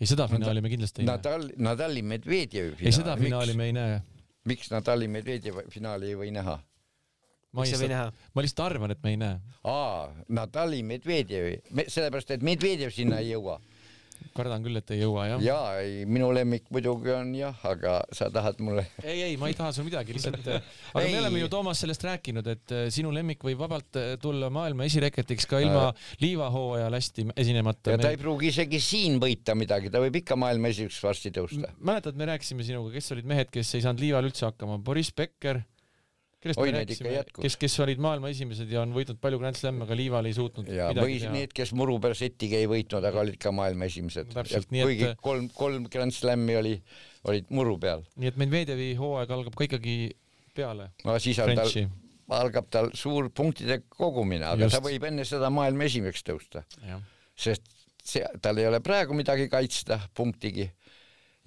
Ei, 0.00 0.06
seda 0.06 0.28
finaali 0.30 0.62
me 0.64 0.70
kindlasti 0.72 1.02
ei 1.02 1.08
Nadal, 1.08 1.48
näe. 1.50 1.64
Nadali 1.70 2.02
Medvedjevi 2.02 2.74
finaali. 2.76 2.86
ei, 2.86 2.96
seda 2.96 3.16
finaali 3.20 3.52
miks, 3.52 3.58
me 3.58 3.68
ei 3.70 3.76
näe. 3.76 4.00
miks 4.50 4.70
Nadali 4.70 5.08
Medvedjevi 5.08 5.66
finaali 5.74 6.12
ei 6.12 6.18
või 6.18 6.32
näha? 6.36 6.58
ma 7.52 7.64
lihtsalt, 7.64 8.20
ma 8.34 8.44
lihtsalt 8.44 8.64
arvan, 8.66 8.92
et 8.94 9.02
me 9.02 9.14
ei 9.14 9.20
näe. 9.20 9.40
aa, 9.64 10.08
Nadali 10.28 10.82
Medvedjevi, 10.86 11.58
sellepärast 11.88 12.36
et 12.36 12.46
Medvedjev 12.46 12.94
sinna 12.94 13.22
ei 13.24 13.32
jõua 13.32 13.58
kardan 14.36 14.64
küll, 14.64 14.78
et 14.80 14.92
ei 14.94 15.00
jõua 15.02 15.26
jah. 15.32 15.42
ja 15.44 15.58
ei, 15.82 16.04
minu 16.08 16.30
lemmik 16.34 16.68
muidugi 16.74 17.12
on 17.14 17.32
jah, 17.36 17.56
aga 17.68 18.00
sa 18.14 18.28
tahad 18.32 18.60
mulle. 18.64 18.84
ei, 19.02 19.22
ei, 19.30 19.36
ma 19.40 19.50
ei 19.50 19.56
taha 19.58 19.72
sul 19.76 19.88
midagi, 19.88 20.16
lihtsalt. 20.16 20.46
aga 20.94 21.04
ei. 21.04 21.14
me 21.14 21.22
oleme 21.22 21.42
ju 21.42 21.50
Toomas 21.52 21.82
sellest 21.84 22.04
rääkinud, 22.06 22.50
et 22.54 22.74
äh, 22.74 22.84
sinu 22.94 23.12
lemmik 23.14 23.44
võib 23.46 23.62
vabalt 23.62 23.98
äh, 24.00 24.10
tulla 24.22 24.50
maailma 24.54 24.86
esireketiks 24.88 25.48
ka 25.50 25.62
ilma 25.64 25.88
äh. 25.90 26.04
liivahooajal 26.24 26.98
hästi 26.98 27.28
esinemata. 27.36 27.96
ja 27.96 28.02
ta 28.02 28.12
ei 28.14 28.20
pruugi 28.20 28.52
isegi 28.52 28.82
siin 28.82 29.18
võita 29.22 29.56
midagi, 29.58 29.92
ta 29.92 30.02
võib 30.02 30.20
ikka 30.22 30.38
maailma 30.40 30.72
esikuks 30.74 31.00
varsti 31.04 31.34
tõusta. 31.34 31.72
mäletad, 31.78 32.18
me 32.18 32.30
rääkisime 32.32 32.66
sinuga, 32.66 32.94
kes 32.94 33.12
olid 33.16 33.28
mehed, 33.28 33.52
kes 33.54 33.74
ei 33.78 33.84
saanud 33.84 34.04
liival 34.04 34.30
üldse 34.30 34.48
hakkama, 34.48 34.78
Boris 34.82 35.12
Becker 35.16 35.64
kellest 36.42 36.60
me 36.62 36.72
rääkisime, 36.74 37.12
kes, 37.40 37.56
kes 37.58 37.74
olid 37.82 38.00
maailma 38.02 38.30
esimesed 38.30 38.70
ja 38.70 38.82
on 38.84 38.92
võitnud 38.94 39.18
palju 39.22 39.40
Grand 39.42 39.58
Slam'e, 39.58 39.86
aga 39.88 39.96
liival 39.98 40.28
ei 40.30 40.36
suutnud 40.36 40.70
ja, 40.70 40.90
või 40.94 41.18
teha. 41.18 41.32
need, 41.34 41.54
kes 41.56 41.72
muru 41.76 41.96
peal 42.02 42.14
settiga 42.18 42.60
ei 42.60 42.68
võitnud, 42.70 43.04
aga 43.10 43.24
olid 43.24 43.38
ka 43.42 43.52
maailma 43.54 43.88
esimesed. 43.90 44.34
kuigi 44.70 45.08
et... 45.10 45.22
kolm, 45.24 45.48
kolm 45.54 45.88
Grand 45.90 46.14
Slam'i 46.14 46.58
oli, 46.60 46.74
olid 47.30 47.50
muru 47.54 47.74
peal. 47.82 48.04
nii 48.16 48.30
et 48.30 48.38
Medvedjevi 48.38 48.92
hooaeg 49.00 49.34
algab 49.34 49.58
ka 49.58 49.66
ikkagi 49.66 49.96
peale. 50.54 50.92
no 51.08 51.16
siis 51.22 51.40
on 51.42 51.54
tal, 51.58 51.74
algab 52.38 52.70
tal 52.70 52.92
suur 52.98 53.32
punktide 53.34 53.82
kogumine, 53.88 54.46
aga 54.52 54.68
Just. 54.68 54.78
ta 54.78 54.84
võib 54.84 55.08
enne 55.10 55.26
seda 55.28 55.50
maailma 55.54 55.88
esimeseks 55.90 56.26
tõusta. 56.30 56.62
sest 57.38 57.66
see, 58.04 58.22
tal 58.42 58.62
ei 58.62 58.70
ole 58.70 58.80
praegu 58.84 59.16
midagi 59.16 59.50
kaitsta, 59.50 60.00
punktigi. 60.14 60.70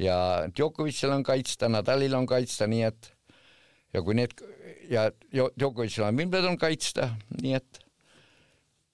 ja 0.02 0.50
Djokovicil 0.52 1.16
on 1.16 1.24
kaitsta, 1.24 1.72
Nadalil 1.72 2.20
on 2.20 2.28
kaitsta, 2.28 2.68
nii 2.68 2.86
et 2.92 3.14
ja 3.94 4.02
kui 4.04 4.16
need 4.18 4.36
ja 4.92 5.08
Djokovicil 5.32 6.04
on 6.04 6.18
Wimbledon 6.20 6.58
kaitsta, 6.60 7.10
nii 7.42 7.56
et 7.58 7.80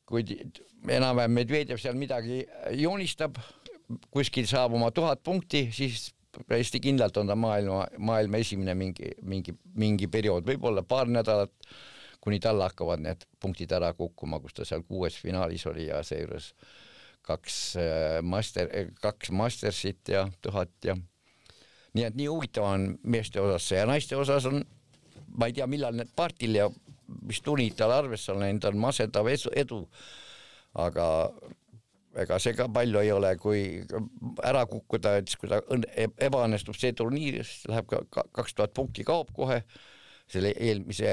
kui 0.07 0.23
enam-vähem 0.87 1.33
Medvedjev 1.35 1.81
seal 1.81 1.97
midagi 1.99 2.43
joonistab, 2.77 3.39
kuskil 4.13 4.47
saab 4.47 4.75
oma 4.77 4.91
tuhat 4.95 5.23
punkti, 5.23 5.67
siis 5.75 6.11
täiesti 6.47 6.79
kindlalt 6.83 7.17
on 7.17 7.29
ta 7.31 7.35
maailma, 7.35 7.85
maailma 7.97 8.41
esimene 8.43 8.75
mingi, 8.77 9.11
mingi, 9.25 9.55
mingi 9.75 10.09
periood, 10.11 10.45
võib-olla 10.47 10.83
paar 10.87 11.09
nädalat, 11.09 11.53
kuni 12.21 12.39
talle 12.43 12.67
hakkavad 12.67 13.01
need 13.03 13.23
punktid 13.41 13.71
ära 13.73 13.93
kukkuma, 13.97 14.41
kus 14.43 14.55
ta 14.57 14.67
seal 14.67 14.83
kuues 14.87 15.17
finaalis 15.21 15.65
oli 15.69 15.87
ja 15.87 16.01
seejuures 16.05 16.51
kaks 17.27 17.59
äh, 17.81 18.17
master, 18.23 18.69
kaks 19.03 19.31
mastersit 19.35 20.13
ja 20.13 20.27
tuhat 20.41 20.71
ja 20.85 20.95
nii 21.97 22.05
et 22.07 22.15
nii 22.15 22.27
huvitav 22.29 22.67
on 22.67 22.89
meeste 23.03 23.41
osas 23.41 23.67
see 23.67 23.79
ja 23.81 23.87
naiste 23.89 24.15
osas 24.19 24.47
on, 24.47 24.61
ma 25.38 25.49
ei 25.49 25.55
tea, 25.57 25.67
millal 25.69 25.95
need 25.97 26.11
partil 26.17 26.57
ja 26.57 26.69
mis 27.27 27.39
tunnid 27.45 27.77
tal 27.79 27.93
arvesse 27.95 28.33
on 28.33 28.41
läinud, 28.43 28.65
on 28.67 28.81
masendav 28.81 29.29
edu. 29.31 29.85
aga 30.77 31.05
ega 32.21 32.39
see 32.41 32.55
ka 32.57 32.67
palju 32.73 33.01
ei 33.01 33.11
ole, 33.13 33.33
kui 33.41 33.61
ära 34.45 34.65
kukkuda, 34.69 35.17
et 35.19 35.29
siis 35.29 35.39
kui 35.41 35.51
ta 35.51 35.61
e-, 35.93 36.09
ebaõnnestub 36.27 36.77
see 36.77 36.95
turniir, 36.97 37.43
siis 37.45 37.67
läheb 37.69 37.88
ka 37.89 38.25
kaks 38.35 38.57
tuhat 38.57 38.73
punkti 38.77 39.05
kaob 39.07 39.31
kohe 39.35 39.61
selle 40.27 40.51
eelmise, 40.59 41.07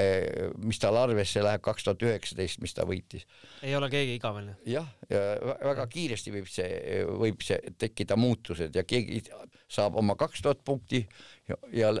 mis 0.59 0.79
tal 0.81 0.97
arvesse 0.99 1.39
läheb, 1.43 1.61
kaks 1.63 1.85
tuhat 1.87 2.03
üheksateist, 2.03 2.59
mis 2.63 2.75
ta 2.75 2.83
võitis. 2.87 3.23
ei 3.63 3.75
ole 3.77 3.87
keegi 3.93 4.17
igavene. 4.17 4.57
jah, 4.67 4.89
ja 5.09 5.21
väga 5.63 5.87
kiiresti 5.91 6.33
võib 6.35 6.49
see, 6.51 6.99
võib 7.21 7.45
see 7.45 7.61
tekkida 7.79 8.17
muutused 8.19 8.75
ja 8.75 8.83
keegi 8.83 9.23
saab 9.71 9.95
oma 10.01 10.17
kaks 10.19 10.43
tuhat 10.43 10.65
punkti 10.67 11.05
ja, 11.47 11.59
ja 11.71 11.93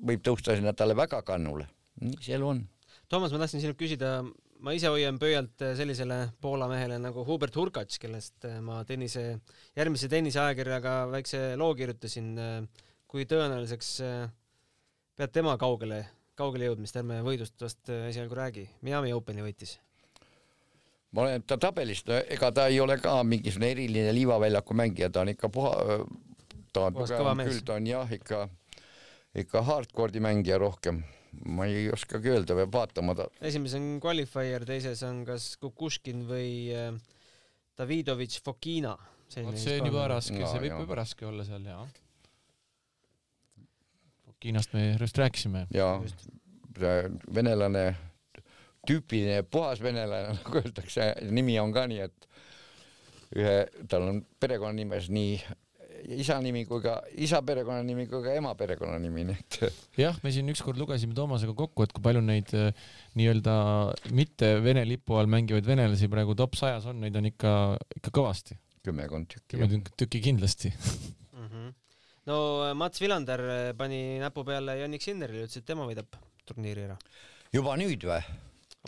võib 0.00 0.24
tõusta 0.24 0.56
sinna 0.56 0.72
talle 0.72 0.96
väga 0.96 1.22
kannule. 1.22 1.68
nii 2.00 2.18
see 2.20 2.34
elu 2.38 2.48
on. 2.48 2.64
Toomas, 3.08 3.32
ma 3.32 3.42
tahtsin 3.42 3.62
sinult 3.62 3.78
küsida, 3.78 4.16
ma 4.64 4.72
ise 4.74 4.88
hoian 4.90 5.18
pöialt 5.20 5.60
sellisele 5.78 6.32
Poola 6.40 6.66
mehele 6.70 6.98
nagu 6.98 7.24
Hubert 7.28 7.54
Hurkacz, 7.56 7.98
kellest 8.00 8.48
ma 8.64 8.80
tennise, 8.88 9.38
järgmise 9.76 10.08
tenniseajakirjaga 10.08 10.96
väikse 11.12 11.44
loo 11.60 11.74
kirjutasin. 11.74 12.34
kui 13.14 13.28
tõenäoliseks 13.30 13.90
pead 15.14 15.30
tema 15.30 15.52
kaugele 15.54 16.00
kaugele 16.38 16.68
jõudmist, 16.68 16.98
ärme 16.98 17.20
võidust 17.24 17.62
vast 17.62 17.90
äh, 17.92 18.08
esialgu 18.10 18.36
räägi. 18.38 18.66
Miami 18.86 19.12
Openi 19.14 19.44
võitis. 19.44 19.78
ma 21.14 21.22
olen 21.22 21.44
ta 21.46 21.56
tabelist, 21.62 22.08
ega 22.34 22.50
ta 22.50 22.66
ei 22.66 22.80
ole 22.82 22.96
ka 22.98 23.20
mingisugune 23.22 23.70
eriline 23.70 24.14
liivaväljaku 24.16 24.74
mängija, 24.74 25.10
ta 25.14 25.22
on 25.22 25.30
ikka 25.30 25.48
puha, 25.48 26.00
ta 26.74 26.88
on 26.88 26.96
tugevam 26.96 27.42
küll, 27.46 27.60
ta 27.62 27.76
on 27.78 27.86
jah, 27.86 28.10
ikka, 28.16 28.48
ikka 29.34 29.62
hardcore'i 29.66 30.22
mängija 30.22 30.58
rohkem. 30.62 31.02
ma 31.50 31.64
ei 31.66 31.88
oskagi 31.90 32.30
öelda, 32.30 32.54
peab 32.54 32.70
vaatama 32.76 33.16
ta. 33.18 33.26
esimeses 33.42 33.80
on 33.80 33.98
qualifier, 34.02 34.62
teises 34.64 35.02
on 35.02 35.24
kas 35.26 35.56
Kukushkin 35.58 36.22
või 36.28 36.70
äh, 36.70 36.94
Davidovitš 37.78 38.38
Fokina. 38.44 38.94
see 39.28 39.42
on 39.42 39.90
juba 39.90 40.06
raske, 40.08 40.38
see 40.38 40.62
võib 40.68 40.78
juba 40.84 41.02
raske 41.02 41.26
olla 41.26 41.44
seal, 41.46 41.66
jaa 41.66 41.84
Hiinast 44.44 44.72
me 44.72 44.96
just 45.00 45.18
rääkisime. 45.18 45.66
ja 45.72 46.00
venelane, 47.34 47.94
tüüpiline 48.86 49.42
puhas 49.42 49.80
venelane, 49.82 50.34
nagu 50.38 50.60
öeldakse, 50.60 51.14
nimi 51.30 51.56
on 51.60 51.72
ka 51.72 51.86
nii, 51.88 52.04
et 52.04 52.28
ühe, 53.40 53.54
tal 53.88 54.04
on 54.10 54.20
perekonnanimes 54.40 55.08
nii 55.08 55.38
isa 56.18 56.36
nimi 56.44 56.64
kui 56.68 56.82
ka 56.84 56.98
isa 57.16 57.40
perekonnanimi 57.46 58.06
kui 58.10 58.22
ka 58.24 58.34
ema 58.36 58.54
perekonnanimi, 58.58 59.24
nii 59.30 59.38
et. 59.40 59.80
jah, 60.00 60.18
me 60.24 60.32
siin 60.34 60.50
ükskord 60.52 60.80
lugesime 60.80 61.16
Toomasega 61.16 61.56
kokku, 61.56 61.86
et 61.86 61.94
kui 61.94 62.04
palju 62.04 62.22
neid 62.24 62.52
äh, 62.58 62.70
nii-öelda 63.18 63.56
mitte 64.16 64.54
Vene 64.64 64.84
lipu 64.88 65.18
all 65.18 65.30
mängivaid 65.30 65.66
venelasi 65.68 66.10
praegu 66.12 66.36
top 66.38 66.58
sajas 66.60 66.86
on, 66.90 67.00
neid 67.04 67.16
on 67.16 67.30
ikka, 67.30 67.52
ikka 68.00 68.14
kõvasti. 68.14 68.58
kümmekond 68.84 69.30
tükki. 69.32 69.56
kümmekond 69.56 69.92
tükki 69.96 70.24
kindlasti 70.24 70.74
no 72.26 72.38
äh, 72.64 72.74
Mats 72.74 73.00
Villander 73.00 73.40
äh, 73.40 73.72
pani 73.76 74.18
näpu 74.22 74.44
peale 74.46 74.78
Jannik 74.80 75.04
Sinnerile, 75.04 75.46
ütles, 75.46 75.60
et 75.60 75.68
tema 75.68 75.86
võidab 75.88 76.18
turniiri 76.48 76.88
ära. 76.88 76.98
juba 77.52 77.76
nüüd 77.80 78.04
või? 78.08 78.20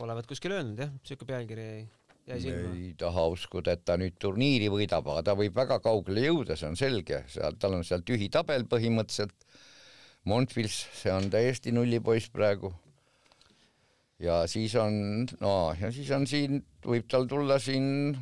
olevat 0.05 0.29
kuskil 0.29 0.57
öelnud 0.57 0.85
jah, 0.85 0.93
siuke 1.09 1.29
pealkiri 1.29 1.67
jäi, 1.67 1.85
jäi 2.27 2.41
silma. 2.43 2.72
ei 2.74 2.93
taha 2.99 3.27
uskuda, 3.33 3.77
et 3.77 3.85
ta 3.87 3.97
nüüd 4.01 4.16
turniiri 4.22 4.70
võidab, 4.72 5.07
aga 5.12 5.22
ta 5.29 5.37
võib 5.39 5.55
väga 5.57 5.79
kaugele 5.85 6.27
jõuda, 6.27 6.57
see 6.59 6.68
on 6.70 6.79
selge, 6.79 7.22
seal, 7.33 7.59
tal 7.61 7.79
on 7.79 7.85
seal 7.87 8.03
tühi 8.07 8.29
tabel 8.33 8.66
põhimõtteliselt. 8.70 9.37
Montvils, 10.27 10.81
see 10.99 11.12
on 11.14 11.29
täiesti 11.31 11.70
nullipoiss 11.70 12.33
praegu. 12.35 12.72
ja 14.18 14.41
siis 14.49 14.74
on, 14.81 15.27
no 15.41 15.74
ja 15.79 15.93
siis 15.93 16.11
on 16.11 16.27
siin, 16.27 16.64
võib 16.83 17.07
tal 17.07 17.29
tulla 17.31 17.61
siin, 17.62 18.16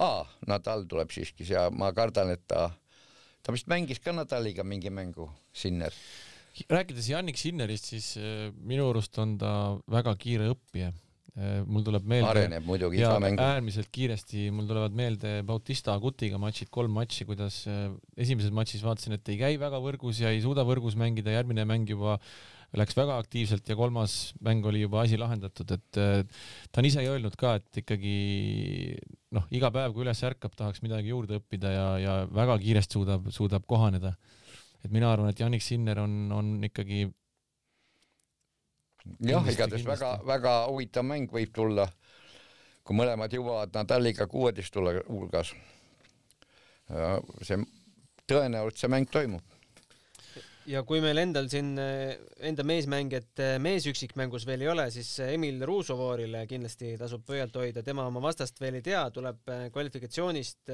aa, 0.00 0.24
Nadal 0.48 0.86
tuleb 0.90 1.12
siiski 1.14 1.46
ja 1.46 1.68
ma 1.70 1.92
kardan, 1.92 2.32
et 2.34 2.42
ta 2.48 2.70
ta 3.44 3.52
vist 3.52 3.68
mängis 3.68 4.00
ka 4.00 4.12
Nadaliga 4.16 4.64
mingi 4.64 4.90
mängu, 4.90 5.28
Sinner. 5.52 5.92
rääkides 6.70 7.08
Jannik 7.12 7.38
Sinnerist, 7.38 7.84
siis 7.92 8.16
äh, 8.16 8.50
minu 8.56 8.88
arust 8.90 9.18
on 9.18 9.36
ta 9.38 9.78
väga 9.86 10.16
kiire 10.16 10.48
õppija 10.54 10.90
mul 11.34 11.82
tuleb 11.82 12.04
meelde. 12.06 12.30
areneb 12.30 12.66
muidugi 12.68 13.00
iga 13.00 13.16
mäng. 13.22 13.40
äärmiselt 13.42 13.88
kiiresti, 13.94 14.46
mul 14.54 14.68
tulevad 14.70 14.94
meelde 14.94 15.40
Bautista 15.46 15.94
Agutiga 15.94 16.38
matšid, 16.38 16.70
kolm 16.74 16.94
matši, 16.94 17.26
kuidas 17.26 17.64
äh, 17.66 17.88
esimeses 18.14 18.54
matšis 18.54 18.84
vaatasin, 18.86 19.16
et 19.18 19.32
ei 19.34 19.40
käi 19.40 19.54
väga 19.58 19.80
võrgus 19.82 20.22
ja 20.22 20.30
ei 20.30 20.42
suuda 20.44 20.62
võrgus 20.66 20.94
mängida, 21.00 21.34
järgmine 21.34 21.66
mäng 21.66 21.90
juba 21.90 22.20
läks 22.74 22.96
väga 22.98 23.18
aktiivselt 23.22 23.68
ja 23.70 23.76
kolmas 23.78 24.34
mäng 24.42 24.66
oli 24.66 24.84
juba 24.84 25.02
asi 25.02 25.18
lahendatud, 25.18 25.74
et 25.74 25.98
ta 25.98 26.82
on 26.82 26.88
ise 26.88 27.02
öelnud 27.06 27.36
ka, 27.38 27.56
et 27.60 27.82
ikkagi 27.84 28.14
noh, 29.34 29.46
iga 29.54 29.70
päev, 29.74 29.94
kui 29.94 30.02
üles 30.06 30.22
ärkab, 30.26 30.54
tahaks 30.58 30.82
midagi 30.82 31.12
juurde 31.12 31.38
õppida 31.38 31.70
ja, 31.70 31.86
ja 32.02 32.14
väga 32.30 32.56
kiiresti 32.62 32.98
suudab, 32.98 33.28
suudab 33.34 33.66
kohaneda. 33.70 34.14
et 34.84 34.90
mina 34.92 35.10
arvan, 35.12 35.30
et 35.30 35.40
Janik 35.40 35.62
Sinner 35.62 36.02
on, 36.02 36.32
on 36.34 36.56
ikkagi 36.66 37.06
jah, 39.24 39.48
igatahes 39.52 39.86
väga-väga 39.86 40.54
huvitav 40.70 41.06
mäng 41.06 41.32
võib 41.32 41.52
tulla, 41.54 41.86
kui 42.84 42.96
mõlemad 42.96 43.32
jõuavad 43.32 43.74
Nadaliga 43.74 44.26
kuueteist 44.30 44.76
hulgas. 44.76 45.54
see 47.42 47.58
tõenäoliselt 48.28 48.80
see 48.80 48.92
mäng 48.92 49.10
toimub 49.10 49.42
ja 50.68 50.82
kui 50.88 51.00
meil 51.04 51.20
endal 51.20 51.48
siin 51.52 51.74
enda 51.76 52.64
meesmängijat 52.64 53.40
meesüksikmängus 53.60 54.46
veel 54.48 54.64
ei 54.64 54.68
ole, 54.72 54.86
siis 54.92 55.10
Emil 55.26 55.60
Ruusovoorile 55.64 56.46
kindlasti 56.48 56.94
tasub 57.00 57.24
pöialt 57.26 57.56
hoida, 57.60 57.82
tema 57.84 58.06
oma 58.08 58.22
vastast 58.24 58.60
veel 58.60 58.80
ei 58.80 58.84
tea, 58.84 59.04
tuleb 59.10 59.44
kvalifikatsioonist. 59.72 60.72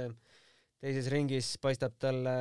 teises 0.80 1.10
ringis 1.12 1.58
paistab 1.60 1.98
talle 1.98 2.34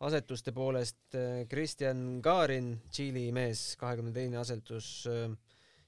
asetuste 0.00 0.52
poolest 0.54 1.16
Kristjan 1.50 2.20
Kaarin, 2.22 2.74
Tšiili 2.90 3.28
mees, 3.34 3.74
kahekümne 3.80 4.12
teine 4.14 4.38
asetus. 4.38 5.08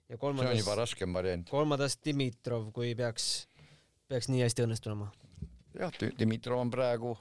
ja 0.08 0.18
kolmandas. 0.18 0.50
see 0.50 0.58
on 0.58 0.64
juba 0.64 0.74
raskem 0.74 1.12
variant. 1.14 1.50
kolmandas 1.50 1.98
Dimitrov, 2.04 2.72
kui 2.72 2.94
peaks, 2.94 3.46
peaks 4.08 4.28
nii 4.28 4.42
hästi 4.42 4.66
õnnestuma. 4.66 5.10
jah, 5.78 5.94
Dimitrov 6.18 6.64
on 6.66 6.70
praegu 6.70 7.16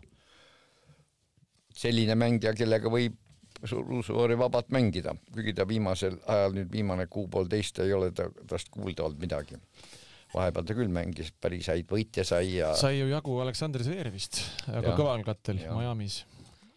selline 1.79 2.15
mängija, 2.15 2.53
kellega 2.57 2.91
võib 2.91 3.17
Ruusuori 3.59 4.37
vabalt 4.39 4.69
mängida, 4.71 5.11
kuigi 5.33 5.51
ta 5.57 5.65
viimasel 5.67 6.13
ajal 6.31 6.53
nüüd 6.55 6.69
viimane 6.71 7.09
kuu-poolteist 7.11 7.81
ei 7.83 7.91
ole 7.91 8.13
ta 8.15 8.29
tast 8.47 8.69
kuulda 8.71 9.03
olnud 9.03 9.19
midagi. 9.19 9.57
vahepeal 10.31 10.65
ta 10.69 10.75
küll 10.77 10.91
mängis, 10.93 11.33
päris 11.41 11.67
häid 11.67 11.89
võite 11.89 12.23
sai 12.23 12.53
ja. 12.53 12.69
sai 12.77 12.99
ju 12.99 13.09
jagu 13.09 13.35
Aleksandr 13.43 13.83
Zverevist, 13.83 14.39
aga 14.71 14.93
kõval 14.95 15.25
kattel 15.27 15.59
Miami's. 15.59 16.21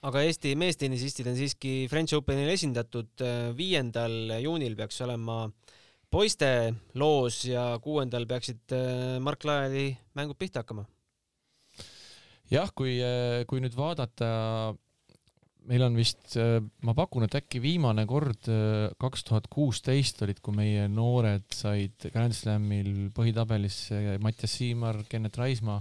Aga 0.03 0.22
Eesti 0.26 0.57
meestennisistid 0.59 1.28
on 1.30 1.36
siiski 1.38 1.86
French 1.90 2.16
Openil 2.16 2.50
esindatud. 2.50 3.22
viiendal 3.57 4.38
juunil 4.42 4.74
peaks 4.76 5.00
olema 5.07 5.44
poiste 6.12 6.48
loos 7.00 7.44
ja 7.48 7.78
kuuendal 7.82 8.26
peaksid 8.28 8.74
äh, 8.76 9.18
Mark 9.20 9.44
Laeli 9.48 9.92
mängud 10.18 10.36
pihta 10.38 10.61
hakkama. 10.61 10.84
jah, 12.53 12.72
kui, 12.76 12.98
äh, 13.00 13.44
kui 13.48 13.62
nüüd 13.64 13.76
vaadata 13.78 14.74
meil 15.70 15.84
on 15.86 15.96
vist, 15.96 16.34
äh, 16.36 16.59
ma 16.84 16.94
pakun, 16.96 17.26
et 17.26 17.36
äkki 17.38 17.62
viimane 17.62 18.05
kord 18.11 18.48
äh, 18.50 18.90
kaks 19.00 19.24
tuhat 19.28 19.48
kuusteist 19.53 20.22
olid, 20.26 20.42
kui 20.44 20.57
meie 20.57 20.88
noored 20.90 21.46
said 21.55 22.11
Grand 22.12 22.36
Slamil 22.36 23.09
põhitabelisse 23.14 24.18
Mattias 24.22 24.59
Siimar, 24.59 25.03
Kennet 25.09 25.38
Raismaa, 25.38 25.80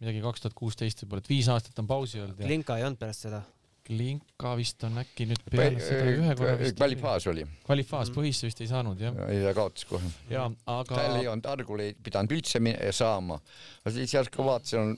midagi 0.00 0.22
kaks 0.24 0.44
tuhat 0.44 0.56
kuusteist 0.56 1.02
võib-olla, 1.04 1.24
et 1.24 1.30
viis 1.30 1.48
aastat 1.52 1.80
on 1.82 1.88
pausi 1.90 2.20
olnud. 2.22 2.38
Klinka 2.40 2.78
ei 2.80 2.86
olnud 2.86 3.00
pärast 3.00 3.26
seda? 3.26 3.42
Klinka 3.90 4.52
vist 4.58 4.84
on 4.86 5.00
äkki 5.02 5.26
nüüd 5.26 5.44
peale 5.50 5.82
seda 5.82 6.06
ühe 6.12 6.34
korra 6.38 6.54
vist. 6.60 6.76
kvalifaas 6.78 7.26
oli. 7.32 7.44
kvalifaas, 7.66 8.12
põhisse 8.14 8.46
vist 8.46 8.60
ei 8.62 8.70
saanud 8.70 9.00
jah? 9.02 9.16
ei, 9.26 9.40
ta 9.42 9.54
kaotas 9.56 9.86
kohe. 9.88 10.10
jaa, 10.30 10.46
aga. 10.76 10.94
tal 10.94 11.18
ei 11.18 11.28
olnud, 11.30 11.48
Argul 11.50 11.84
ei 11.88 11.94
pidanud 11.96 12.36
üldse 12.36 12.60
saama, 12.94 13.40
siis 13.88 14.14
järsku 14.14 14.46
vaatasin, 14.46 14.94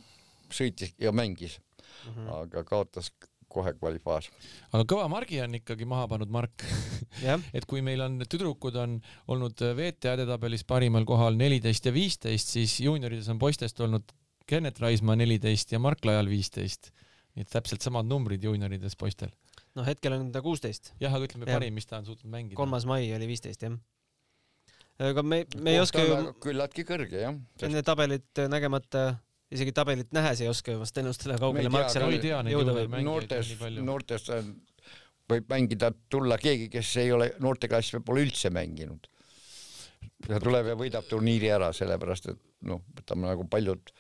sõitis 0.52 0.92
ja 1.00 1.12
mängis 1.14 1.56
mm, 1.56 2.12
-hmm. 2.12 2.32
aga 2.42 2.64
kaotas 2.68 3.12
kohe 3.52 3.72
kvalifaas. 3.78 4.28
aga 4.72 4.84
kõva 4.88 5.08
margi 5.12 5.40
on 5.44 5.56
ikkagi 5.56 5.88
maha 5.88 6.08
pannud 6.12 6.32
Mark 6.34 6.66
et 7.56 7.66
kui 7.68 7.84
meil 7.86 8.02
on 8.04 8.20
tüdrukud 8.26 8.76
on 8.82 8.98
olnud 9.32 9.62
VTA 9.78 10.18
edetabelis 10.18 10.66
parimal 10.68 11.06
kohal 11.08 11.38
neliteist 11.38 11.86
ja 11.88 11.94
viisteist, 11.94 12.58
siis 12.58 12.80
juuniorides 12.84 13.30
on 13.32 13.40
poistest 13.40 13.80
olnud 13.80 14.12
Kennet 14.46 14.80
Raismaa 14.82 15.16
neliteist 15.16 15.72
ja 15.72 15.78
Mark 15.82 16.04
Lajal 16.04 16.28
viisteist. 16.30 16.90
nii 17.32 17.46
et 17.46 17.48
täpselt 17.48 17.80
samad 17.80 18.04
numbrid 18.04 18.42
juuniorides 18.44 18.96
poistel. 19.00 19.30
noh 19.74 19.86
hetkel 19.88 20.12
on 20.12 20.26
ta 20.32 20.42
kuusteist, 20.44 20.92
jah, 21.00 21.14
aga 21.14 21.24
ütleme 21.24 21.46
Jah. 21.48 21.56
parim, 21.56 21.74
mis 21.74 21.86
ta 21.88 21.96
on 21.98 22.04
suutnud 22.06 22.28
mängida. 22.30 22.56
kolmas 22.58 22.84
mai 22.88 23.06
oli 23.16 23.26
viisteist 23.30 23.62
jah. 23.62 23.78
aga 24.98 25.22
me, 25.22 25.44
me 25.56 25.72
ei 25.76 25.80
oska 25.80 26.04
ju 26.04 26.18
küllaltki 26.44 26.84
kõrge 26.88 27.22
jah. 27.24 27.38
enne 27.62 27.82
tabelit 27.86 28.42
nägemata, 28.52 29.06
isegi 29.52 29.72
tabelit 29.72 30.12
nähes 30.12 30.40
ei 30.44 30.48
oska 30.52 30.72
ju 30.76 30.82
vast 30.82 30.98
ennustada, 31.00 31.38
kaugele 31.40 31.68
Me 31.68 31.72
ei 31.72 31.76
Mark 31.78 31.88
tea, 31.88 31.94
seal 31.96 32.06
ma 32.06 32.12
ei 32.12 32.20
tea 32.26 32.42
neid 32.42 32.56
jõuda 32.56 32.68
juurde 32.68 32.76
võib. 32.82 32.92
mängijaid 32.92 33.08
on 33.08 33.12
noortes 33.14 33.48
nii, 33.48 33.58
palju. 33.64 33.84
noortes 33.88 34.28
on- 34.36 34.54
võib 35.32 35.48
mängida, 35.48 35.92
tulla 36.12 36.36
keegi, 36.36 36.68
kes 36.68 36.96
ei 37.00 37.12
ole 37.12 37.32
noorteklassi 37.40 37.96
võib-olla 37.96 38.26
üldse 38.26 38.50
mänginud. 38.52 39.06
ja 40.28 40.38
tuleb 40.42 40.66
ja 40.66 40.74
võidab 40.76 41.06
turniiri 41.08 41.48
ära, 41.50 41.72
sellepärast 41.72 42.28
et 42.28 42.38
noh, 42.68 42.82
võtame 42.94 43.26
nagu 43.32 43.44
paljud 43.48 43.90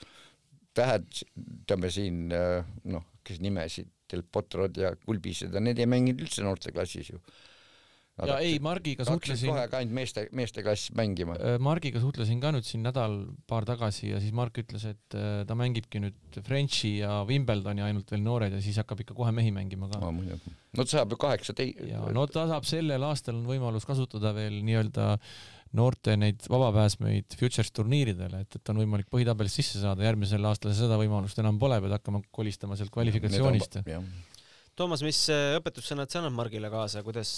tähed, 0.76 1.22
ütleme 1.36 1.92
siin 1.92 2.26
äh, 2.34 2.66
noh, 2.90 3.06
kes 3.26 3.40
nimesid, 3.44 3.90
Del 4.12 4.26
Potrod 4.28 4.76
ja 4.76 4.92
Kulbised 5.06 5.54
ja 5.56 5.62
need 5.62 5.80
ei 5.80 5.88
mänginud 5.88 6.26
üldse 6.26 6.44
noorteklassis 6.44 7.14
ju. 7.14 7.20
ja 8.28 8.34
ei, 8.44 8.58
Margiga 8.60 9.06
suhtlesin 9.08 9.48
kohe, 9.48 9.62
ka 9.72 9.78
ainult 9.80 9.96
meeste, 9.96 10.26
meesteklassis 10.36 10.92
mängima. 10.98 11.38
Äh, 11.40 11.56
Margiga 11.62 12.02
suhtlesin 12.02 12.42
ka 12.42 12.52
nüüd 12.52 12.66
siin 12.68 12.84
nädal-paar 12.84 13.64
tagasi 13.68 14.10
ja 14.10 14.20
siis 14.20 14.34
Mark 14.36 14.60
ütles, 14.60 14.84
et 14.90 15.16
äh, 15.16 15.46
ta 15.48 15.56
mängibki 15.56 16.02
nüüd 16.02 16.40
Frenchi 16.44 16.98
ja 16.98 17.22
Wimbledoni 17.28 17.84
ainult 17.86 18.12
veel 18.12 18.24
noored 18.26 18.52
ja 18.52 18.60
siis 18.64 18.80
hakkab 18.82 19.00
ikka 19.04 19.16
kohe 19.16 19.32
mehi 19.32 19.54
mängima 19.54 19.88
ka. 19.92 20.02
no 20.12 20.84
ta 20.84 20.90
saab 20.92 21.16
ju 21.16 21.22
kaheksateist. 21.24 21.86
ja 21.88 22.04
no 22.12 22.28
ta 22.28 22.44
saab 22.52 22.68
sellel 22.68 23.08
aastal 23.08 23.40
on 23.40 23.48
võimalus 23.48 23.88
kasutada 23.88 24.36
veel 24.36 24.60
nii-öelda 24.60 25.16
noorte 25.76 26.16
neid 26.20 26.42
vabapääsmeid 26.52 27.36
Futures 27.40 27.70
turniiridele, 27.72 28.42
et, 28.44 28.56
et 28.58 28.72
on 28.72 28.80
võimalik 28.82 29.08
põhitabelis 29.12 29.54
sisse 29.60 29.80
saada, 29.80 30.04
järgmisel 30.04 30.44
aastal 30.48 30.74
seda 30.76 30.98
võimalust 31.00 31.38
enam 31.40 31.58
pole, 31.62 31.78
pead 31.80 31.94
hakkama 31.96 32.20
kolistama 32.30 32.76
sealt 32.76 32.92
kvalifikatsioonist. 32.94 33.78
Toomas, 34.76 35.02
mis 35.04 35.22
äh, 35.32 35.54
õpetussõnad 35.58 36.08
sa 36.12 36.20
annad 36.22 36.32
Margile 36.36 36.70
kaasa, 36.72 37.02
kuidas, 37.04 37.32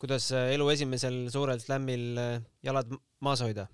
kuidas 0.00 0.30
äh, 0.32 0.52
elu 0.56 0.68
esimesel 0.72 1.18
suurel 1.32 1.60
slämmil 1.60 2.04
äh, 2.20 2.36
jalad 2.64 2.92
maas 3.24 3.42
hoida? 3.44 3.66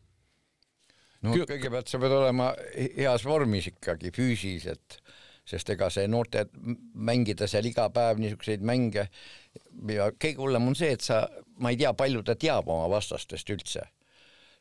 no 1.22 1.34
Kü- 1.36 1.46
kõigepealt 1.50 1.90
sa 1.92 1.98
pead 2.00 2.14
olema 2.16 2.52
he- 2.74 2.92
heas 3.02 3.26
vormis 3.28 3.66
ikkagi 3.70 4.10
füüsiliselt, 4.16 4.98
sest 5.50 5.70
ega 5.74 5.90
see 5.92 6.06
noorte 6.08 6.46
mängida 6.94 7.46
seal 7.50 7.66
iga 7.68 7.88
päev 7.92 8.18
niisuguseid 8.22 8.62
mänge 8.64 9.08
ja 9.94 10.10
kõige 10.12 10.42
hullem 10.42 10.68
on 10.70 10.76
see, 10.78 10.92
et 10.96 11.04
sa, 11.04 11.24
ma 11.62 11.72
ei 11.72 11.78
tea, 11.80 11.92
palju 11.96 12.22
ta 12.26 12.36
teab 12.38 12.68
oma 12.70 12.88
vastastest 12.92 13.50
üldse. 13.54 13.86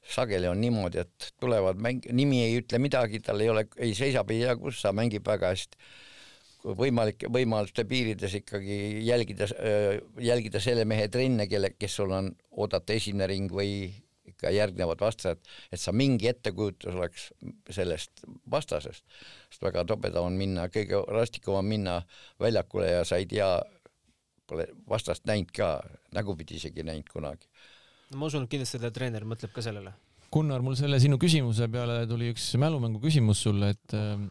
sageli 0.10 0.48
on 0.48 0.62
niimoodi, 0.62 1.02
et 1.04 1.26
tulevad 1.44 1.78
mäng, 1.78 2.06
nimi 2.16 2.40
ei 2.42 2.62
ütle 2.62 2.80
midagi, 2.80 3.20
tal 3.22 3.42
ei 3.44 3.50
ole, 3.52 3.66
ei 3.78 3.92
seisab 3.94 4.32
ei 4.32 4.40
tea 4.46 4.56
kus, 4.58 4.82
ta 4.82 4.94
mängib 4.96 5.28
väga 5.28 5.52
hästi. 5.52 5.78
võimalike 6.80 7.30
võimaluste 7.32 7.86
piirides 7.88 8.34
ikkagi 8.36 9.06
jälgida, 9.06 9.48
jälgida 10.20 10.60
selle 10.60 10.86
mehe 10.86 11.08
trenne, 11.08 11.48
kelle, 11.48 11.70
kes 11.78 11.96
sul 11.96 12.12
on 12.12 12.32
oodata 12.52 12.94
esimene 12.94 13.28
ring 13.28 13.52
või 13.52 13.92
ikka 14.40 14.52
järgnevad 14.56 15.00
vastased, 15.02 15.40
et 15.72 15.80
sa 15.80 15.92
mingi 15.92 16.30
ettekujutus 16.32 16.96
oleks 16.96 17.30
sellest 17.76 18.24
vastasest, 18.52 19.04
sest 19.50 19.64
väga 19.64 19.84
tobedam 19.88 20.30
on 20.30 20.38
minna, 20.40 20.68
kõige 20.72 21.04
rastikum 21.12 21.60
on 21.60 21.68
minna 21.68 22.02
väljakule 22.40 22.88
ja 22.92 23.04
sa 23.08 23.20
ei 23.20 23.28
tea, 23.30 23.50
pole 24.50 24.68
vastast 24.90 25.26
näinud 25.30 25.54
ka, 25.56 25.78
nägupidi 26.16 26.58
isegi 26.60 26.86
näinud 26.86 27.10
kunagi. 27.12 27.50
no 28.12 28.22
ma 28.22 28.30
usun, 28.30 28.46
et 28.46 28.54
kindlasti 28.54 28.82
teie 28.82 28.94
treener 28.96 29.26
mõtleb 29.30 29.54
ka 29.56 29.64
sellele. 29.66 29.94
Gunnar, 30.34 30.62
mul 30.66 30.78
selle 30.78 31.00
sinu 31.02 31.18
küsimuse 31.22 31.70
peale 31.74 32.04
tuli 32.10 32.30
üks 32.34 32.52
mälumängu 32.62 33.02
küsimus 33.02 33.42
sulle, 33.46 33.74
et 33.76 33.98
äh, 33.98 34.28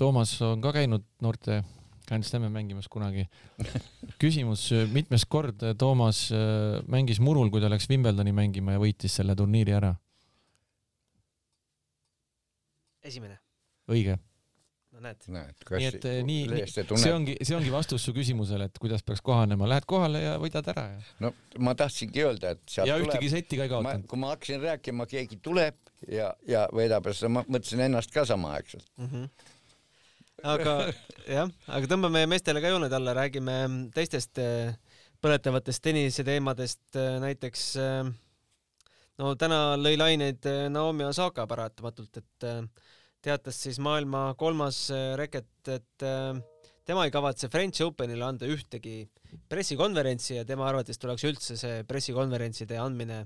Toomas 0.00 0.32
on 0.46 0.62
ka 0.64 0.72
käinud 0.72 1.04
noorte 1.20 1.60
Grand 2.08 2.24
Slami 2.24 2.48
mängimas 2.50 2.88
kunagi. 2.90 3.26
küsimus, 4.22 4.64
mitmes 4.92 5.26
kord 5.28 5.62
Toomas 5.78 6.28
äh, 6.34 6.80
mängis 6.90 7.20
murul, 7.22 7.52
kui 7.52 7.62
ta 7.62 7.68
läks 7.70 7.88
Wimbledoni 7.90 8.32
mängima 8.34 8.76
ja 8.76 8.82
võitis 8.82 9.20
selle 9.20 9.36
turniiri 9.38 9.76
ära? 9.76 9.94
esimene, 13.10 13.38
õige. 13.90 14.18
näed. 15.04 15.26
näed, 15.32 15.64
nii 15.70 15.88
et 15.88 16.06
äh, 16.08 16.18
nii, 16.26 16.64
see 16.70 17.12
ongi, 17.12 17.36
see 17.46 17.56
ongi 17.56 17.72
vastus 17.72 18.04
su 18.06 18.14
küsimusele, 18.16 18.68
et 18.70 18.80
kuidas 18.82 19.04
peaks 19.06 19.22
kohanema, 19.24 19.68
lähed 19.70 19.86
kohale 19.90 20.22
ja 20.22 20.34
võidad 20.42 20.66
ära 20.72 20.86
ja, 20.94 21.00
no 21.24 21.32
ma 21.62 21.74
tahtsingi 21.78 22.24
öelda, 22.24 22.54
et 22.56 22.62
sealt 22.66 22.90
ja 22.90 22.98
tuleb 22.98 23.08
ühtegi 23.08 23.30
setti 23.32 23.60
ka 23.60 23.66
ei 23.66 23.72
ma, 23.72 23.76
kaotanud. 23.76 24.08
kui 24.10 24.22
ma 24.22 24.32
hakkasin 24.34 24.60
rääkima, 24.64 25.06
keegi 25.10 25.40
tuleb 25.44 25.78
ja, 26.08 26.32
ja 26.48 26.66
veedab 26.76 27.08
ja 27.08 27.16
siis 27.16 27.32
ma 27.32 27.44
mõtlesin 27.46 27.84
ennast 27.86 28.14
ka 28.14 28.26
samaaegselt. 28.28 28.86
mm. 28.96 29.10
-hmm. 29.12 29.28
aga 30.54 30.76
jah, 31.38 31.52
aga 31.66 31.92
tõmbame 31.94 32.26
meestele 32.30 32.62
ka 32.62 32.72
jooned 32.74 32.92
alla, 32.92 33.16
räägime 33.16 33.60
teistest 33.94 34.38
äh, 34.42 34.74
põletavatest 35.20 35.82
tenniseteemadest, 35.84 37.00
näiteks 37.24 37.66
äh, 37.80 38.12
no 39.20 39.34
täna 39.40 39.76
lõi 39.80 39.98
laineid 40.00 40.46
Naomi 40.72 41.04
Osaka 41.08 41.46
paratamatult, 41.46 42.16
et 42.16 42.48
äh, 42.48 42.64
teatas 43.24 43.58
siis 43.64 43.78
maailma 43.82 44.30
kolmas 44.40 44.86
äh, 44.94 45.12
reket, 45.20 45.50
et 45.68 46.04
äh, 46.06 46.34
tema 46.88 47.04
ei 47.06 47.12
kavatse 47.14 47.50
French 47.52 47.84
Openile 47.84 48.26
anda 48.26 48.48
ühtegi 48.48 49.04
pressikonverentsi 49.50 50.38
ja 50.38 50.44
tema 50.48 50.68
arvates 50.70 50.98
tuleks 51.00 51.26
üldse 51.28 51.56
see 51.60 51.82
pressikonverentside 51.88 52.80
andmine 52.80 53.22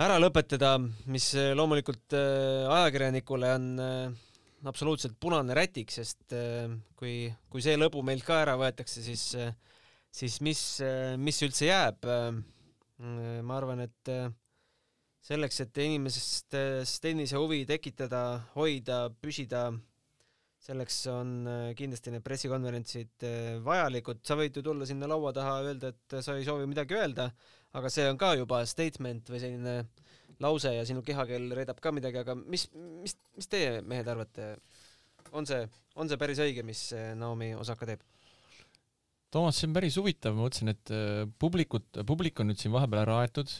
ära 0.00 0.16
lõpetada, 0.22 0.76
mis 1.10 1.32
äh, 1.36 1.52
loomulikult 1.58 2.16
ajakirjanikule 2.16 3.54
on 3.58 3.70
absoluutselt 4.70 5.16
punane 5.20 5.56
rätik, 5.56 5.92
sest 5.92 6.34
kui, 7.00 7.14
kui 7.48 7.64
see 7.64 7.78
lõbu 7.80 8.02
meilt 8.04 8.26
ka 8.26 8.42
ära 8.42 8.58
võetakse, 8.60 9.00
siis, 9.00 9.24
siis 10.12 10.36
mis, 10.44 10.64
mis 11.16 11.42
üldse 11.46 11.70
jääb? 11.70 12.08
ma 13.00 13.54
arvan, 13.56 13.80
et 13.86 14.10
selleks, 15.24 15.60
et 15.64 15.80
inimestes 15.84 16.96
tennise 17.02 17.38
huvi 17.40 17.62
tekitada, 17.68 18.24
hoida, 18.56 19.04
püsida, 19.22 19.68
selleks 20.60 20.98
on 21.12 21.32
äh, 21.48 21.70
kindlasti 21.76 22.12
need 22.12 22.24
pressikonverentsid 22.24 23.24
äh, 23.24 23.56
vajalikud, 23.64 24.20
sa 24.26 24.36
võid 24.38 24.56
ju 24.56 24.64
tulla 24.64 24.88
sinna 24.88 25.08
laua 25.08 25.32
taha 25.36 25.56
öelda, 25.64 25.92
et 25.94 26.20
sa 26.24 26.36
ei 26.36 26.44
soovi 26.44 26.68
midagi 26.68 26.98
öelda, 26.98 27.30
aga 27.76 27.92
see 27.92 28.06
on 28.10 28.20
ka 28.20 28.34
juba 28.36 28.60
statement 28.68 29.32
või 29.32 29.40
selline 29.40 29.76
lause 30.40 30.72
ja 30.74 30.84
sinu 30.88 31.04
kehakeel 31.04 31.48
reedab 31.56 31.80
ka 31.80 31.92
midagi, 31.96 32.20
aga 32.20 32.36
mis, 32.40 32.66
mis, 32.74 33.16
mis 33.36 33.50
teie 33.50 33.80
mehed 33.80 34.08
arvate? 34.08 34.54
on 35.36 35.46
see, 35.46 35.62
on 36.00 36.08
see 36.10 36.18
päris 36.18 36.40
õige, 36.42 36.64
mis 36.66 36.88
äh, 36.96 37.12
Naomi 37.16 37.52
Osaka 37.56 37.88
teeb? 37.88 38.04
Toomas, 39.30 39.60
see 39.60 39.68
on 39.68 39.76
päris 39.76 39.96
huvitav, 40.00 40.34
ma 40.34 40.42
mõtlesin, 40.42 40.72
et 40.72 40.90
publikut, 41.38 42.00
publik 42.02 42.40
on 42.42 42.50
nüüd 42.50 42.58
siin 42.58 42.72
vahepeal 42.74 43.04
ära 43.04 43.20
aetud, 43.22 43.52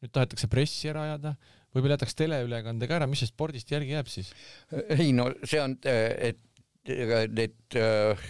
nüüd 0.00 0.12
tahetakse 0.16 0.48
pressi 0.50 0.90
ära 0.90 1.04
ajada, 1.08 1.34
võib-olla 1.74 1.98
jätaks 1.98 2.16
teleülekande 2.18 2.88
ka 2.88 2.98
ära, 2.98 3.08
mis 3.10 3.22
sellest 3.22 3.36
spordist 3.36 3.72
järgi 3.72 3.96
jääb 3.96 4.10
siis? 4.10 4.30
ei 4.96 5.10
no 5.16 5.30
see 5.44 5.60
on, 5.62 5.76
et 5.84 6.40
ega 6.90 7.24
need 7.28 7.78
äh, 7.78 8.28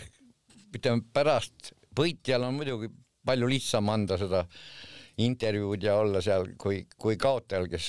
ütleme 0.75 1.05
pärast 1.15 1.73
võitjal 1.97 2.47
on 2.47 2.59
muidugi 2.59 2.91
palju 3.27 3.51
lihtsam 3.51 3.91
anda 3.93 4.19
seda 4.21 4.45
intervjuud 5.21 5.83
ja 5.85 5.99
olla 6.01 6.23
seal 6.25 6.55
kui, 6.61 6.85
kui 6.99 7.19
kaotajal, 7.21 7.69
kes 7.71 7.87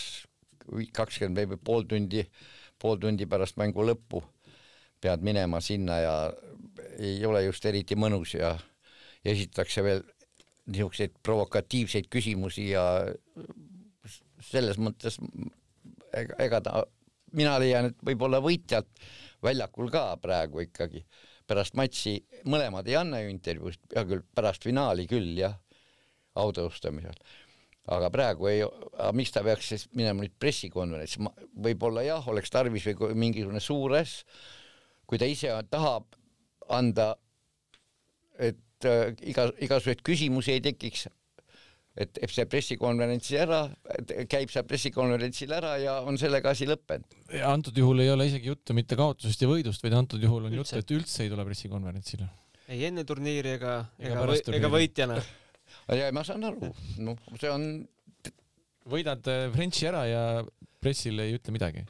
kakskümmend 0.94 1.54
või 1.54 1.60
pool 1.64 1.88
tundi, 1.90 2.24
pool 2.80 3.00
tundi 3.02 3.28
pärast 3.30 3.58
mängu 3.62 3.86
lõppu 3.88 4.22
pead 5.02 5.24
minema 5.26 5.62
sinna 5.64 5.98
ja 6.02 6.16
ei 7.00 7.18
ole 7.26 7.46
just 7.48 7.66
eriti 7.66 7.98
mõnus 7.98 8.36
ja 8.38 8.54
esitatakse 9.26 9.84
veel 9.86 10.04
niisuguseid 10.72 11.16
provokatiivseid 11.26 12.08
küsimusi 12.12 12.70
ja 12.70 12.84
selles 14.46 14.80
mõttes 14.82 15.20
ega, 16.14 16.38
ega 16.44 16.62
ta, 16.64 16.84
mina 17.38 17.58
leian, 17.62 17.92
et 17.92 18.06
võib-olla 18.06 18.42
võitjalt 18.44 18.90
väljakul 19.44 19.92
ka 19.94 20.06
praegu 20.22 20.64
ikkagi 20.66 21.04
pärast 21.52 21.76
matši 21.76 22.16
mõlemad 22.48 22.88
ei 22.88 22.98
anna 23.00 23.22
ju 23.24 23.32
intervjuusid, 23.32 23.84
hea 23.96 24.08
küll, 24.08 24.26
pärast 24.36 24.66
finaali 24.68 25.08
küll 25.10 25.34
jah, 25.40 25.58
autaustamisel. 26.40 27.18
aga 27.92 28.12
praegu 28.14 28.48
ei, 28.48 28.62
miks 29.18 29.34
ta 29.36 29.44
peaks 29.44 29.72
siis 29.74 29.88
minema 29.98 30.24
nüüd 30.24 30.36
pressikonverentsi, 30.40 31.20
võib-olla 31.66 32.06
jah, 32.06 32.28
oleks 32.32 32.54
tarvis 32.54 32.86
või 32.88 33.16
mingisugune 33.26 33.60
suur 33.60 33.98
asj, 34.00 34.22
kui 35.10 35.20
ta 35.20 35.28
ise 35.28 35.52
tahab 35.74 36.08
anda, 36.72 37.16
et 38.40 38.88
äh, 38.88 39.12
iga, 39.28 39.50
igasuguseid 39.60 40.06
küsimusi 40.08 40.54
ei 40.56 40.64
tekiks 40.64 41.10
et 42.00 42.12
teeb 42.16 42.32
see 42.32 42.46
pressikonverentsi 42.48 43.38
ära, 43.42 43.62
käib 44.32 44.52
seal 44.54 44.64
pressikonverentsil 44.68 45.52
ära 45.58 45.74
ja 45.82 45.98
on 46.08 46.20
sellega 46.20 46.54
asi 46.56 46.68
lõppenud. 46.70 47.18
ja 47.36 47.52
antud 47.52 47.78
juhul 47.78 48.04
ei 48.04 48.12
ole 48.14 48.30
isegi 48.30 48.48
juttu 48.52 48.76
mitte 48.78 48.96
kaotusest 49.00 49.44
ja 49.44 49.50
võidust, 49.52 49.84
vaid 49.84 49.98
antud 50.00 50.24
juhul 50.24 50.48
on 50.48 50.56
juttu, 50.56 50.80
et 50.80 50.96
üldse 50.96 51.26
ei 51.26 51.34
tule 51.34 51.46
pressikonverentsile. 51.48 52.30
ei 52.72 52.86
enne 52.88 53.04
turniiri 53.08 53.58
ega, 53.58 53.78
Ega 54.00 54.24
ega, 54.24 54.58
ega 54.62 54.72
võitjana. 54.72 55.20
ja 56.00 56.12
ma 56.16 56.24
saan 56.28 56.48
aru, 56.48 56.72
noh, 57.04 57.20
see 57.36 57.52
on 57.52 57.68
võidad 58.92 59.28
äh, 59.30 59.50
Frenchi 59.54 59.88
ära 59.92 60.06
ja 60.08 60.24
pressile 60.82 61.28
ei 61.28 61.36
ütle 61.38 61.54
midagi. 61.56 61.84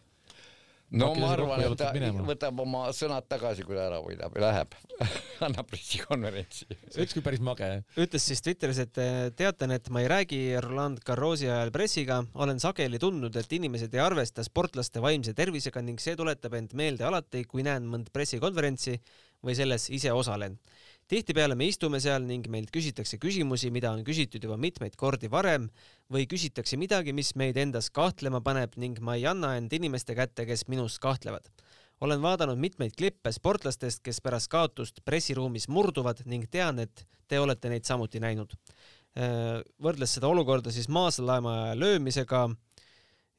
No 0.92 1.12
ma 1.16 1.32
arvan, 1.36 1.64
et 1.64 1.78
ta 1.80 1.92
minema. 1.96 2.24
võtab 2.28 2.60
oma 2.64 2.84
sõnad 2.96 3.28
tagasi, 3.32 3.64
kui 3.68 3.78
ta 3.78 3.86
ära 3.88 4.02
võidab 4.04 4.36
ja 4.36 4.44
läheb, 4.44 4.76
annab 5.48 5.70
pressikonverentsi. 5.72 6.68
see 6.68 7.00
oleks 7.00 7.16
küll 7.16 7.26
päris 7.26 7.44
mage. 7.44 7.70
ütles 7.96 8.28
siis 8.28 8.44
Twitteris, 8.44 8.82
et 8.84 9.02
eh, 9.02 9.22
teatan, 9.38 9.76
et 9.78 9.88
ma 9.94 10.04
ei 10.04 10.12
räägi 10.12 10.42
Roland 10.66 11.04
Garrosi 11.08 11.50
ajal 11.50 11.72
pressiga, 11.76 12.22
olen 12.34 12.60
sageli 12.64 13.00
tundnud, 13.02 13.36
et 13.40 13.58
inimesed 13.60 13.96
ei 13.96 14.04
arvesta 14.04 14.44
sportlaste 14.48 15.04
vaimse 15.04 15.36
tervisega 15.38 15.84
ning 15.86 16.02
see 16.04 16.18
tuletab 16.20 16.60
end 16.60 16.76
meelde 16.78 17.08
alati, 17.08 17.46
kui 17.48 17.64
näen 17.68 17.88
mõnd 17.88 18.12
pressikonverentsi 18.12 19.00
või 19.46 19.56
selles 19.58 19.88
ise 19.94 20.12
osalen. 20.14 20.60
Tihtipeale 21.12 21.58
me 21.60 21.68
istume 21.68 22.00
seal 22.00 22.24
ning 22.24 22.48
meilt 22.52 22.72
küsitakse 22.72 23.20
küsimusi, 23.20 23.72
mida 23.74 23.92
on 23.92 24.06
küsitud 24.08 24.44
juba 24.48 24.56
mitmeid 24.56 24.96
kordi 25.00 25.28
varem 25.32 25.68
või 26.12 26.24
küsitakse 26.32 26.80
midagi, 26.80 27.12
mis 27.14 27.34
meid 27.36 27.60
endas 27.60 27.92
kahtlema 27.92 28.40
paneb 28.44 28.78
ning 28.80 29.02
ma 29.04 29.18
ei 29.20 29.28
anna 29.28 29.58
end 29.60 29.74
inimeste 29.76 30.16
kätte, 30.16 30.48
kes 30.48 30.70
minus 30.72 31.00
kahtlevad 31.04 31.52
olen 32.02 32.22
vaadanud 32.22 32.58
mitmeid 32.58 32.96
klippe 32.98 33.32
sportlastest, 33.34 34.02
kes 34.02 34.22
pärast 34.26 34.50
kaotust 34.52 35.04
pressiruumis 35.06 35.68
murduvad 35.70 36.24
ning 36.26 36.48
tean, 36.50 36.82
et 36.82 37.06
te 37.30 37.40
olete 37.40 37.70
neid 37.70 37.86
samuti 37.88 38.20
näinud. 38.20 38.58
võrdles 39.84 40.14
seda 40.16 40.30
olukorda 40.32 40.72
siis 40.72 40.88
maasalaema 40.88 41.76
löömisega 41.76 42.46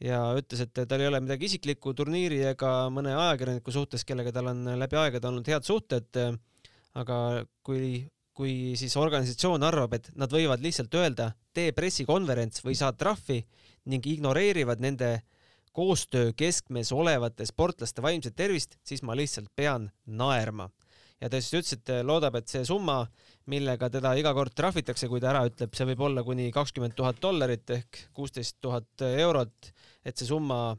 ja 0.05 0.19
ütles, 0.37 0.61
et 0.61 0.81
tal 0.89 1.01
ei 1.01 1.09
ole 1.09 1.21
midagi 1.25 1.49
isiklikku 1.49 1.95
turniiri 1.97 2.43
ega 2.53 2.91
mõne 2.93 3.15
ajakirjaniku 3.17 3.73
suhtes, 3.73 4.05
kellega 4.05 4.33
tal 4.33 4.51
on 4.53 4.67
läbi 4.79 4.99
aegade 5.01 5.29
olnud 5.29 5.49
head 5.49 5.65
suhted. 5.65 6.21
Aga 6.99 7.17
kui, 7.65 8.05
kui 8.37 8.75
siis 8.81 8.95
organisatsioon 9.01 9.65
arvab, 9.67 9.97
et 9.97 10.11
nad 10.19 10.33
võivad 10.33 10.63
lihtsalt 10.65 10.95
öelda, 10.99 11.33
tee 11.55 11.73
pressikonverents 11.77 12.65
või 12.65 12.77
saad 12.79 12.99
trahvi 13.01 13.41
ning 13.93 14.07
ignoreerivad 14.07 14.83
nende 14.83 15.13
koostöö 15.73 16.33
keskmes 16.37 16.93
olevate 16.93 17.47
sportlaste 17.49 18.05
vaimset 18.05 18.37
tervist, 18.37 18.77
siis 18.85 19.03
ma 19.03 19.17
lihtsalt 19.17 19.49
pean 19.57 19.89
naerma. 20.07 20.69
ja 21.23 21.29
ta 21.31 21.39
siis 21.41 21.55
ütles, 21.55 21.77
et 21.79 21.91
loodab, 22.03 22.35
et 22.35 22.49
see 22.51 22.65
summa, 22.67 23.07
millega 23.47 23.89
teda 23.91 24.11
iga 24.19 24.33
kord 24.35 24.53
trahvitakse, 24.59 25.07
kui 25.09 25.21
ta 25.23 25.31
ära 25.31 25.45
ütleb, 25.47 25.71
see 25.75 25.87
võib 25.93 26.01
olla 26.09 26.25
kuni 26.27 26.51
kakskümmend 26.53 26.97
tuhat 26.99 27.21
dollarit 27.23 27.71
ehk 27.71 28.01
kuusteist 28.13 28.59
tuhat 28.61 29.05
eurot, 29.07 29.71
et 30.05 30.19
see 30.19 30.27
summa 30.27 30.75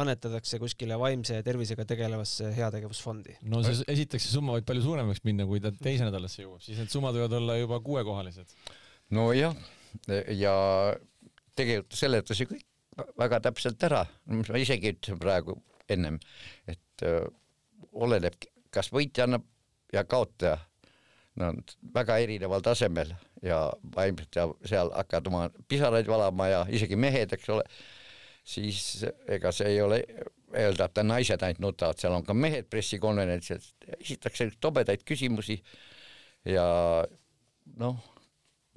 annetatakse 0.00 0.58
kuskile 0.62 0.98
vaimse 0.98 1.38
tervisega 1.46 1.86
tegelevasse 1.88 2.50
heategevusfondi. 2.56 3.38
no 3.50 3.62
see 3.66 3.86
esiteks 3.94 4.26
see 4.26 4.36
summa 4.36 4.56
võib 4.58 4.68
palju 4.68 4.84
suuremaks 4.86 5.24
minna, 5.26 5.46
kui 5.48 5.62
ta 5.62 5.72
teise 5.74 6.06
nädalasse 6.06 6.42
jõuab, 6.42 6.62
siis 6.64 6.80
need 6.80 6.92
summad 6.92 7.16
võivad 7.16 7.38
olla 7.38 7.58
juba 7.60 7.80
kuuekohalised. 7.84 8.54
nojah, 9.14 9.56
ja 10.34 10.54
tegelikult 11.54 11.98
seletas 11.98 12.42
ju 12.42 12.50
kõik 12.50 12.66
väga 13.18 13.40
täpselt 13.48 13.82
ära, 13.86 14.04
mis 14.30 14.50
ma 14.50 14.60
isegi 14.62 14.94
ütlesin 14.94 15.18
praegu 15.22 15.56
ennem, 15.90 16.18
et 16.70 17.04
öö, 17.04 17.26
oleneb, 18.06 18.36
kas 18.74 18.90
võitja 18.94 19.26
annab 19.26 19.44
ja 19.92 20.04
kaotaja, 20.08 20.58
nad 21.38 21.50
on 21.50 21.90
väga 21.94 22.18
erineval 22.22 22.62
tasemel 22.62 23.10
ja 23.42 23.66
vaimselt 23.96 24.38
ja 24.38 24.46
seal 24.66 24.92
hakkavad 24.94 25.30
oma 25.30 25.42
pisaraid 25.68 26.08
valama 26.08 26.48
ja 26.50 26.62
isegi 26.70 26.96
mehed, 26.96 27.34
eks 27.34 27.50
ole, 27.50 27.64
siis 28.44 29.04
ega 29.28 29.52
see 29.52 29.74
ei 29.74 29.82
ole 29.82 30.00
öelda, 30.54 30.86
et 30.86 31.02
naised 31.06 31.42
ainult 31.42 31.62
nutavad, 31.64 31.98
seal 31.98 32.14
on 32.14 32.24
ka 32.26 32.36
mehed 32.36 32.68
pressikonverentsil, 32.70 33.62
esitatakse 33.98 34.50
tobedaid 34.62 35.02
küsimusi 35.08 35.56
ja 36.48 36.66
noh, 37.80 37.98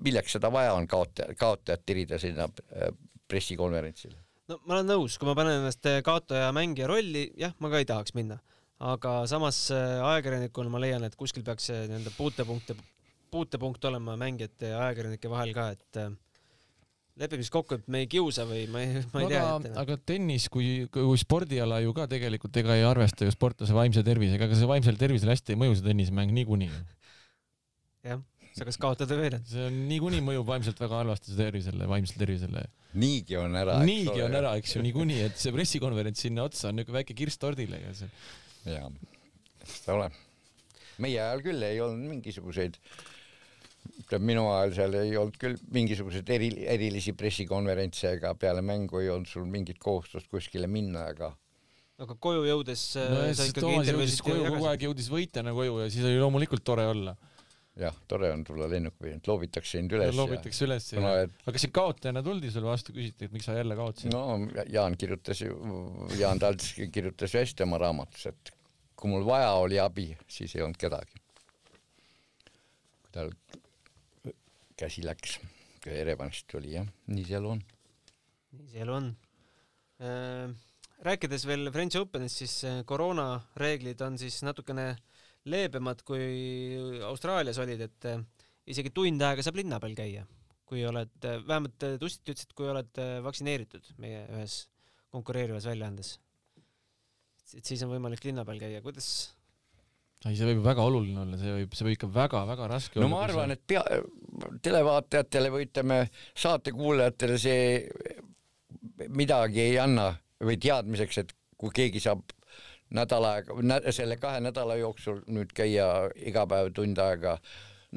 milleks 0.03 0.38
seda 0.38 0.51
vaja 0.53 0.74
on 0.78 0.88
kaotaja, 0.89 1.36
kaotajat 1.38 1.86
tirida 1.86 2.20
sinna 2.22 2.47
äh, 2.47 2.91
pressikonverentsile. 3.28 4.18
no 4.47 4.59
ma 4.65 4.78
olen 4.78 4.93
nõus, 4.95 5.18
kui 5.20 5.30
ma 5.30 5.36
panen 5.38 5.61
ennast 5.61 5.89
kaotaja 6.05 6.51
mängija 6.55 6.89
rolli, 6.89 7.28
jah, 7.38 7.55
ma 7.59 7.72
ka 7.74 7.84
ei 7.84 7.89
tahaks 7.89 8.15
minna, 8.18 8.39
aga 8.80 9.20
samas 9.30 9.68
äh, 9.76 9.97
ajakirjanikuna 10.13 10.74
ma 10.74 10.82
leian, 10.82 11.05
et 11.05 11.18
kuskil 11.20 11.45
peaks 11.45 11.70
nii-öelda 11.74 12.15
puutepunkte, 12.18 12.78
puutepunkt 13.32 13.86
olema 13.91 14.15
mängijate 14.18 14.72
ja 14.72 14.86
ajakirjanike 14.88 15.30
vahel 15.30 15.53
ka, 15.53 15.70
et 15.76 16.01
äh, 16.01 16.15
lepime 17.18 17.43
siis 17.43 17.53
kokku, 17.53 17.80
et 17.80 17.89
me 17.91 18.03
ei 18.03 18.09
kiusa 18.11 18.45
või 18.47 18.63
ma 18.72 18.84
ei, 18.84 19.01
ma 19.13 19.24
ei 19.24 19.32
tea 19.32 19.43
aga, 19.55 19.74
aga 19.84 19.97
tennis 20.09 20.47
kui, 20.53 20.86
kui 20.93 21.20
spordiala 21.20 21.82
ju 21.84 21.93
ka 21.97 22.07
tegelikult 22.11 22.57
ega 22.61 22.78
ei 22.78 22.86
arvesta 22.88 23.28
ju 23.28 23.34
sportlase 23.34 23.76
vaimse 23.76 24.03
tervisega, 24.05 24.47
aga 24.47 24.57
see 24.59 24.70
vaimsele 24.70 25.01
tervisele 25.01 25.34
hästi 25.36 25.55
ei 25.55 25.61
mõju, 25.63 25.78
see 25.80 25.88
tennisemäng 25.89 26.34
niikuinii. 26.38 26.72
jah, 28.09 28.22
sa 28.57 28.68
kas 28.68 28.80
kaotad 28.82 29.11
või 29.13 29.26
võidad. 29.26 29.45
see 29.49 29.65
on 29.70 29.82
niikuinii 29.91 30.24
mõjub 30.30 30.47
vaimselt 30.49 30.82
väga 30.82 31.01
halvasti 31.03 31.34
see 31.34 31.41
tervisele, 31.41 31.89
vaimsele 31.89 32.24
tervisele. 32.24 32.65
niigi 32.97 33.38
on 33.39 33.57
ära. 33.59 33.80
niigi 33.88 34.24
on 34.26 34.38
ära, 34.41 34.55
eks 34.61 34.78
ju, 34.78 34.86
niikuinii, 34.86 35.22
et 35.30 35.41
see 35.41 35.55
pressikonverents 35.55 36.26
sinna 36.28 36.47
otsa 36.47 36.72
on 36.72 36.80
niisugune 36.80 37.01
väike 37.01 37.18
kirss 37.18 37.41
tordile, 37.41 37.82
ega 37.82 37.93
see 37.97 38.76
jaa, 38.78 38.89
seda 39.65 39.97
ole. 39.97 40.09
meie 41.03 41.22
ajal 41.22 41.45
küll 41.45 41.65
ei 41.65 41.82
olnud 41.84 42.09
mingisuguseid, 42.15 42.80
ütleme 44.04 44.32
minu 44.34 44.46
ajal 44.52 44.76
seal 44.78 45.00
ei 45.02 45.18
olnud 45.18 45.40
küll 45.42 45.58
mingisuguseid 45.74 46.30
eri, 46.38 46.52
erilisi 46.76 47.14
pressikonverentse 47.18 48.16
ega 48.18 48.34
peale 48.40 48.64
mängu 48.66 49.02
ei 49.02 49.12
olnud 49.14 49.30
sul 49.30 49.46
mingit 49.50 49.80
kohustust 49.84 50.30
kuskile 50.32 50.70
minna 50.72 51.08
ega 51.14 51.34
aga 52.04 52.18
koju 52.22 52.44
jõudes 52.46 52.84
äh, 53.00 53.10
no 53.10 53.24
ja 53.26 53.34
sa 53.38 53.48
ikkagi 53.50 53.80
intervjuusid 53.80 54.22
koju, 54.26 54.44
kogu 54.44 54.52
jagasid. 54.52 54.70
aeg 54.72 54.86
jõudis 54.86 55.10
võitjana 55.14 55.54
koju 55.58 55.80
ja 55.82 55.90
siis 55.94 56.06
oli 56.06 56.22
loomulikult 56.22 56.64
tore 56.68 56.86
olla. 56.92 57.16
jah, 57.78 57.98
tore 58.10 58.30
on 58.34 58.44
tulla 58.46 58.68
lennuki 58.70 59.02
peale, 59.02 59.22
loobitakse 59.30 59.80
sind 59.80 59.96
üles 59.98 60.14
loobitakse 60.18 60.68
üles 60.68 60.92
ja 60.92 61.00
kuna 61.00 61.14
et 61.24 61.34
aga 61.42 61.56
kas 61.56 61.66
siin 61.66 61.74
kaotajana 61.74 62.24
tuldi 62.26 62.54
sulle 62.54 62.70
vastu, 62.70 62.94
küsiti, 62.94 63.30
et 63.30 63.34
miks 63.34 63.50
sa 63.50 63.58
jälle 63.58 63.78
kaotasid 63.80 64.14
no.? 64.14 64.24
no 64.44 64.66
Jaan 64.74 64.98
kirjutas 64.98 65.42
ju, 65.42 65.58
Jaan 66.20 66.42
Talts 66.42 66.76
kirjutas 66.94 67.34
ju 67.34 67.42
hästi 67.42 67.66
oma 67.66 67.82
raamatus, 67.82 68.30
et 68.30 68.54
kui 68.98 69.14
mul 69.14 69.26
vaja 69.26 69.56
oli 69.58 69.82
abi, 69.82 70.12
siis 70.30 70.54
ei 70.58 70.66
olnud 70.66 70.78
kedagi. 70.82 71.24
kui 73.02 73.14
tal 73.18 73.34
käsi 74.78 75.03
läks, 75.05 75.39
kui 75.84 75.95
Erevanist 75.97 76.47
tuli 76.51 76.75
jah, 76.75 76.88
nii 77.11 77.25
see 77.28 77.38
elu 77.39 77.53
on. 77.55 77.65
nii 78.57 78.71
see 78.71 78.86
elu 78.86 78.97
on. 78.97 79.11
rääkides 81.07 81.45
veel 81.49 81.71
French 81.73 81.97
Openist, 81.99 82.43
siis 82.43 82.59
äh, 82.69 82.82
koroonareeglid 82.86 84.01
on 84.05 84.17
siis 84.21 84.41
natukene 84.45 84.91
leebemad 85.47 86.03
kui 86.07 86.99
Austraalias 87.07 87.59
olid, 87.63 87.82
et 87.88 88.09
äh, 88.09 88.21
isegi 88.67 88.91
tund 88.95 89.23
aega 89.23 89.45
saab 89.45 89.59
linna 89.59 89.80
peal 89.84 89.95
käia, 89.97 90.25
kui 90.67 90.84
oled, 90.88 91.13
vähemalt 91.23 91.86
äh, 91.88 91.97
Tussit 92.01 92.28
ütles, 92.28 92.47
et 92.47 92.55
kui 92.57 92.69
oled 92.71 93.01
äh, 93.01 93.17
vaktsineeritud 93.25 93.93
meie 94.03 94.25
ühes 94.36 94.59
konkureerivas 95.13 95.67
väljaandes. 95.69 96.17
et 97.55 97.65
siis 97.65 97.84
on 97.86 97.93
võimalik 97.93 98.25
linna 98.28 98.43
peal 98.45 98.59
käia, 98.59 98.84
kuidas, 98.84 99.32
ei, 100.26 100.36
see 100.36 100.47
võib 100.49 100.63
väga 100.65 100.82
oluline 100.88 101.22
olla, 101.22 101.38
see 101.38 101.53
võib, 101.59 101.76
see 101.78 101.86
võib 101.88 101.97
ikka 101.97 102.09
väga-väga 102.15 102.68
raske 102.72 102.99
no 102.99 103.05
olla. 103.05 103.13
ma 103.15 103.24
arvan, 103.28 103.51
et 103.53 103.61
pea, 103.70 103.84
televaatajatele 104.65 105.51
või 105.53 105.68
ütleme, 105.68 105.99
saatekuulajatele 106.38 107.38
see 107.41 107.61
midagi 109.13 109.61
ei 109.68 109.78
anna 109.82 110.09
või 110.43 110.57
teadmiseks, 110.61 111.22
et 111.24 111.36
kui 111.57 111.72
keegi 111.74 112.01
saab 112.03 112.24
nädal 112.97 113.26
aega, 113.28 113.55
selle 113.91 114.15
kahe 114.22 114.39
nädala 114.43 114.78
jooksul 114.80 115.22
nüüd 115.34 115.51
käia 115.55 115.88
iga 116.30 116.45
päev 116.49 116.70
tund 116.78 116.99
aega, 117.03 117.36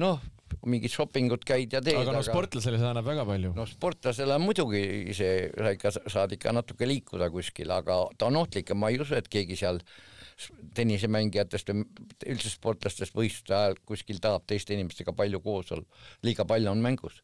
noh, 0.01 0.19
mingit 0.67 0.91
shoppingut 0.91 1.45
käid 1.47 1.71
ja 1.73 1.79
teed, 1.81 2.01
aga 2.01 2.17
no 2.17 2.23
sportlasele 2.25 2.77
see 2.81 2.89
annab 2.89 3.05
väga 3.07 3.23
palju 3.25 3.53
no 3.55 3.63
sportlasele 3.69 4.35
on 4.35 4.43
muidugi 4.43 4.81
see, 5.15 5.45
sa 5.55 5.71
ikka 5.77 5.93
saad 6.11 6.33
ikka 6.35 6.51
natuke 6.57 6.89
liikuda 6.89 7.29
kuskil, 7.31 7.71
aga 7.71 8.01
ta 8.19 8.27
on 8.27 8.41
ohtlik 8.41 8.73
ja 8.73 8.75
ma 8.75 8.89
ei 8.91 8.99
usu, 8.99 9.15
et 9.15 9.29
keegi 9.31 9.55
seal 9.61 9.79
s- 9.79 10.10
tennisemängijatest 10.77 11.71
või 11.71 11.85
üldse 12.33 12.51
sportlastest 12.51 13.15
võistluste 13.17 13.55
ajal 13.57 13.79
kuskil 13.85 14.21
tahab 14.23 14.45
teiste 14.47 14.75
inimestega 14.75 15.13
palju 15.13 15.41
koos 15.43 15.71
olla. 15.75 16.05
liiga 16.23 16.45
palju 16.45 16.71
on 16.71 16.83
mängus. 16.83 17.23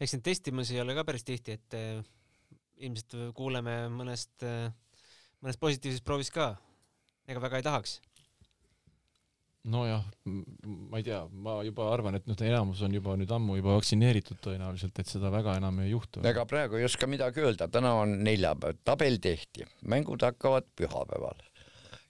eks 0.00 0.16
neid 0.16 0.26
testimusi 0.26 0.76
ei 0.76 0.82
ole 0.84 0.94
ka 0.94 1.04
päris 1.08 1.24
tihti, 1.24 1.58
et 1.58 1.78
äh, 1.78 2.02
ilmselt 2.86 3.18
kuuleme 3.36 3.74
mõnest, 3.92 4.44
mõnest 5.42 5.60
positiivsest 5.62 6.06
proovist 6.06 6.34
ka. 6.34 6.54
ega 7.28 7.42
väga 7.42 7.60
ei 7.60 7.66
tahaks. 7.66 8.00
nojah, 9.72 10.02
ma 10.26 10.98
ei 10.98 11.04
tea, 11.06 11.20
ma 11.30 11.60
juba 11.62 11.86
arvan, 11.92 12.16
et 12.18 12.26
noh, 12.26 12.38
enamus 12.42 12.82
on 12.82 12.94
juba 12.96 13.14
nüüd 13.18 13.30
ammu 13.30 13.60
juba 13.60 13.76
vaktsineeritud 13.76 14.40
tõenäoliselt, 14.42 14.98
et 14.98 15.12
seda 15.12 15.30
väga 15.30 15.54
enam 15.60 15.78
ei 15.84 15.92
juhtu. 15.92 16.24
ega 16.26 16.46
praegu 16.50 16.80
ei 16.80 16.88
oska 16.88 17.06
midagi 17.06 17.44
öelda, 17.44 17.70
täna 17.70 17.94
on 18.00 18.18
neljapäev, 18.26 18.82
tabel 18.84 19.20
tehti, 19.22 19.68
mängud 19.86 20.26
hakkavad 20.26 20.66
pühapäeval 20.78 21.38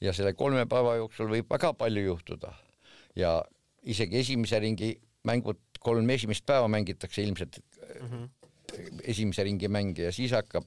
ja 0.03 0.13
selle 0.17 0.35
kolme 0.35 0.67
päeva 0.67 0.97
jooksul 0.99 1.31
võib 1.31 1.51
väga 1.51 1.73
palju 1.79 2.03
juhtuda 2.05 2.53
ja 3.17 3.37
isegi 3.83 4.19
esimese 4.19 4.59
ringi 4.63 4.95
mängud, 5.29 5.61
kolm 5.81 6.11
esimest 6.11 6.47
päeva 6.47 6.69
mängitakse 6.69 7.23
ilmselt 7.23 7.61
Mm 8.01 8.09
-hmm. 8.09 9.01
esimese 9.03 9.45
ringi 9.45 9.69
mänge 9.69 10.03
ja 10.03 10.13
siis 10.13 10.31
hakkab, 10.31 10.65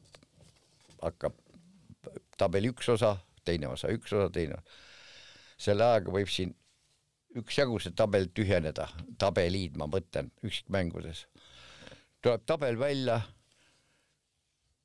hakkab 1.01 1.33
tabeli 2.37 2.69
üks 2.69 2.89
osa, 2.89 3.17
teine 3.45 3.67
osa, 3.67 3.87
üks 3.87 4.13
osa, 4.13 4.29
teine 4.29 4.53
osa. 4.53 4.63
selle 5.57 5.83
ajaga 5.83 6.11
võib 6.11 6.29
siin 6.29 6.55
üksjagu 7.35 7.79
see 7.79 7.93
tabel 7.95 8.27
tühjeneda, 8.33 8.87
tabeliid, 9.17 9.77
ma 9.79 9.87
mõtlen, 9.91 10.31
üksikmängudes. 10.43 11.25
tuleb 12.21 12.43
tabel 12.45 12.79
välja, 12.79 13.21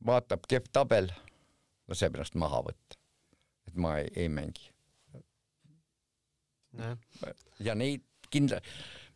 vaatab 0.06 0.46
kehv 0.48 0.70
tabel, 0.72 1.10
laseb 1.88 2.14
ennast 2.14 2.34
maha 2.34 2.62
võtta. 2.68 2.99
Et 3.68 3.76
ma 3.76 3.98
ei, 4.00 4.10
ei 4.16 4.28
mängi. 4.28 4.70
ja 7.60 7.74
neid 7.74 8.04
kindla-, 8.30 8.62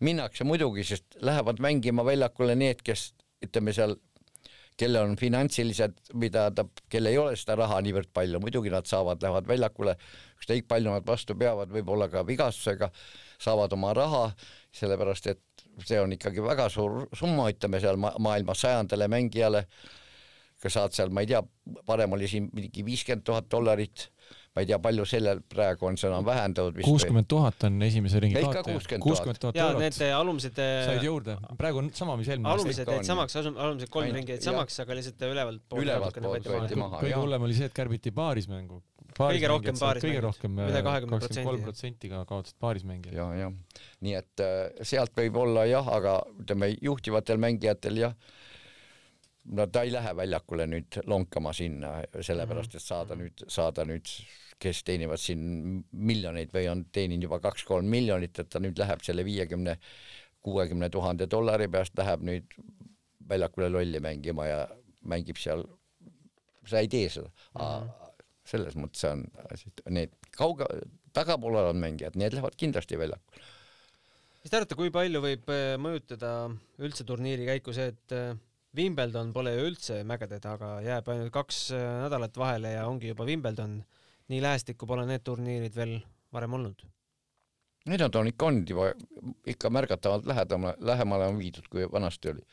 minnakse 0.05 0.45
muidugi, 0.45 0.85
sest 0.85 1.17
lähevad 1.23 1.63
mängima 1.63 2.05
väljakule 2.05 2.57
need, 2.59 2.83
kes 2.83 3.13
ütleme 3.45 3.73
seal 3.77 3.97
kellel 4.81 5.07
on 5.07 5.17
finantsilised, 5.19 5.95
mida 6.19 6.49
ta, 6.55 6.65
kel 6.91 7.07
ei 7.07 7.19
ole 7.19 7.37
seda 7.39 7.57
raha 7.61 7.79
niivõrd 7.85 8.11
palju, 8.15 8.41
muidugi 8.43 8.73
nad 8.75 8.89
saavad, 8.91 9.23
lähevad 9.23 9.47
väljakule, 9.47 9.95
ükskõik 10.41 10.67
palju 10.71 10.95
nad 10.97 11.07
vastu 11.07 11.37
peavad, 11.39 11.71
võib-olla 11.75 12.09
ka 12.11 12.25
vigastusega, 12.27 12.91
saavad 13.43 13.75
oma 13.77 13.93
raha, 13.95 14.25
sellepärast 14.75 15.31
et 15.31 15.67
see 15.87 16.01
on 16.03 16.15
ikkagi 16.17 16.43
väga 16.43 16.67
suur 16.73 17.05
summa, 17.15 17.47
ütleme 17.55 17.81
seal 17.83 18.01
ma 18.03 18.13
maailma 18.23 18.57
sajandale 18.59 19.09
mängijale, 19.11 19.65
kes 20.63 20.75
saad 20.75 20.97
seal, 20.97 21.15
ma 21.15 21.23
ei 21.23 21.31
tea, 21.31 21.43
varem 21.87 22.19
oli 22.19 22.31
siin 22.31 22.51
mingi 22.55 22.85
viiskümmend 22.87 23.27
tuhat 23.27 23.51
dollarit 23.53 24.09
ma 24.55 24.63
ei 24.63 24.69
tea, 24.71 24.77
palju 24.79 25.05
sellel 25.09 25.41
praegu 25.51 25.89
on, 25.89 25.97
seda 25.99 26.15
on 26.21 26.27
vähendatud 26.27 26.77
vist. 26.79 26.87
kuuskümmend 26.87 27.27
tuhat 27.31 27.65
on 27.67 27.83
esimese 27.83 28.21
ringi 28.23 28.39
kaotaja. 28.39 29.01
kuuskümmend 29.03 29.41
tuhat 29.43 29.59
eurot. 29.59 29.83
Need 29.83 29.99
alumised 30.15 30.61
said 30.61 31.03
juurde, 31.03 31.35
praegu 31.59 31.83
on 31.83 31.91
sama, 31.99 32.15
mis 32.21 32.31
eelmine 32.31 32.53
aasta. 32.53 32.63
alumised 32.63 32.93
jäid 32.95 33.09
samaks, 33.09 33.37
alumised 33.43 33.91
kolm 33.97 34.15
ringi 34.15 34.37
jäid 34.37 34.47
samaks, 34.47 34.79
aga 34.85 34.99
lihtsalt 35.01 35.27
ülevalt 35.27 35.65
poolt 35.67 35.83
ülevalt 35.83 36.21
poolt 36.29 36.47
võeti 36.53 36.79
maha. 36.79 37.03
kõige 37.03 37.19
hullem 37.19 37.49
oli 37.49 37.59
see, 37.59 37.67
et 37.67 37.75
kärbiti 37.75 38.15
paarismängu. 38.15 38.79
kõige 39.19 39.51
rohkem 39.51 39.81
paarismängijad. 39.81 40.07
kõige 40.07 40.25
rohkem, 40.29 40.63
üle 40.69 40.85
kahekümne 40.87 41.19
protsendi. 41.19 41.47
kolm 41.51 41.67
protsenti 41.67 42.13
ka 42.15 42.23
kaotasid 42.31 42.61
paarismängijad. 42.63 43.19
ja, 43.19 43.29
jah. 43.43 43.83
nii 44.07 44.17
et 44.23 44.47
sealt 44.87 45.19
võib 45.19 45.43
olla 45.43 45.67
jah, 45.67 45.91
aga 45.99 46.21
ütleme, 46.39 46.71
juhtivatel 46.79 47.43
mängijatel 47.43 48.05
jah 48.07 48.15
no 49.45 49.67
ta 49.67 49.83
ei 49.85 49.93
lähe 49.93 50.15
väljakule 50.17 50.67
nüüd 50.71 51.03
lonkama 51.11 51.53
sinna, 51.53 51.99
sellepärast 52.23 52.79
et 52.79 52.85
saada 52.85 53.19
nüüd, 53.19 53.45
saada 53.51 53.85
nüüd 53.89 54.09
kes 54.63 54.83
teenivad 54.87 55.21
siin 55.21 55.85
miljoneid 55.93 56.53
või 56.55 56.69
on 56.71 56.85
teeninud 56.93 57.29
juba 57.29 57.41
kaks-kolm 57.45 57.89
miljonit, 57.91 58.39
et 58.39 58.51
ta 58.51 58.63
nüüd 58.63 58.79
läheb 58.81 59.03
selle 59.05 59.25
viiekümne, 59.27 59.77
kuuekümne 60.45 60.91
tuhande 60.93 61.29
dollari 61.31 61.69
peast, 61.73 61.97
läheb 61.99 62.25
nüüd 62.27 62.57
väljakule 63.29 63.71
lolli 63.73 64.01
mängima 64.05 64.47
ja 64.49 64.61
mängib 65.09 65.41
seal, 65.41 65.65
sa 66.69 66.81
ei 66.81 66.89
tee 66.89 67.09
seda 67.09 67.29
mm. 67.29 67.61
-hmm. 67.61 68.23
selles 68.45 68.77
mõttes 68.77 69.05
on 69.09 69.25
need 69.89 70.13
kauge, 70.37 70.69
tagapool 71.13 71.55
olevad 71.55 71.81
mängijad, 71.81 72.17
need 72.17 72.37
lähevad 72.37 72.57
kindlasti 72.57 72.99
väljakule. 72.99 73.45
mis 74.43 74.51
te 74.51 74.57
arvate, 74.57 74.77
kui 74.77 74.91
palju 74.93 75.21
võib 75.25 75.49
äh, 75.53 75.77
mõjutada 75.81 76.33
üldse 76.79 77.05
turniiri 77.05 77.47
käiku 77.47 77.73
see, 77.73 77.93
et 77.95 78.13
äh, 78.13 78.37
Wimbledon 78.75 79.33
pole 79.33 79.55
ju 79.55 79.67
üldse 79.69 80.01
mägede 80.05 80.41
taga, 80.43 80.81
jääb 80.83 81.09
ainult 81.09 81.33
kaks 81.33 81.71
äh, 81.73 81.85
nädalat 82.05 82.37
vahele 82.37 82.75
ja 82.75 82.87
ongi 82.91 83.13
juba 83.13 83.25
Wimbledon 83.29 83.79
nii 84.33 84.43
lähestikku 84.43 84.87
pole 84.89 85.07
need 85.09 85.25
turniirid 85.25 85.75
veel 85.77 85.99
varem 86.33 86.59
olnud? 86.59 86.85
Need 87.85 88.01
nad 88.01 88.17
on 88.17 88.31
ikka 88.31 88.47
olnud 88.49 88.71
juba, 88.71 88.93
ikka 89.47 89.71
märgatavalt 89.71 90.25
lähedamale, 90.27 90.77
lähemale 90.81 91.27
on 91.29 91.37
viidud, 91.39 91.67
kui 91.71 91.85
vanasti 91.93 92.33
oli. 92.33 92.47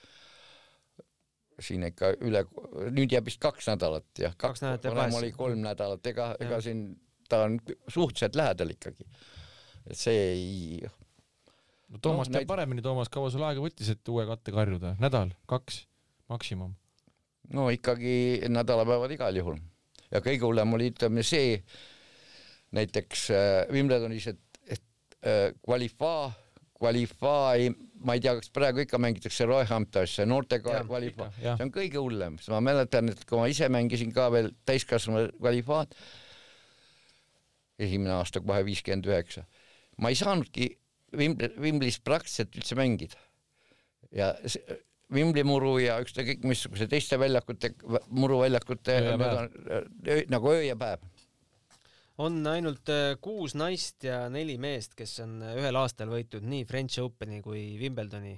siin 1.61 1.84
ikka 1.86 2.15
üle, 2.26 2.41
nüüd 2.89 3.11
jääb 3.13 3.28
vist 3.30 3.39
kaks 3.39 3.67
nädalat 3.69 4.19
jah, 4.19 4.34
kaks 4.38 4.63
nädalat 4.63 4.88
jääb 4.88 4.95
varem 4.97 5.17
oli 5.19 5.32
kolm 5.36 5.61
nädalat, 5.61 6.07
ega, 6.09 6.32
ega 6.41 6.57
siin 6.61 6.82
ta 7.30 7.43
on 7.45 7.59
suhteliselt 7.88 8.36
lähedal 8.36 8.74
ikkagi. 8.74 9.05
et 9.86 9.97
see 9.97 10.24
ei 10.32 10.80
no 10.82 11.99
Toomas 12.01 12.28
no, 12.28 12.34
teab 12.34 12.41
näid... 12.41 12.49
paremini, 12.49 12.82
Toomas, 12.82 13.11
kaua 13.13 13.30
sul 13.32 13.45
aega 13.45 13.61
võttis, 13.63 13.91
et 13.93 14.09
uue 14.09 14.26
katte 14.28 14.51
karjuda? 14.55 14.95
nädal, 14.99 15.36
kaks, 15.45 15.84
maksimum? 16.34 16.74
no 17.53 17.69
ikkagi 17.69 18.15
nädalapäevad 18.49 19.15
igal 19.15 19.38
juhul 19.38 19.61
ja 20.12 20.22
kõige 20.24 20.47
hullem 20.47 20.78
oli 20.78 20.91
ütleme 20.91 21.24
see 21.26 21.59
näiteks 22.76 23.26
äh, 23.36 23.49
Wimbledonis, 23.72 24.28
et, 24.32 24.41
et 24.78 25.18
äh, 25.28 25.51
kvalifaa, 25.64 26.32
kvalifaa 26.80 27.53
ei, 27.59 27.72
ma 28.05 28.16
ei 28.16 28.24
tea, 28.24 28.36
kas 28.39 28.51
praegu 28.53 28.84
ikka 28.84 28.99
mängitakse 29.01 29.47
Roehamptonis, 29.49 30.16
see 30.20 30.28
noorte 30.30 30.62
kvalifaa, 30.64 31.32
see 31.38 31.55
on 31.68 31.74
kõige 31.74 31.99
hullem, 32.01 32.38
sest 32.39 32.53
ma 32.53 32.62
mäletan, 32.64 33.12
et 33.12 33.26
kui 33.28 33.39
ma 33.39 33.49
ise 33.51 33.68
mängisin 33.72 34.14
ka 34.16 34.30
veel 34.34 34.51
täiskasvanu 34.68 35.28
kvalifaat, 35.39 35.97
esimene 37.82 38.16
aasta 38.20 38.43
kohe 38.45 38.64
viiskümmend 38.68 39.09
üheksa, 39.09 39.45
ma 40.01 40.14
ei 40.14 40.20
saanudki 40.20 40.72
Wimbl-, 41.18 41.57
Wimblis 41.59 41.99
praktiliselt 41.99 42.55
üldse 42.55 42.78
mängida. 42.80 43.20
ja 44.16 44.34
Wimbli 45.12 45.43
muru 45.43 45.76
ja 45.82 45.97
ükskõik 46.03 46.45
missuguse 46.47 46.88
teiste 46.91 47.20
väljakute, 47.20 47.74
muruväljakute 48.16 48.95
nagu 50.32 50.53
öö 50.53 50.62
ja 50.64 50.78
päev. 50.80 51.03
on 52.22 52.38
ainult 52.47 52.89
kuus 53.22 53.55
naist 53.55 54.03
ja 54.07 54.30
neli 54.30 54.57
meest, 54.62 54.95
kes 54.95 55.20
on 55.26 55.41
ühel 55.55 55.76
aastal 55.76 56.12
võitnud 56.14 56.45
nii 56.47 56.68
French 56.70 57.01
Openi 57.03 57.41
kui 57.41 57.78
Wimbledoni. 57.82 58.38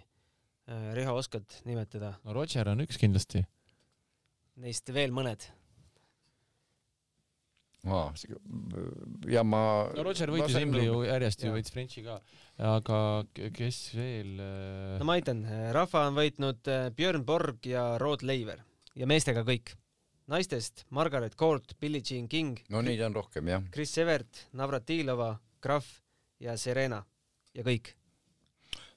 Riho, 0.96 1.18
oskad 1.20 1.60
nimetada? 1.68 2.14
no 2.24 2.34
Roger 2.34 2.70
on 2.72 2.86
üks 2.86 2.98
kindlasti. 2.98 3.44
Neist 4.64 4.90
veel 4.94 5.12
mõned 5.12 5.50
ja 9.28 9.44
ma. 9.44 9.62
no 9.92 10.06
Roger 10.08 10.32
võitis 10.32 10.56
Imbli 10.62 10.86
ju 10.88 11.04
järjest 11.04 11.44
ju 11.44 11.52
võitis 11.52 11.74
Frenchi 11.74 12.04
ka, 12.06 12.20
aga 12.62 13.00
kes 13.56 13.80
veel? 13.98 14.36
Äh? 14.40 15.00
no 15.00 15.08
ma 15.08 15.18
ütlen, 15.20 15.44
rahva 15.74 16.06
on 16.10 16.18
võitnud 16.18 16.70
äh, 16.70 16.90
Björn 16.96 17.26
Borg 17.26 17.66
ja 17.66 17.94
Rod 18.02 18.26
Leiver 18.26 18.62
ja 18.96 19.10
meestega 19.10 19.44
kõik. 19.48 19.74
naistest 20.28 20.86
Margaret 20.90 21.36
Court, 21.36 21.76
Billie 21.80 22.04
Jean 22.06 22.28
King. 22.28 22.60
no 22.70 22.82
neid 22.82 23.02
on 23.02 23.16
rohkem 23.16 23.48
jah. 23.48 23.64
Chris 23.74 23.98
Evert, 23.98 24.48
Navratilova, 24.54 25.36
Graf 25.62 25.90
ja 26.40 26.58
Serena 26.58 27.04
ja 27.54 27.64
kõik. 27.64 27.96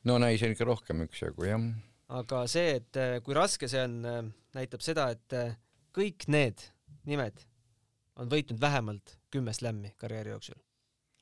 no 0.05 0.19
naisi 0.19 0.47
on 0.47 0.57
ikka 0.57 0.69
rohkem 0.69 1.07
üksjagu 1.09 1.49
jah. 1.49 1.67
aga 2.09 2.47
see, 2.47 2.77
et 2.83 2.97
äh, 3.01 3.19
kui 3.23 3.35
raske 3.35 3.69
see 3.69 3.83
on, 3.83 4.33
näitab 4.57 4.85
seda, 4.85 5.11
et 5.17 5.59
kõik 5.97 6.29
need 6.29 6.61
nimed 7.07 7.41
on 8.17 8.31
võitnud 8.31 8.61
vähemalt 8.61 9.17
kümme 9.31 9.53
slämmi 9.53 9.93
karjääri 10.01 10.33
jooksul. 10.35 10.66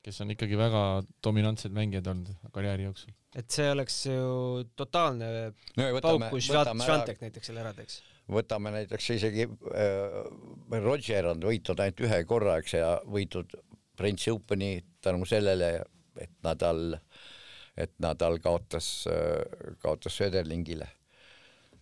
Kes 0.05 0.21
on 0.21 0.33
ikkagi 0.35 0.57
väga 0.59 0.81
dominantsed 1.25 1.73
mängijad 1.73 2.07
olnud 2.11 2.49
karjääri 2.53 2.85
jooksul. 2.85 3.13
et 3.35 3.49
see 3.51 3.69
oleks 3.71 3.97
ju 4.05 4.65
totaalne 4.77 5.29
no, 5.77 5.87
pauk, 6.05 6.27
kui 6.33 6.43
Svantek 6.45 7.23
näiteks 7.23 7.49
selle 7.49 7.63
ära 7.63 7.73
teeks. 7.77 8.01
võtame 8.37 8.73
näiteks 8.75 9.09
isegi 9.17 9.47
äh, 9.47 10.19
Roger 10.85 11.31
on 11.33 11.41
võitnud 11.49 11.81
ainult 11.81 12.05
ühe 12.05 12.21
korra, 12.29 12.59
eks, 12.61 12.77
ja 12.77 12.91
võitnud 13.17 13.57
French 13.97 14.29
Openi 14.33 14.77
tänu 15.01 15.25
sellele, 15.29 15.71
et 16.19 16.33
Nadal, 16.43 16.97
et 17.79 17.93
Nadal 18.03 18.41
kaotas, 18.43 18.89
äh, 19.09 19.75
kaotas 19.81 20.21
Söderlingile 20.21 20.89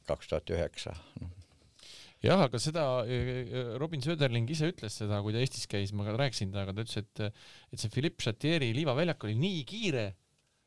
kaks 0.07 0.27
tuhat 0.31 0.51
üheksa, 0.51 0.95
noh 1.21 1.42
jah, 2.23 2.45
aga 2.47 2.59
seda 2.61 2.83
e, 3.03 3.19
e, 3.43 3.63
Robin 3.81 4.03
Söderling 4.03 4.49
ise 4.53 4.69
ütles 4.71 4.95
seda, 5.01 5.19
kui 5.23 5.35
ta 5.35 5.41
Eestis 5.43 5.67
käis, 5.69 5.91
ma 5.95 6.05
ka 6.07 6.15
rääkisin 6.15 6.53
temaga, 6.53 6.75
ta 6.75 6.85
ütles, 6.85 7.01
et 7.03 7.23
et 7.73 7.81
see 7.81 7.91
Philippe 7.93 8.23
Chatieri 8.23 8.71
liivaväljak 8.77 9.25
oli 9.27 9.35
nii 9.39 9.63
kiire, 9.67 10.05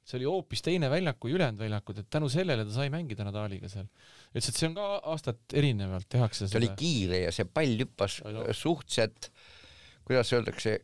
see 0.06 0.18
oli 0.20 0.28
hoopis 0.28 0.62
teine 0.62 0.90
väljak 0.92 1.18
kui 1.22 1.32
ülejäänud 1.34 1.62
väljakud, 1.64 2.02
et 2.02 2.10
tänu 2.12 2.28
sellele 2.32 2.66
ta 2.66 2.74
sai 2.74 2.90
mängida 2.92 3.24
Nadaliga 3.26 3.70
seal. 3.72 3.88
ütles, 4.34 4.50
et 4.50 4.58
see 4.58 4.68
on 4.68 4.76
ka 4.76 4.90
aastat 5.12 5.56
erinevalt, 5.56 6.08
tehakse 6.12 6.44
seda. 6.44 6.58
ta 6.58 6.60
oli 6.60 6.74
kiire 6.78 7.22
ja 7.24 7.32
see 7.34 7.48
pall 7.48 7.80
hüppas 7.82 8.20
suhteliselt, 8.60 9.30
kuidas 10.06 10.30
öeldakse, 10.36 10.76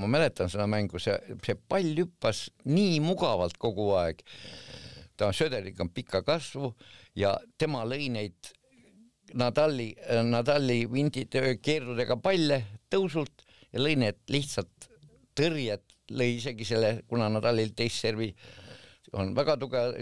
ma 0.00 0.08
mäletan 0.10 0.50
seda 0.50 0.66
mängu, 0.70 0.98
see, 1.02 1.14
see 1.44 1.58
pall 1.68 1.92
hüppas 2.00 2.46
nii 2.64 2.96
mugavalt 3.04 3.60
kogu 3.60 3.92
aeg. 4.00 4.24
ta 5.20 5.28
on, 5.28 5.36
Söderling 5.36 5.78
on 5.84 5.92
pika 5.92 6.24
kasvu 6.24 6.72
ja 7.14 7.36
tema 7.60 7.84
lõi 7.84 8.08
neid 8.10 8.54
Nadali, 9.38 9.92
Nadali 10.28 10.82
vindid 10.90 11.34
keerdudega 11.62 12.18
palle 12.22 12.62
tõusult 12.92 13.44
ja 13.72 13.80
lõi 13.80 13.96
need 14.00 14.18
lihtsalt 14.32 14.88
tõrjed, 15.38 15.84
lõi 16.12 16.36
isegi 16.36 16.66
selle, 16.68 16.92
kuna 17.08 17.30
Nadalil 17.32 17.72
teist 17.76 18.02
servi 18.04 18.32
on 19.12 19.34
väga 19.36 19.58
tugev, 19.60 19.96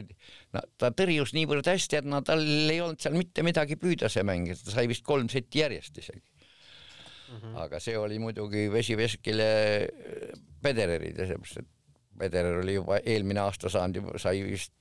no 0.54 0.62
ta 0.78 0.92
tõrjus 0.94 1.32
niivõrd 1.34 1.66
hästi, 1.66 1.98
et 2.00 2.06
Nadalil 2.06 2.70
ei 2.70 2.82
olnud 2.82 3.00
seal 3.02 3.16
mitte 3.18 3.42
midagi 3.46 3.78
püüda 3.80 4.10
see 4.12 4.22
mäng, 4.26 4.50
ta 4.54 4.74
sai 4.74 4.86
vist 4.90 5.04
kolm 5.06 5.30
setti 5.32 5.62
järjest 5.64 5.98
isegi 5.98 6.22
mm. 6.22 7.36
-hmm. 7.36 7.58
aga 7.64 7.80
see 7.82 7.98
oli 7.98 8.18
muidugi 8.22 8.68
vesi 8.72 8.96
veskile 8.98 9.50
Federerile, 10.62 11.26
sellepärast 11.26 11.62
et 11.62 11.70
Federer 12.20 12.60
oli 12.60 12.74
juba 12.74 13.00
eelmine 13.00 13.40
aasta 13.40 13.70
saanud, 13.72 14.12
sai 14.20 14.42
vist 14.44 14.74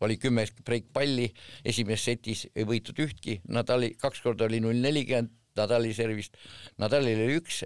oli 0.00 0.18
kümme 0.20 0.46
breikpalli, 0.64 1.30
esimeses 1.64 2.10
setis 2.10 2.46
ei 2.54 2.66
võitud 2.68 2.98
ühtki, 3.04 3.40
Nadali 3.48 3.94
kaks 4.00 4.22
korda 4.24 4.48
oli 4.48 4.60
null 4.64 4.82
nelikümmend 4.84 5.32
Nadali 5.54 5.92
servist, 5.94 6.38
Nadalil 6.82 7.20
oli 7.26 7.36
üks 7.38 7.62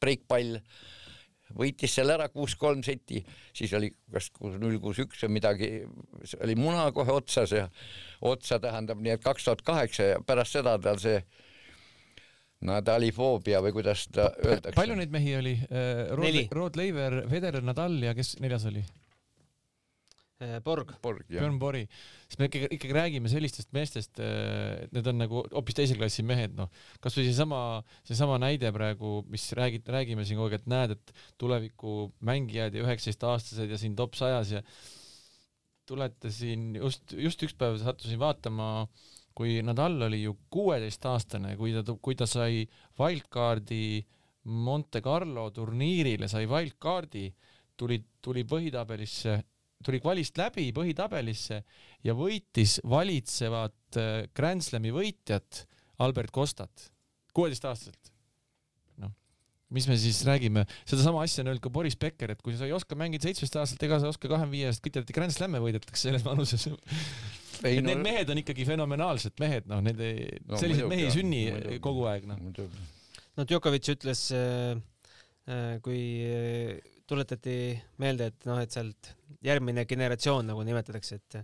breikpall, 0.00 0.60
võitis 1.56 1.92
selle 1.94 2.16
ära 2.16 2.28
kuus-kolm 2.32 2.80
seti, 2.86 3.20
siis 3.54 3.74
oli 3.76 3.90
kas 4.12 4.30
null 4.40 4.78
kuus 4.82 5.02
üks 5.04 5.20
või 5.26 5.36
midagi, 5.36 5.68
oli 6.40 6.56
muna 6.58 6.88
kohe 6.96 7.12
otsas 7.12 7.52
ja 7.54 7.66
otsa 8.24 8.58
tähendab 8.62 9.02
nii, 9.04 9.18
et 9.18 9.24
kaks 9.24 9.44
tuhat 9.46 9.62
kaheksa 9.66 10.08
ja 10.14 10.22
pärast 10.26 10.56
seda 10.56 10.78
tal 10.82 10.98
see 11.02 11.20
Nadalifoobia 12.66 13.60
või 13.60 13.74
kuidas 13.76 14.06
ta 14.08 14.30
öeldakse. 14.40 14.74
palju 14.78 14.94
neid 14.96 15.12
mehi 15.12 15.34
oli? 15.36 15.52
Rod, 16.16 16.38
Rod 16.56 16.78
Laver, 16.80 17.18
Federer, 17.28 17.62
Nadal 17.62 17.98
ja 18.02 18.14
kes 18.16 18.38
neljas 18.40 18.64
oli? 18.72 18.80
Äh, 20.36 20.60
Borg. 20.60 20.90
Borg, 21.00 21.24
jah. 21.30 21.40
Björn 21.40 21.56
Borg. 21.58 21.86
siis 22.28 22.36
me 22.36 22.50
ikkagi, 22.50 22.68
ikkagi 22.76 22.92
räägime 22.92 23.30
sellistest 23.32 23.70
meestest, 23.72 24.18
äh, 24.20 24.82
et 24.84 24.92
need 24.92 25.06
on 25.08 25.16
nagu 25.22 25.40
hoopis 25.48 25.78
teise 25.78 25.96
klassi 25.96 26.24
mehed, 26.28 26.52
noh. 26.58 26.68
kasvõi 27.00 27.24
seesama, 27.30 27.60
seesama 28.04 28.36
näide 28.42 28.68
praegu, 28.76 29.22
mis 29.32 29.46
räägid, 29.56 29.88
räägime 29.88 30.26
siin 30.28 30.36
kogu 30.36 30.50
aeg, 30.50 30.58
et 30.60 30.68
näed, 30.68 30.92
et 30.98 31.14
tuleviku 31.40 32.10
mängijad 32.20 32.76
ja 32.76 32.84
üheksateistaastased 32.84 33.72
ja 33.72 33.80
siin 33.80 33.96
top 33.96 34.20
sajas 34.20 34.52
ja 34.58 34.62
tulete 35.88 36.34
siin 36.34 36.74
just, 36.82 37.16
just 37.16 37.48
üks 37.48 37.56
päev 37.56 37.80
sattusin 37.80 38.20
vaatama, 38.20 38.70
kui 39.36 39.62
Nadal 39.64 39.96
oli 40.10 40.20
ju 40.26 40.36
kuueteistaastane, 40.52 41.56
kui 41.56 41.72
ta, 41.72 41.96
kui 41.96 42.16
ta 42.18 42.28
sai 42.28 42.66
wildcardi 43.00 44.04
Monte 44.52 45.00
Carlo 45.00 45.48
turniirile, 45.50 46.28
sai 46.28 46.44
wildcardi, 46.50 47.30
tuli, 47.76 48.02
tuli 48.20 48.44
põhitabelisse 48.44 49.40
tuli 49.84 50.00
kvalist 50.02 50.38
läbi 50.40 50.68
põhitabelisse 50.76 51.60
ja 52.06 52.14
võitis 52.16 52.78
valitsevat 52.86 53.98
äh, 54.00 54.26
Grand 54.36 54.64
Slami 54.64 54.92
võitjat 54.94 55.64
Albert 56.02 56.32
Kostat, 56.34 56.90
kuueteistaastaselt. 57.36 58.12
noh, 59.02 59.12
mis 59.72 59.88
me 59.88 59.96
siis 60.00 60.20
räägime, 60.28 60.66
sedasama 60.88 61.22
asja 61.24 61.44
on 61.44 61.52
öelnud 61.52 61.64
ka 61.64 61.72
Boris 61.72 61.96
Becker, 61.96 62.34
et 62.34 62.42
kui 62.44 62.56
sa 62.56 62.68
ei 62.68 62.74
oska 62.76 62.98
mängida 62.98 63.28
seitsmeteistaastaselt, 63.28 63.86
ega 63.88 64.00
sa 64.00 64.08
ei 64.08 64.14
oska 64.14 64.30
kahekümne 64.32 64.56
viiest, 64.56 64.84
kõik 64.84 64.96
teavad, 64.96 65.10
et 65.10 65.18
Grand 65.20 65.36
Slam'e 65.36 65.62
võidetakse 65.64 66.08
selles 66.08 66.26
vanuses 66.26 66.68
ei, 67.64 67.80
no... 67.80 67.88
Need 67.88 68.02
mehed 68.04 68.32
on 68.32 68.42
ikkagi 68.42 68.66
fenomenaalsed 68.68 69.40
mehed, 69.40 69.68
noh, 69.70 69.80
nende 69.84 70.12
no, 70.44 70.60
selliseid 70.60 70.90
mehi 70.92 71.08
ei 71.08 71.14
sünni 71.14 71.46
muidugi, 71.54 71.80
kogu 71.84 72.04
aeg, 72.10 72.28
noh. 72.28 72.68
no 73.36 73.48
Djokovic 73.48 73.88
ütles 73.96 74.28
äh, 74.36 74.76
äh 75.48 75.78
kui 75.84 76.02
tuletati 77.06 77.56
meelde, 78.02 78.30
et 78.32 78.46
noh, 78.48 78.58
et 78.62 78.74
sealt 78.74 79.12
järgmine 79.46 79.86
generatsioon 79.88 80.50
nagu 80.50 80.64
nimetatakse, 80.66 81.20
et 81.20 81.40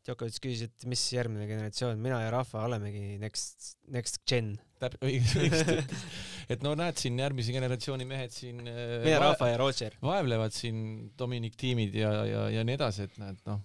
Djokovic 0.00 0.38
küsis, 0.40 0.64
et 0.64 0.86
mis 0.88 1.00
järgmine 1.12 1.44
generatsioon, 1.48 1.98
mina 2.00 2.22
ja 2.22 2.30
Rahva 2.32 2.62
olemegi 2.64 3.18
next, 3.20 3.74
next 3.92 4.22
gen. 4.28 4.54
et 6.52 6.62
no 6.64 6.70
näed 6.78 6.96
siin 6.96 7.18
järgmise 7.20 7.52
generatsiooni 7.52 8.06
mehed 8.08 8.32
siin. 8.32 8.62
Äh, 8.64 8.94
mina, 9.04 9.18
Rahva 9.20 9.50
ja 9.50 9.58
Roger. 9.60 9.98
vaevlevad 10.00 10.56
siin 10.56 11.10
Dominic 11.18 11.58
tiimid 11.60 11.98
ja, 12.00 12.14
ja, 12.24 12.46
ja 12.54 12.64
nii 12.64 12.78
edasi, 12.78 13.10
et 13.10 13.20
näed 13.20 13.44
noh. 13.50 13.60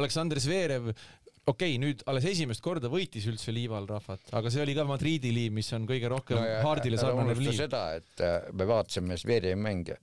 Aleksandr 0.00 0.40
Zverev, 0.40 0.88
okei 0.88 1.50
okay,, 1.52 1.76
nüüd 1.82 2.06
alles 2.08 2.24
esimest 2.32 2.64
korda 2.64 2.88
võitis 2.92 3.28
üldse 3.28 3.52
liival 3.52 3.84
rahvat, 3.90 4.32
aga 4.36 4.52
see 4.52 4.64
oli 4.64 4.72
ka 4.76 4.88
Madridi 4.88 5.34
liiv, 5.36 5.52
mis 5.60 5.68
on 5.76 5.84
kõige 5.88 6.08
rohkem 6.12 6.40
no 6.40 6.56
Hardile 6.64 7.00
sarnanev 7.00 7.40
liiv. 7.40 7.60
seda, 7.60 7.84
et 8.00 8.24
äh, 8.24 8.48
me 8.56 8.68
vaatasime 8.72 9.20
Zverevi 9.20 9.60
mänge 9.60 10.00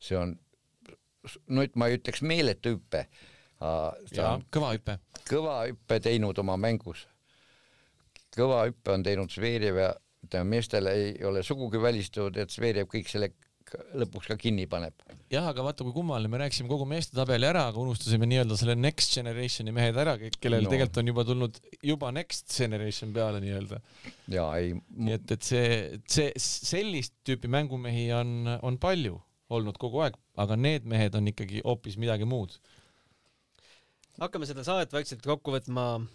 see 0.00 0.18
on, 0.18 0.34
et 1.62 1.76
ma 1.76 1.90
ei 1.90 1.98
ütleks 2.00 2.24
meeletu 2.24 2.76
hüpe. 2.76 3.04
kõva 3.60 4.72
hüpe. 4.74 4.98
kõva 5.28 5.56
hüppe 5.68 6.00
teinud 6.00 6.38
oma 6.42 6.56
mängus. 6.56 7.06
kõva 8.36 8.64
hüppe 8.68 8.94
on 8.94 9.04
teinud 9.04 9.32
Zverev 9.32 9.76
ja 9.82 9.92
ütleme, 10.24 10.56
meestele 10.56 10.96
ei 10.96 11.14
ole 11.24 11.42
sugugi 11.42 11.80
välistatud, 11.82 12.36
et 12.36 12.50
Zverev 12.50 12.88
kõik 12.88 13.08
selle 13.10 13.32
lõpuks 13.70 14.26
ka 14.30 14.36
kinni 14.40 14.66
paneb. 14.70 14.96
jah, 15.30 15.46
aga 15.46 15.62
vaata 15.62 15.84
kui 15.86 15.94
kummaline, 15.94 16.30
me 16.32 16.40
rääkisime 16.40 16.70
kogu 16.70 16.86
meeste 16.90 17.14
tabeli 17.14 17.46
ära, 17.46 17.68
aga 17.70 17.78
unustasime 17.78 18.26
nii-öelda 18.26 18.56
selle 18.58 18.74
next 18.78 19.14
generation'i 19.14 19.74
mehed 19.74 19.98
ära, 20.00 20.16
kellel 20.40 20.64
no. 20.66 20.72
tegelikult 20.72 21.02
on 21.02 21.12
juba 21.12 21.24
tulnud 21.28 21.60
juba 21.86 22.10
next 22.14 22.50
generation 22.56 23.12
peale 23.14 23.42
nii-öelda. 23.44 23.80
ja 24.32 24.48
ei. 24.58 24.74
nii 24.74 25.18
et, 25.18 25.36
et 25.36 25.46
see, 25.46 25.66
see 26.10 26.32
sellist 26.40 27.14
tüüpi 27.26 27.50
mängumehi 27.52 28.08
on, 28.16 28.56
on 28.58 28.80
palju 28.82 29.20
olnud 29.50 29.78
kogu 29.78 30.04
aeg, 30.04 30.16
aga 30.38 30.56
need 30.56 30.86
mehed 30.88 31.14
on 31.18 31.28
ikkagi 31.30 31.62
hoopis 31.64 31.98
midagi 32.00 32.28
muud. 32.28 32.56
hakkame 34.20 34.46
seda 34.46 34.64
saadet 34.64 34.92
vaikselt 34.92 35.22
kokku 35.26 35.52
võtma. 35.56 36.06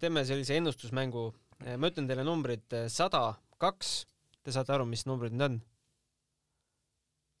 teeme 0.00 0.24
sellise 0.24 0.56
ennustusmängu. 0.56 1.32
ma 1.78 1.88
ütlen 1.88 2.08
teile 2.08 2.24
numbrid 2.24 2.88
sada, 2.88 3.34
kaks. 3.58 4.06
Te 4.42 4.50
saate 4.50 4.72
aru, 4.74 4.84
mis 4.90 5.06
numbrid 5.06 5.32
need 5.32 5.46
on? 5.46 5.60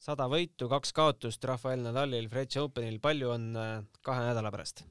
sada 0.02 0.26
võitu, 0.30 0.66
kaks 0.70 0.94
kaotust 0.96 1.44
Rafael 1.46 1.82
Nadalil 1.84 2.26
French 2.30 2.58
Openil. 2.62 2.98
palju 3.02 3.30
on 3.36 3.52
äh, 3.58 3.76
kahe 4.02 4.26
nädala 4.26 4.50
pärast? 4.54 4.84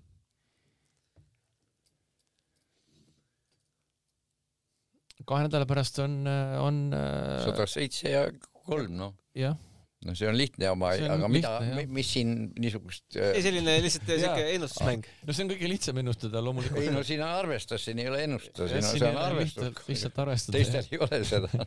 kahe 5.27 5.45
nädala 5.45 5.67
pärast 5.69 5.99
on, 6.03 6.21
äh, 6.27 6.55
on 6.63 6.79
äh, 6.95 7.41
sada 7.43 7.67
seitse 7.69 8.15
ja 8.15 8.23
kolm, 8.63 8.95
noh. 8.97 9.13
jah 9.37 9.59
no 10.05 10.13
see 10.17 10.27
on 10.29 10.37
lihtne 10.37 10.69
oma, 10.71 10.91
aga 11.13 11.27
mida, 11.29 11.49
mis 11.93 12.09
siin 12.15 12.29
niisugust 12.59 13.17
äh, 13.19 13.35
ei, 13.35 13.43
selline 13.45 13.75
lihtsalt 13.83 14.09
siuke 14.09 14.47
ennustusmäng. 14.55 15.05
no 15.27 15.35
see 15.35 15.43
on 15.45 15.51
kõige 15.53 15.67
lihtsam 15.69 15.99
ennustada 16.01 16.41
loomulikult. 16.41 16.81
ei 16.81 16.89
no 16.93 17.01
siin 17.05 17.21
on 17.21 17.31
arvestus, 17.41 17.85
siin 17.85 18.01
ei 18.01 18.07
ole 18.09 18.23
ennustus, 18.25 18.71
siin 18.71 18.81
on, 18.81 18.89
see 18.89 19.11
on 19.11 19.19
arvestus. 19.21 19.83
lihtsalt 19.89 20.17
arvestada. 20.25 20.57
teistel 20.57 20.85
ei 20.89 20.97
ole 21.05 21.17
seda 21.29 21.49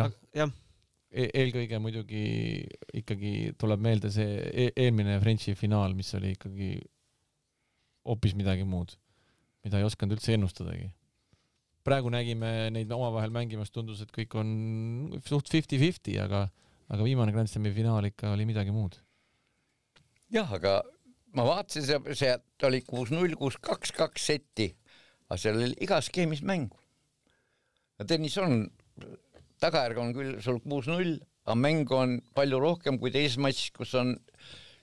jah 0.00 0.10
ja. 0.34 0.46
E. 1.14 1.28
eelkõige 1.30 1.78
muidugi 1.78 2.24
ikkagi 3.02 3.32
tuleb 3.60 3.80
meelde 3.86 4.10
see 4.10 4.30
e 4.50 4.66
eelmine 4.74 5.20
Frenchi 5.22 5.54
finaal, 5.58 5.94
mis 5.94 6.10
oli 6.18 6.34
ikkagi 6.34 6.70
hoopis 8.04 8.34
midagi 8.34 8.66
muud, 8.66 8.98
mida 9.64 9.78
ei 9.78 9.86
osanud 9.86 10.18
üldse 10.18 10.34
ennustadagi 10.34 10.90
praegu 11.84 12.10
nägime 12.12 12.70
neid 12.74 12.92
omavahel 12.92 13.32
mängimas, 13.34 13.72
tundus, 13.72 14.00
et 14.04 14.12
kõik 14.14 14.36
on 14.40 14.50
suht 15.26 15.50
fifty-fifty, 15.52 16.16
aga, 16.22 16.46
aga 16.88 17.06
viimane 17.06 17.34
Grand 17.34 17.50
Slami 17.50 17.72
finaal 17.76 18.08
ikka 18.08 18.32
oli 18.34 18.46
midagi 18.48 18.72
muud. 18.74 18.96
jah, 20.32 20.50
aga 20.56 20.80
ma 21.36 21.44
vaatasin, 21.46 21.84
see, 21.86 22.16
see 22.16 22.32
oli 22.66 22.80
kuus-null, 22.86 23.36
kuus-kaks, 23.38 23.92
kaks 23.96 24.30
setti, 24.32 24.70
aga 25.28 25.38
seal 25.40 25.60
oli 25.60 25.76
igas 25.84 26.08
skeemis 26.10 26.42
mängu. 26.46 26.80
ja 27.98 28.08
tennis 28.08 28.38
on, 28.42 28.64
tagajärg 29.62 30.00
on 30.00 30.16
küll 30.16 30.40
sul 30.44 30.60
kuus-null, 30.64 31.18
aga 31.44 31.58
mängu 31.60 31.98
on 32.00 32.18
palju 32.34 32.60
rohkem 32.62 32.98
kui 33.02 33.12
teises 33.14 33.36
matšis, 33.42 33.74
kus 33.76 33.92
on 34.00 34.16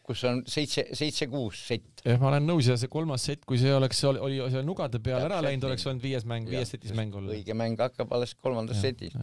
kus 0.05 0.23
on 0.27 0.41
seitse, 0.49 0.85
seitse-kuus 0.97 1.59
sett. 1.69 2.01
jah, 2.05 2.17
ma 2.21 2.31
olen 2.31 2.47
nõus 2.49 2.69
ja 2.71 2.77
see 2.79 2.89
kolmas 2.91 3.25
sett, 3.29 3.45
kui 3.47 3.59
see 3.61 3.71
oleks, 3.73 4.01
oli 4.09 4.39
seal 4.53 4.65
nugade 4.67 5.01
peale 5.03 5.27
ära 5.29 5.41
läinud, 5.45 5.67
oleks 5.69 5.85
olnud 5.89 6.03
viies 6.03 6.25
mäng, 6.29 6.49
viies 6.49 6.73
setis 6.73 6.95
mäng 6.97 7.15
olla. 7.17 7.33
õige 7.35 7.55
mäng 7.57 7.79
hakkab 7.81 8.13
alles 8.17 8.33
kolmandas 8.39 8.81
setis. 8.81 9.15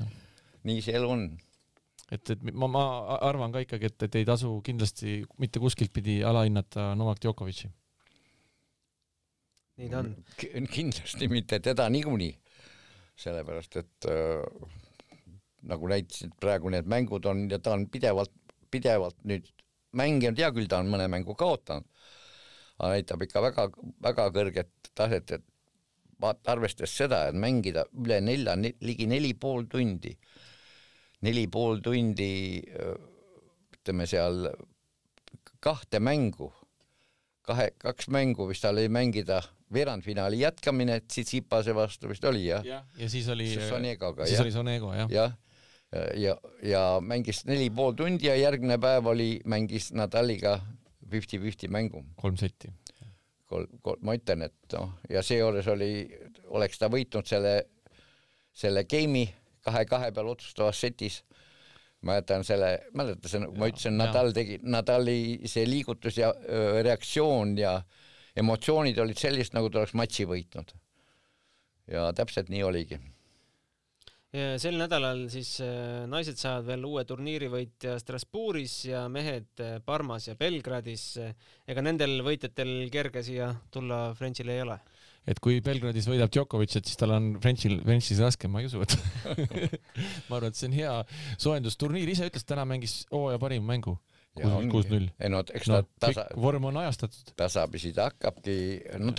nii 0.68 0.84
see 0.84 0.96
elu 0.98 1.10
on. 1.10 1.26
et, 2.14 2.34
et 2.34 2.46
ma, 2.52 2.70
ma 2.70 2.84
arvan 3.18 3.54
ka 3.54 3.64
ikkagi, 3.66 3.90
et, 3.90 4.08
et 4.08 4.20
ei 4.20 4.28
tasu 4.28 4.54
kindlasti 4.66 5.20
mitte 5.42 5.62
kuskilt 5.62 5.92
pidi 5.94 6.20
alahinnata 6.26 6.92
Novak 6.98 7.22
Djokovic'i. 7.24 7.72
nii 9.82 9.92
ta 9.92 10.04
on. 10.04 10.14
kindlasti 10.78 11.30
mitte 11.32 11.58
teda 11.64 11.90
niikuinii, 11.90 12.32
sellepärast 13.18 13.82
et 13.82 14.10
äh, 14.14 14.46
nagu 15.68 15.90
näitasid 15.90 16.38
praegu 16.38 16.70
need 16.70 16.86
mängud 16.86 17.26
on 17.26 17.48
ja 17.50 17.58
ta 17.58 17.74
on 17.74 17.88
pidevalt, 17.90 18.30
pidevalt 18.70 19.18
nüüd 19.26 19.50
mänginud, 19.97 20.39
hea 20.39 20.51
küll, 20.55 20.68
ta 20.70 20.82
on 20.82 20.91
mõne 20.93 21.09
mängu 21.11 21.36
kaotanud, 21.39 21.86
aga 22.78 22.91
näitab 22.95 23.24
ikka 23.26 23.43
väga, 23.43 23.68
väga 24.05 24.28
kõrget 24.34 24.91
taset, 24.95 25.32
et 25.39 25.47
vaata, 26.20 26.53
arvestades 26.55 26.95
seda, 26.95 27.24
et 27.30 27.39
mängida 27.39 27.86
üle 27.99 28.20
nelja, 28.24 28.57
ligi 28.84 29.07
neli 29.11 29.34
pool 29.39 29.68
tundi, 29.70 30.12
neli 31.26 31.47
pool 31.51 31.82
tundi 31.84 32.30
ütleme 33.78 34.07
seal 34.11 34.49
kahte 35.64 36.01
mängu, 36.03 36.51
kahe, 37.47 37.70
kaks 37.80 38.11
mängu 38.14 38.47
vist 38.51 38.62
tal 38.66 38.78
oli 38.78 38.91
mängida 38.93 39.41
veerandfinaali 39.72 40.41
jätkamine 40.43 41.01
Tsitsipase 41.01 41.74
vastu 41.76 42.09
vist 42.09 42.24
oli 42.28 42.47
jah 42.47 42.64
ja,? 42.64 42.82
ja 42.97 43.09
siis 43.11 43.28
oli 43.28 43.49
Sonegoga, 43.57 44.26
siis 44.26 44.39
jah. 44.39 44.45
oli 44.47 44.53
Sonego 44.53 44.93
jah 44.95 45.11
ja 45.12 45.30
ja, 45.93 46.34
ja 46.62 46.82
mängis 47.01 47.45
neli 47.49 47.70
pool 47.70 47.95
tundi 47.97 48.28
ja 48.28 48.36
järgmine 48.36 48.78
päev 48.80 49.07
oli, 49.09 49.39
mängis 49.49 49.93
Nadaliga 49.97 50.59
fifty-fifty 51.09 51.68
mängu. 51.68 52.05
kolm 52.16 52.36
setti. 52.36 52.70
kolm, 53.47 53.78
kolm, 53.82 54.03
ma 54.05 54.14
ütlen, 54.18 54.45
et 54.45 54.76
noh, 54.76 54.93
ja 55.09 55.22
seejuures 55.24 55.68
oli, 55.72 55.93
oleks 56.53 56.78
ta 56.78 56.91
võitnud 56.93 57.28
selle, 57.28 57.55
selle 58.53 58.84
game'i 58.84 59.24
kahe-kahe 59.64 60.12
peal 60.12 60.28
otsustavas 60.28 60.80
setis 60.80 61.22
ma 62.07 62.18
jätan 62.18 62.45
selle, 62.47 62.74
mäletad 62.95 63.30
sa, 63.30 63.41
ma 63.43 63.70
ütlesin, 63.70 63.97
Nadal 63.99 64.30
tegi, 64.36 64.61
Nadali 64.62 65.49
see 65.51 65.64
liigutus 65.66 66.20
ja 66.20 66.30
öö, 66.30 66.82
reaktsioon 66.86 67.57
ja 67.59 67.78
emotsioonid 68.39 69.01
olid 69.03 69.18
sellised, 69.18 69.57
nagu 69.57 69.70
ta 69.70 69.80
oleks 69.82 69.97
matši 69.99 70.28
võitnud. 70.30 70.76
ja 71.89 72.11
täpselt 72.12 72.53
nii 72.53 72.62
oligi 72.62 73.01
sel 74.28 74.76
nädalal 74.76 75.22
siis 75.32 75.54
äh, 75.64 76.04
naised 76.10 76.36
saavad 76.36 76.66
veel 76.68 76.84
uue 76.84 77.04
turniirivõitja 77.08 77.94
Strasbourgis 78.02 78.74
ja 78.90 79.06
mehed 79.08 79.62
äh, 79.64 79.78
Parmas 79.84 80.28
ja 80.28 80.34
Belgradis. 80.36 81.16
ega 81.66 81.84
nendel 81.84 82.20
võitjatel 82.26 82.90
kerge 82.92 83.22
siia 83.24 83.54
tulla 83.72 84.12
Frenchile 84.18 84.58
ei 84.58 84.66
ole? 84.66 84.76
et 85.28 85.40
kui 85.44 85.62
Belgradis 85.64 86.06
võidab 86.08 86.30
Djokovic, 86.32 86.76
et 86.76 86.88
siis 86.88 86.96
tal 87.00 87.12
on 87.16 87.34
Frenchil, 87.40 87.80
Frenchis 87.84 88.20
raske, 88.20 88.48
ma 88.48 88.62
ei 88.62 88.68
usu, 88.68 88.80
et 88.84 88.94
ma 90.28 90.38
arvan, 90.38 90.52
et 90.52 90.56
see 90.56 90.68
on 90.70 90.76
hea 90.76 90.92
soojendusturniir, 91.36 92.08
ise 92.08 92.28
ütles, 92.30 92.46
täna 92.48 92.64
mängis 92.68 93.02
hooaja 93.12 93.40
parima 93.42 93.68
mängu 93.72 93.98
kuus-null. 94.38 95.08
ei 95.18 95.32
no 95.32 95.42
eks 95.42 95.68
no, 95.68 95.82
ta 95.98 96.08
tasa. 96.08 96.28
vorm 96.36 96.68
on 96.70 96.80
ajastatud. 96.84 97.32
tasapisi 97.36 97.92
ta 97.96 98.08
hakkabki, 98.08 98.56
no 99.02 99.12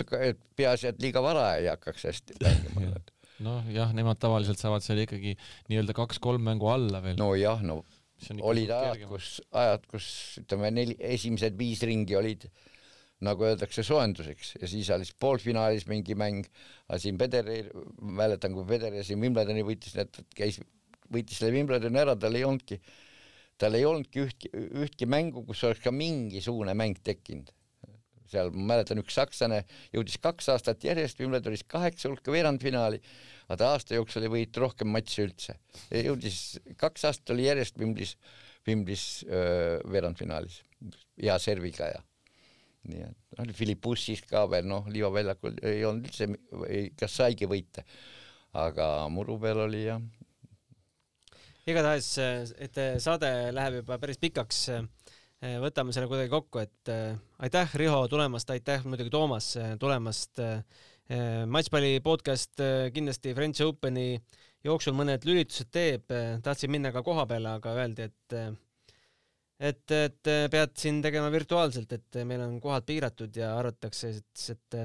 peaasi, 0.56 0.94
et 0.94 1.02
liiga 1.02 1.22
vara 1.22 1.52
ei 1.60 1.70
hakkaks 1.70 2.06
hästi 2.10 2.38
mängima 2.42 3.02
noh, 3.44 3.64
jah, 3.72 3.94
nemad 3.96 4.20
tavaliselt 4.20 4.60
saavad 4.60 4.84
seal 4.84 5.02
ikkagi 5.04 5.36
nii-öelda 5.70 5.96
kaks-kolm 5.96 6.44
mängu 6.50 6.70
alla 6.72 7.02
veel. 7.04 7.18
nojah, 7.20 7.64
no 7.66 7.82
olid 8.44 8.70
ajad, 8.74 9.04
kus, 9.08 9.28
ajad, 9.56 9.86
kus 9.90 10.08
ütleme 10.42 10.70
neli, 10.74 10.96
esimesed 11.16 11.56
viis 11.58 11.82
ringi 11.88 12.16
olid 12.18 12.46
nagu 13.24 13.44
öeldakse 13.48 13.84
soojenduseks. 13.84 14.54
Ja 14.60 14.68
siis 14.70 14.90
alles 14.92 15.12
poolfinaalis 15.20 15.86
mingi 15.90 16.16
mäng, 16.18 16.48
aga 16.88 16.98
siin 17.02 17.20
Federer, 17.20 17.70
mäletan, 18.00 18.56
kui 18.56 18.66
Federer 18.68 19.04
siin 19.06 19.20
Wimbledoni 19.24 19.64
võitis, 19.66 19.96
et 20.00 20.20
käis, 20.36 20.60
võitis 21.12 21.40
selle 21.40 21.54
Wimbledoni 21.56 22.00
ära, 22.00 22.16
tal 22.20 22.36
ei 22.36 22.46
olnudki, 22.48 22.80
tal 23.60 23.76
ei 23.76 23.86
olnudki 23.88 24.24
ühtki, 24.24 24.52
ühtki 24.84 25.08
mängu, 25.08 25.44
kus 25.48 25.64
oleks 25.68 25.84
ka 25.84 25.92
mingisugune 25.94 26.76
mäng 26.76 27.00
tekkinud 27.04 27.52
seal 28.32 28.52
ma 28.54 28.74
mäletan, 28.74 29.00
üks 29.02 29.16
sakslane 29.18 29.62
jõudis 29.94 30.18
kaks 30.22 30.50
aastat 30.54 30.84
järjest 30.86 31.20
Wimbledonis 31.22 31.64
kaheksa 31.68 32.10
hulka 32.10 32.32
veerandfinaali, 32.34 33.00
aga 33.48 33.58
ta 33.60 33.72
aasta 33.74 33.98
jooksul 33.98 34.26
ei 34.26 34.34
võitnud 34.36 34.62
rohkem 34.64 34.92
matše 34.94 35.26
üldse. 35.26 35.56
jõudis, 35.90 36.60
kaks 36.80 37.08
aastat 37.10 37.34
oli 37.34 37.48
järjest 37.48 37.78
Wimblis, 37.80 38.16
Wimblis 38.68 39.08
öö, 39.26 39.80
veerandfinaalis 39.90 40.62
hea 41.20 41.36
serviga 41.42 41.90
ja 41.90 42.00
nii 42.88 43.02
et 43.04 43.36
noh, 43.36 43.50
Philippussis 43.56 44.22
ka 44.28 44.46
veel 44.50 44.68
noh, 44.68 44.86
liivaväljakul 44.92 45.58
ei 45.68 45.84
olnud 45.84 46.08
üldse, 46.08 46.28
kas 46.98 47.18
saigi 47.20 47.48
võita, 47.50 47.84
aga 48.56 48.86
muru 49.12 49.36
peal 49.42 49.66
oli 49.66 49.84
jah. 49.84 50.00
igatahes, 51.68 52.14
et 52.56 52.80
saade 53.04 53.30
läheb 53.52 53.82
juba 53.82 54.00
päris 54.00 54.20
pikaks 54.22 54.62
võtame 55.40 55.94
selle 55.94 56.08
kuidagi 56.10 56.30
kokku, 56.32 56.60
et 56.60 56.90
äh, 56.92 57.16
aitäh, 57.40 57.72
Riho, 57.80 58.02
tulemast, 58.12 58.50
aitäh 58.52 58.84
muidugi, 58.84 59.12
Toomas, 59.12 59.54
äh, 59.60 59.74
tulemast 59.80 60.42
matšpalli 61.50 61.96
podcast 62.06 62.60
kindlasti 62.94 63.32
French 63.34 63.64
Openi 63.64 64.20
jooksul 64.62 64.94
mõned 64.94 65.24
lülitused 65.26 65.66
teeb 65.74 66.12
tahtsin 66.44 66.70
minna 66.70 66.92
ka 66.94 67.02
koha 67.02 67.24
peale, 67.26 67.56
aga 67.58 67.72
öeldi, 67.82 68.06
et 68.06 68.36
et, 69.58 69.96
et 69.96 70.30
pead 70.52 70.76
siin 70.78 71.02
tegema 71.02 71.32
virtuaalselt, 71.34 71.96
et 71.98 72.20
meil 72.22 72.44
on 72.44 72.54
kohad 72.62 72.86
piiratud 72.86 73.34
ja 73.42 73.56
arvatakse, 73.58 74.12
et, 74.20 74.46
et, 74.54 74.78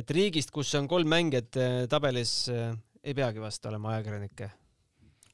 et 0.00 0.16
riigist, 0.16 0.48
kus 0.48 0.72
on 0.80 0.88
kolm 0.88 1.12
mängijat 1.12 1.60
tabelis, 1.92 2.46
ei 2.48 3.12
peagi 3.12 3.44
vast 3.44 3.68
olema 3.68 3.98
ajakirjanikke. 3.98 4.48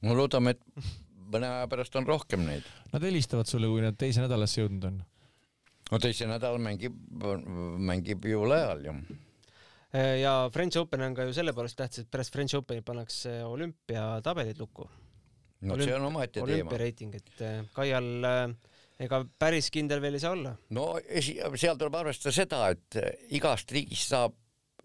no 0.03 0.19
loodame, 0.19 0.57
et 0.57 0.99
mõne 1.33 1.49
aja 1.49 1.69
pärast 1.71 1.95
on 1.99 2.07
rohkem 2.07 2.43
neid. 2.47 2.67
Nad 2.93 3.05
helistavad 3.05 3.49
sulle, 3.49 3.69
kui 3.71 3.83
nad 3.85 3.97
teise 3.99 4.23
nädalasse 4.23 4.61
jõudnud 4.63 4.89
on? 4.89 4.99
no 5.89 5.99
teise 6.01 6.27
nädal 6.29 6.59
mängib, 6.61 6.95
mängib 7.89 8.25
jõule 8.29 8.57
ajal 8.59 8.85
ju. 8.89 8.95
ja 10.21 10.33
French 10.53 10.77
Open 10.81 11.05
on 11.07 11.17
ka 11.17 11.25
ju 11.27 11.35
selle 11.35 11.53
poolest 11.57 11.79
tähtis, 11.79 12.05
et 12.05 12.11
pärast 12.13 12.33
French 12.35 12.57
Openit 12.59 12.85
pannakse 12.85 13.39
olümpiatabelid 13.45 14.61
lukku. 14.61 14.89
no 15.61 15.75
Olümp 15.75 15.89
see 15.89 15.95
on 15.95 16.09
omaette 16.11 16.39
teema. 16.39 16.51
olümpiareiting, 16.51 17.15
et 17.15 17.41
äh, 17.41 17.63
Kaial 17.73 18.11
äh, 18.29 18.43
ega 18.99 19.23
päris 19.39 19.71
kindel 19.73 20.01
veel 20.01 20.19
ei 20.19 20.23
saa 20.23 20.35
olla. 20.37 20.53
no 20.77 20.91
esi-, 21.07 21.39
seal 21.55 21.81
tuleb 21.81 21.99
arvestada 22.03 22.35
seda, 22.35 22.63
et 22.75 23.01
äh, 23.01 23.11
igast 23.39 23.71
riigist 23.73 24.13
saab 24.13 24.37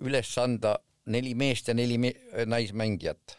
üles 0.04 0.32
anda 0.40 0.78
neli 1.12 1.34
meest 1.36 1.68
ja 1.68 1.76
neli 1.76 1.98
me 2.00 2.10
naismängijat 2.48 3.36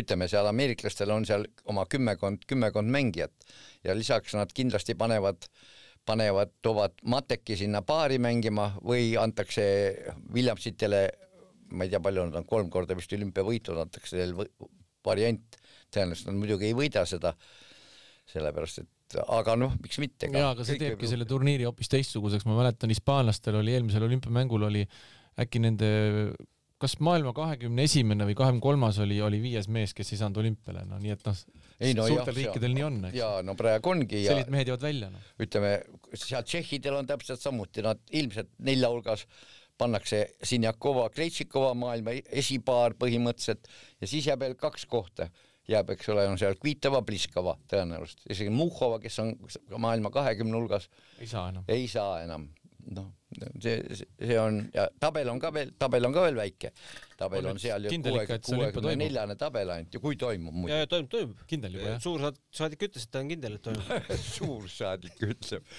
ütleme 0.00 0.28
seal 0.30 0.48
ameeriklastel 0.50 1.10
on 1.14 1.26
seal 1.28 1.46
oma 1.70 1.84
kümmekond, 1.90 2.44
kümmekond 2.48 2.90
mängijat 2.92 3.48
ja 3.84 3.96
lisaks 3.96 4.34
nad 4.38 4.52
kindlasti 4.54 4.96
panevad, 4.98 5.48
panevad, 6.08 6.54
toovad 6.62 6.98
Mateki 7.04 7.56
sinna 7.60 7.82
paari 7.86 8.18
mängima 8.22 8.70
või 8.82 9.12
antakse 9.20 9.64
Williamsitele, 10.34 11.02
ma 11.74 11.86
ei 11.86 11.92
tea, 11.92 12.02
palju 12.02 12.28
nad 12.28 12.40
on 12.40 12.48
kolm 12.48 12.70
korda 12.72 12.96
vist 12.98 13.12
olümpiavõitnud, 13.12 13.80
antakse 13.84 14.20
neile 14.20 14.48
variant, 15.06 15.58
tõenäoliselt 15.94 16.32
nad 16.32 16.38
muidugi 16.40 16.70
ei 16.70 16.76
võida 16.76 17.04
seda, 17.08 17.34
sellepärast 18.28 18.82
et 18.82 19.18
aga 19.24 19.54
noh, 19.56 19.72
miks 19.80 20.00
mitte. 20.02 20.28
jaa, 20.28 20.52
aga 20.52 20.66
see 20.66 20.80
teebki 20.80 21.08
selle 21.08 21.24
turniiri 21.28 21.64
hoopis 21.68 21.88
teistsuguseks, 21.92 22.44
ma 22.48 22.58
mäletan, 22.58 22.92
hispaanlastel 22.92 23.56
oli 23.60 23.72
eelmisel 23.76 24.04
olümpiamängul 24.04 24.66
oli 24.68 24.84
äkki 25.38 25.62
nende 25.62 25.88
kas 26.82 26.94
maailma 27.02 27.32
kahekümne 27.34 27.84
esimene 27.88 28.26
või 28.28 28.36
kahekümne 28.38 28.62
kolmas 28.62 28.98
oli, 29.02 29.18
oli 29.24 29.40
viies 29.42 29.66
mees, 29.72 29.94
kes 29.96 30.12
ei 30.14 30.20
saanud 30.20 30.38
olümpiale, 30.42 30.84
no 30.86 31.00
nii 31.02 31.14
et 31.14 31.24
noh, 31.26 31.38
no, 31.98 32.06
suurtel 32.06 32.32
jah, 32.32 32.38
riikidel 32.38 32.74
nii 32.76 32.86
on, 32.86 32.98
eks. 33.10 33.18
jaa, 33.18 33.40
no 33.46 33.54
praegu 33.58 33.92
ongi 33.92 34.22
ja 34.22 34.32
sellised 34.32 34.52
mehed 34.54 34.70
jäävad 34.70 34.86
välja, 34.86 35.10
noh. 35.14 35.32
ütleme, 35.42 35.72
seal 36.14 36.46
tšehhidel 36.46 37.00
on 37.00 37.10
täpselt 37.10 37.42
samuti, 37.42 37.82
nad 37.86 38.02
ilmselt 38.14 38.52
nelja 38.70 38.92
hulgas 38.94 39.26
pannakse 39.78 40.24
Sinjakova, 40.46 41.08
Krejtšikova 41.14 41.74
maailma 41.78 42.16
esipaar 42.42 42.96
põhimõtteliselt 42.98 43.68
ja 44.00 44.10
siis 44.10 44.26
jääb 44.30 44.42
veel 44.42 44.58
kaks 44.58 44.86
kohta. 44.90 45.28
Jääb, 45.68 45.90
eks 45.92 46.08
ole, 46.08 46.22
on 46.24 46.38
seal 46.40 46.54
Kvitova, 46.56 47.02
Pliskova 47.04 47.52
tõenäoliselt, 47.68 48.22
isegi 48.32 48.48
Muhhova, 48.48 48.96
kes 49.02 49.18
on 49.20 49.34
maailma 49.76 50.08
kahekümne 50.14 50.56
hulgas, 50.56 50.86
ei 51.20 51.28
saa 51.28 51.50
enam, 51.50 51.66
ei 51.68 51.84
saa 51.92 52.22
enam 52.22 52.46
noh, 52.96 53.10
see, 53.60 53.76
see 53.98 54.36
on 54.40 54.60
ja 54.72 54.86
tabel 55.00 55.28
on 55.28 55.40
ka 55.42 55.50
veel, 55.52 55.72
tabel 55.78 56.08
on 56.08 56.14
ka 56.14 56.24
veel 56.24 56.38
väike. 56.38 56.70
tabel 57.18 57.44
on, 57.44 57.56
on 57.56 57.60
seal 57.60 57.84
ju 57.84 57.92
kuuekümne 58.46 58.94
neljane 59.02 59.36
tabel 59.40 59.72
ainult 59.74 59.94
ja 59.94 60.00
kui 60.02 60.16
toimub 60.20 60.54
muidu. 60.54 60.72
ja, 60.72 60.80
ja 60.84 60.90
toimub, 60.90 61.10
toimub. 61.12 61.44
kindel 61.50 61.76
juba 61.76 61.92
jah? 61.92 62.02
suursaadik 62.02 62.86
ütles, 62.88 63.04
et 63.04 63.12
ta 63.12 63.22
on 63.22 63.32
kindel, 63.32 63.58
et 63.58 63.64
toimub 63.66 64.12
suursaadik 64.36 65.24
ütleb, 65.28 65.72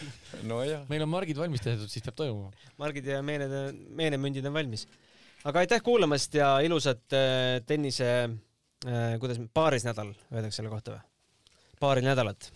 nojah. 0.49 0.85
meil 0.91 1.05
on 1.05 1.13
margid 1.15 1.41
valmis 1.41 1.65
tehtud, 1.65 1.89
siis 1.91 2.05
peab 2.05 2.19
toimuma. 2.21 2.53
margid 2.81 3.09
ja 3.09 3.21
meened, 3.25 3.55
meenemündid 4.01 4.49
on 4.49 4.57
valmis. 4.59 4.85
aga 5.49 5.65
aitäh 5.65 5.83
kuulamast 5.85 6.37
ja 6.37 6.55
ilusat 6.65 7.17
äh, 7.17 7.59
tennise 7.65 8.11
äh,, 8.85 9.15
kuidas, 9.21 9.41
paarisnädal 9.53 10.13
öeldakse 10.29 10.61
selle 10.61 10.73
kohta 10.73 10.97
või? 10.97 11.07
paari 11.81 12.05
nädalat. 12.05 12.51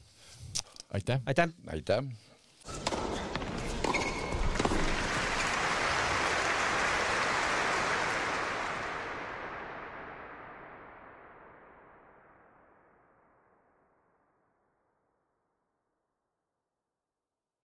aitäh. 0.94 1.26
aitäh. 1.26 1.50
aitäh 1.74 3.03